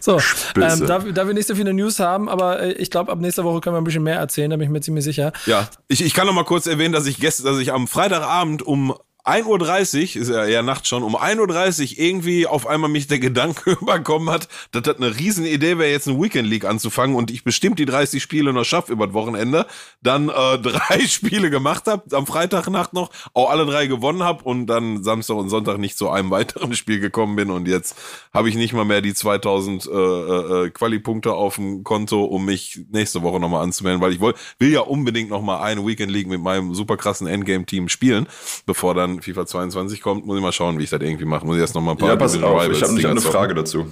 [0.00, 0.18] So,
[0.56, 3.44] ähm, da, da, wir nicht so viele News haben, aber äh, ich glaube, ab nächster
[3.44, 5.32] Woche können wir ein bisschen mehr erzählen, da bin ich mir ziemlich sicher.
[5.44, 8.62] Ja, ich, ich kann noch mal kurz erwähnen, dass ich gestern, dass ich am Freitagabend
[8.62, 8.94] um
[9.28, 13.18] 1.30 Uhr, ist ja eher Nacht schon, um 1.30 Uhr irgendwie auf einmal mich der
[13.18, 17.44] Gedanke überkommen hat, dass das eine Riesenidee wäre, jetzt eine Weekend League anzufangen und ich
[17.44, 19.66] bestimmt die 30 Spiele noch schaffe über das Wochenende.
[20.02, 24.66] Dann äh, drei Spiele gemacht habe, am Freitagnacht noch, auch alle drei gewonnen habe und
[24.66, 27.96] dann Samstag und Sonntag nicht zu einem weiteren Spiel gekommen bin und jetzt
[28.32, 32.80] habe ich nicht mal mehr die 2000 äh, äh, Quali-Punkte auf dem Konto, um mich
[32.90, 36.40] nächste Woche nochmal anzumelden, weil ich will, will ja unbedingt nochmal eine Weekend League mit
[36.40, 38.26] meinem super krassen Endgame-Team spielen,
[38.64, 41.46] bevor dann FIFA 22 kommt, muss ich mal schauen, wie ich das irgendwie mache.
[41.46, 43.54] Muss ich erst noch mal ein paar Ja, pass auf, ich habe nämlich eine Frage
[43.54, 43.86] dazu.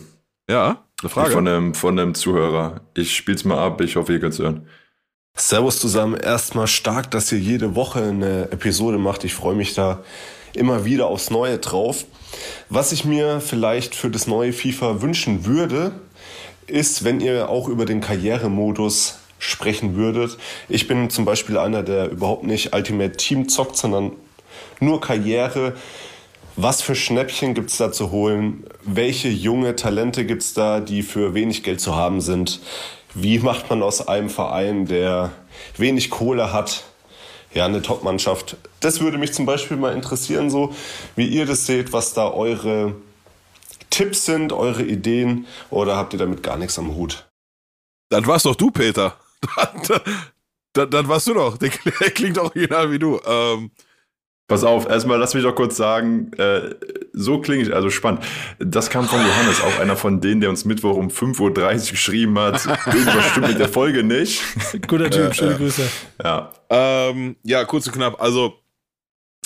[0.49, 1.31] Ja, eine Frage.
[1.33, 2.81] Von einem, von einem Zuhörer.
[2.95, 4.67] Ich spiel's mal ab, ich hoffe, ihr könnt's hören.
[5.37, 6.15] Servus zusammen.
[6.15, 9.25] Erstmal stark, dass ihr jede Woche eine Episode macht.
[9.25, 10.03] Ich freue mich da
[10.55, 12.05] immer wieder aufs Neue drauf.
[12.71, 15.93] Was ich mir vielleicht für das neue FIFA wünschen würde,
[16.67, 20.39] ist, wenn ihr auch über den Karrieremodus sprechen würdet.
[20.69, 24.13] Ich bin zum Beispiel einer, der überhaupt nicht Ultimate Team zockt, sondern
[24.81, 25.75] nur Karriere.
[26.57, 28.65] Was für Schnäppchen gibt es da zu holen?
[28.83, 32.61] Welche junge Talente gibt es da, die für wenig Geld zu haben sind?
[33.15, 35.33] Wie macht man aus einem Verein, der
[35.77, 36.85] wenig Kohle hat,
[37.53, 38.57] ja, eine Top-Mannschaft?
[38.81, 40.75] Das würde mich zum Beispiel mal interessieren, so
[41.15, 42.95] wie ihr das seht, was da eure
[43.91, 47.27] Tipps sind, eure Ideen, oder habt ihr damit gar nichts am Hut?
[48.09, 49.17] Dann warst doch du, Peter.
[50.73, 51.57] Dann, dann warst du doch.
[51.57, 51.71] Der
[52.15, 53.19] klingt auch genau wie du.
[53.27, 53.71] Ähm,
[54.49, 56.75] Pass auf, erstmal lass mich doch kurz sagen, äh,
[57.13, 58.25] so klinge ich, also spannend.
[58.61, 62.39] Das kam von Johannes, auch einer von denen, der uns Mittwoch um 5.30 Uhr geschrieben
[62.39, 62.65] hat.
[62.87, 64.41] Irgendwas stimmt mit der Folge nicht.
[64.87, 65.89] Guter Typ, schöne äh, Grüße.
[66.23, 66.53] Ja.
[66.71, 68.23] Ähm, ja, kurz und knapp.
[68.23, 68.55] Also,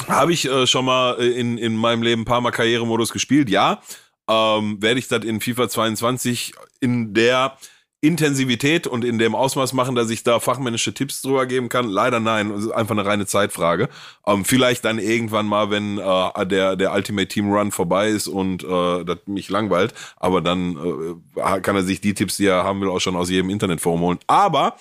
[0.07, 3.49] habe ich äh, schon mal äh, in, in meinem Leben ein paar Mal Karrieremodus gespielt?
[3.49, 3.81] Ja.
[4.29, 7.57] Ähm, Werde ich das in FIFA 22 in der
[8.03, 11.89] Intensivität und in dem Ausmaß machen, dass ich da fachmännische Tipps drüber geben kann?
[11.89, 13.89] Leider nein, es ist einfach eine reine Zeitfrage.
[14.27, 18.65] Ähm, vielleicht dann irgendwann mal, wenn äh, der, der Ultimate Team Run vorbei ist und
[18.65, 22.81] äh, das mich langweilt, aber dann äh, kann er sich die Tipps, die er haben
[22.81, 24.19] will, auch schon aus jedem Internetforum holen.
[24.27, 24.77] Aber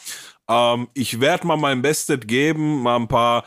[0.49, 3.43] ähm, ich werde mal mein Bestes geben, mal ein paar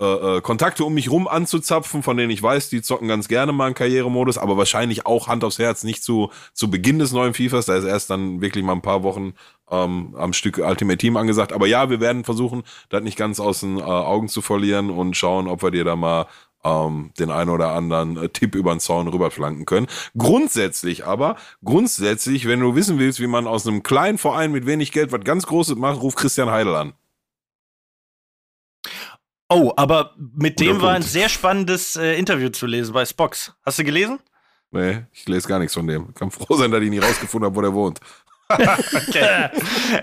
[0.00, 3.50] äh, äh, Kontakte um mich rum anzuzapfen, von denen ich weiß, die zocken ganz gerne
[3.50, 7.34] mal einen Karrieremodus, aber wahrscheinlich auch Hand aufs Herz nicht zu, zu Beginn des neuen
[7.34, 7.66] FIFAs.
[7.66, 9.34] Da ist erst dann wirklich mal ein paar Wochen
[9.70, 11.52] ähm, am Stück Ultimate Team angesagt.
[11.52, 15.16] Aber ja, wir werden versuchen, das nicht ganz aus den äh, Augen zu verlieren und
[15.16, 16.26] schauen, ob wir dir da mal
[16.64, 19.88] ähm, den einen oder anderen äh, Tipp über den Zaun rüberflanken können.
[20.16, 24.92] Grundsätzlich aber, grundsätzlich, wenn du wissen willst, wie man aus einem kleinen Verein mit wenig
[24.92, 26.92] Geld was ganz Großes macht, ruf Christian Heidel an.
[29.48, 33.54] Oh, aber mit dem war ein sehr spannendes äh, Interview zu lesen bei Spox.
[33.64, 34.20] Hast du gelesen?
[34.70, 36.12] Nee, ich lese gar nichts von dem.
[36.12, 37.98] Kann froh sein, dass ich nie rausgefunden habe, wo der wohnt.
[38.50, 39.48] okay.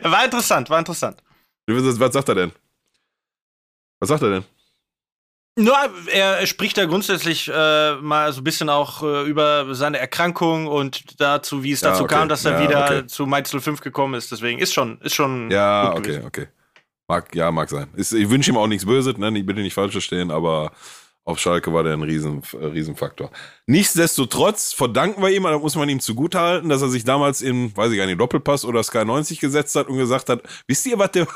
[0.02, 1.22] War interessant, war interessant.
[1.68, 2.52] Was sagt er denn?
[4.00, 4.46] Was sagt er denn?
[5.58, 5.76] Nur,
[6.12, 11.22] er spricht da grundsätzlich äh, mal so ein bisschen auch äh, über seine Erkrankung und
[11.22, 12.16] dazu, wie es dazu ja, okay.
[12.16, 13.08] kam, dass er ja, wieder okay.
[13.08, 14.32] zu Mainz 05 gekommen ist.
[14.34, 15.50] Deswegen ist schon, ist schon.
[15.50, 16.26] Ja, okay, gewesen.
[16.26, 16.48] okay.
[17.08, 17.88] Mag, ja, mag sein.
[17.96, 19.38] Ist, ich wünsche ihm auch nichts Böses, ne?
[19.38, 20.72] Ich bitte nicht falsch verstehen, aber
[21.24, 23.32] auf Schalke war der ein Riesen, äh, Riesenfaktor.
[23.66, 27.92] Nichtsdestotrotz verdanken wir ihm, da muss man ihm zugutehalten, dass er sich damals in, weiß
[27.92, 31.12] ich gar nicht, Doppelpass oder Sky 90 gesetzt hat und gesagt hat, wisst ihr, was
[31.12, 31.28] der,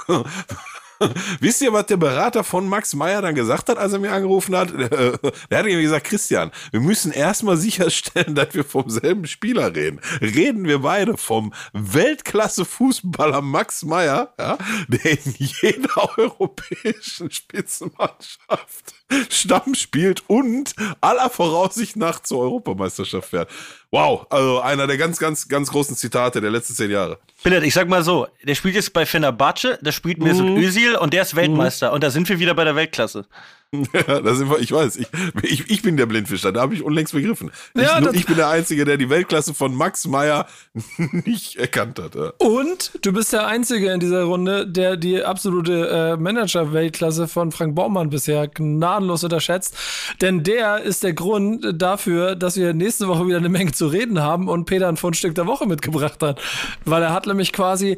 [1.40, 4.56] Wisst ihr, was der Berater von Max Meyer dann gesagt hat, als er mir angerufen
[4.56, 4.70] hat?
[4.80, 10.00] Der hat irgendwie gesagt, Christian, wir müssen erstmal sicherstellen, dass wir vom selben Spieler reden.
[10.22, 18.99] Reden wir beide vom Weltklasse-Fußballer Max Meyer, ja, der in jeder europäischen Spitzenmannschaft
[19.30, 23.50] Stamm spielt und aller Voraussicht nach zur Europameisterschaft fährt.
[23.92, 27.18] Wow, also einer der ganz, ganz, ganz großen Zitate der letzten zehn Jahre.
[27.36, 30.58] Philipp, ich sag mal so, der spielt jetzt bei Fenerbahce, der spielt Mesut mhm.
[30.58, 31.90] Özil und der ist Weltmeister.
[31.90, 31.96] Mhm.
[31.96, 33.26] Und da sind wir wieder bei der Weltklasse.
[33.94, 35.08] Ja, da sind wir, ich weiß, ich,
[35.44, 37.52] ich, ich bin der Blindfisch, da habe ich unlängst begriffen.
[37.76, 40.48] Ja, ich, nur, ich bin der Einzige, der die Weltklasse von Max Meyer
[40.98, 42.16] nicht erkannt hat.
[42.16, 42.34] Ja.
[42.40, 47.76] Und du bist der Einzige in dieser Runde, der die absolute äh, Manager-Weltklasse von Frank
[47.76, 49.76] Baumann bisher gnadenlos unterschätzt.
[50.22, 54.20] Denn der ist der Grund dafür, dass wir nächste Woche wieder eine Menge zu reden
[54.20, 56.42] haben und Peter ein Fundstück der Woche mitgebracht hat.
[56.86, 57.98] Weil er hat nämlich quasi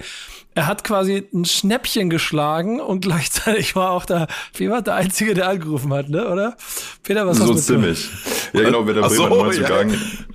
[0.54, 5.34] er hat quasi ein Schnäppchen geschlagen und gleichzeitig war auch da, wie war der Einzige,
[5.34, 6.58] der angerufen hat, ne, oder?
[7.04, 8.10] Peter, was so hast du ziemlich.
[8.54, 9.92] Ja, genau, wer der Bremer so, Neuzugang,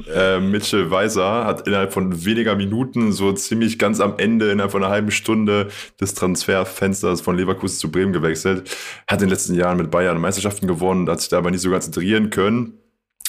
[0.07, 0.37] ja.
[0.37, 4.83] äh, Mitchell Weiser hat innerhalb von weniger Minuten, so ziemlich ganz am Ende, innerhalb von
[4.83, 5.69] einer halben Stunde
[6.01, 8.71] des Transferfensters von Leverkusen zu Bremen gewechselt.
[9.07, 11.71] Hat in den letzten Jahren mit Bayern Meisterschaften gewonnen, hat sich da aber nicht so
[11.71, 12.79] ganz integrieren können.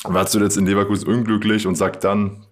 [0.04, 2.46] War zuletzt in Leverkusen unglücklich und sagt dann,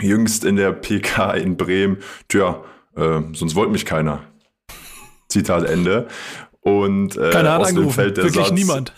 [0.00, 2.62] jüngst in der PK in Bremen, tja,
[2.96, 4.24] äh, sonst wollte mich keiner.
[5.28, 6.08] Zitat Ende.
[6.60, 8.92] Und äh, Keiner hat außerdem fällt der Wirklich Satz, niemand.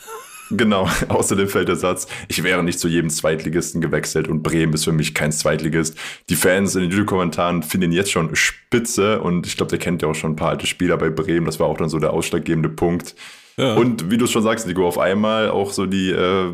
[0.50, 4.84] Genau, außerdem fällt der Satz, ich wäre nicht zu jedem Zweitligisten gewechselt und Bremen ist
[4.84, 5.96] für mich kein Zweitligist.
[6.28, 10.02] Die Fans in den Videokommentaren finden ihn jetzt schon spitze und ich glaube, der kennt
[10.02, 11.46] ja auch schon ein paar alte Spieler bei Bremen.
[11.46, 13.14] Das war auch dann so der ausschlaggebende Punkt.
[13.56, 13.74] Ja.
[13.74, 16.52] Und wie du schon sagst, Nico, auf einmal auch so die äh,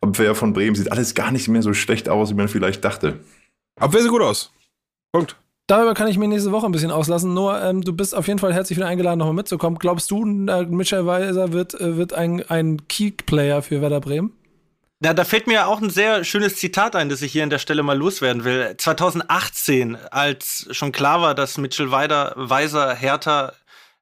[0.00, 3.20] Abwehr von Bremen sieht alles gar nicht mehr so schlecht aus, wie man vielleicht dachte.
[3.80, 4.52] Abwehr sieht gut aus.
[5.12, 5.36] Punkt.
[5.70, 7.32] Darüber kann ich mir nächste Woche ein bisschen auslassen.
[7.32, 9.78] Nur, ähm, du bist auf jeden Fall herzlich wieder eingeladen, nochmal mitzukommen.
[9.78, 14.32] Glaubst du, äh, Mitchell Weiser wird, äh, wird ein, ein Key-Player für Werder Bremen?
[15.00, 17.60] Ja, da fällt mir auch ein sehr schönes Zitat ein, das ich hier an der
[17.60, 18.74] Stelle mal loswerden will.
[18.78, 23.52] 2018, als schon klar war, dass Mitchell Weider, Weiser Hertha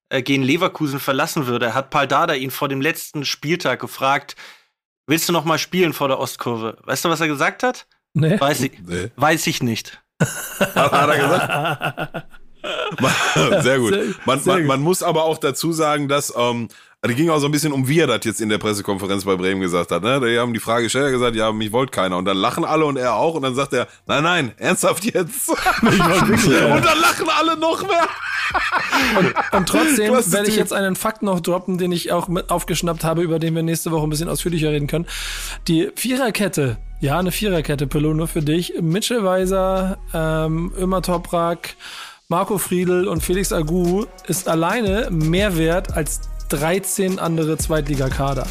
[0.08, 4.36] äh, gegen Leverkusen verlassen würde, hat Paul Dada ihn vor dem letzten Spieltag gefragt,
[5.06, 6.78] willst du noch mal spielen vor der Ostkurve?
[6.84, 7.86] Weißt du, was er gesagt hat?
[8.14, 8.40] Nee.
[8.40, 9.10] Weiß ich, nee.
[9.16, 10.00] weiß ich nicht.
[10.20, 12.34] Hat, hat er gesagt?
[13.62, 13.94] Sehr gut.
[14.26, 16.68] Man, man, man, muss aber auch dazu sagen, dass ähm,
[17.06, 19.36] die ging auch so ein bisschen um, wie er das jetzt in der Pressekonferenz bei
[19.36, 20.02] Bremen gesagt hat.
[20.02, 20.20] Ne?
[20.20, 22.16] Die haben die Frage gestellt, er gesagt, ja, mich wollt keiner.
[22.16, 23.34] Und dann lachen alle und er auch.
[23.34, 25.48] Und dann sagt er, nein, nein, ernsthaft jetzt.
[25.82, 28.08] und dann lachen alle noch mehr.
[29.18, 33.04] und, und trotzdem werde ich jetzt einen Fakt noch droppen, den ich auch mit aufgeschnappt
[33.04, 35.06] habe, über den wir nächste Woche ein bisschen ausführlicher reden können.
[35.68, 38.74] Die Viererkette ja, eine Viererkette, Pillow, nur für dich.
[38.80, 41.76] Mitchell Weiser, ähm, Ömer Toprak,
[42.28, 46.20] Marco Friedl und Felix Agu ist alleine mehr wert als
[46.50, 48.46] 13 andere Zweitligakader.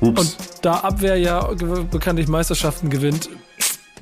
[0.00, 0.20] Ups.
[0.20, 1.48] Und da Abwehr ja
[1.90, 3.28] bekanntlich Meisterschaften gewinnt,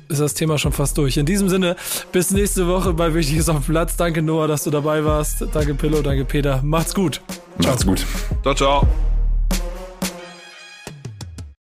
[0.07, 1.17] ist das Thema schon fast durch.
[1.17, 1.75] In diesem Sinne,
[2.11, 3.95] bis nächste Woche bei Wichtiges auf dem Platz.
[3.97, 5.45] Danke Noah, dass du dabei warst.
[5.53, 6.61] Danke Pillow, danke Peter.
[6.63, 7.21] Macht's gut.
[7.59, 7.71] Ciao.
[7.71, 8.05] Macht's gut.
[8.43, 8.87] Ciao, ciao.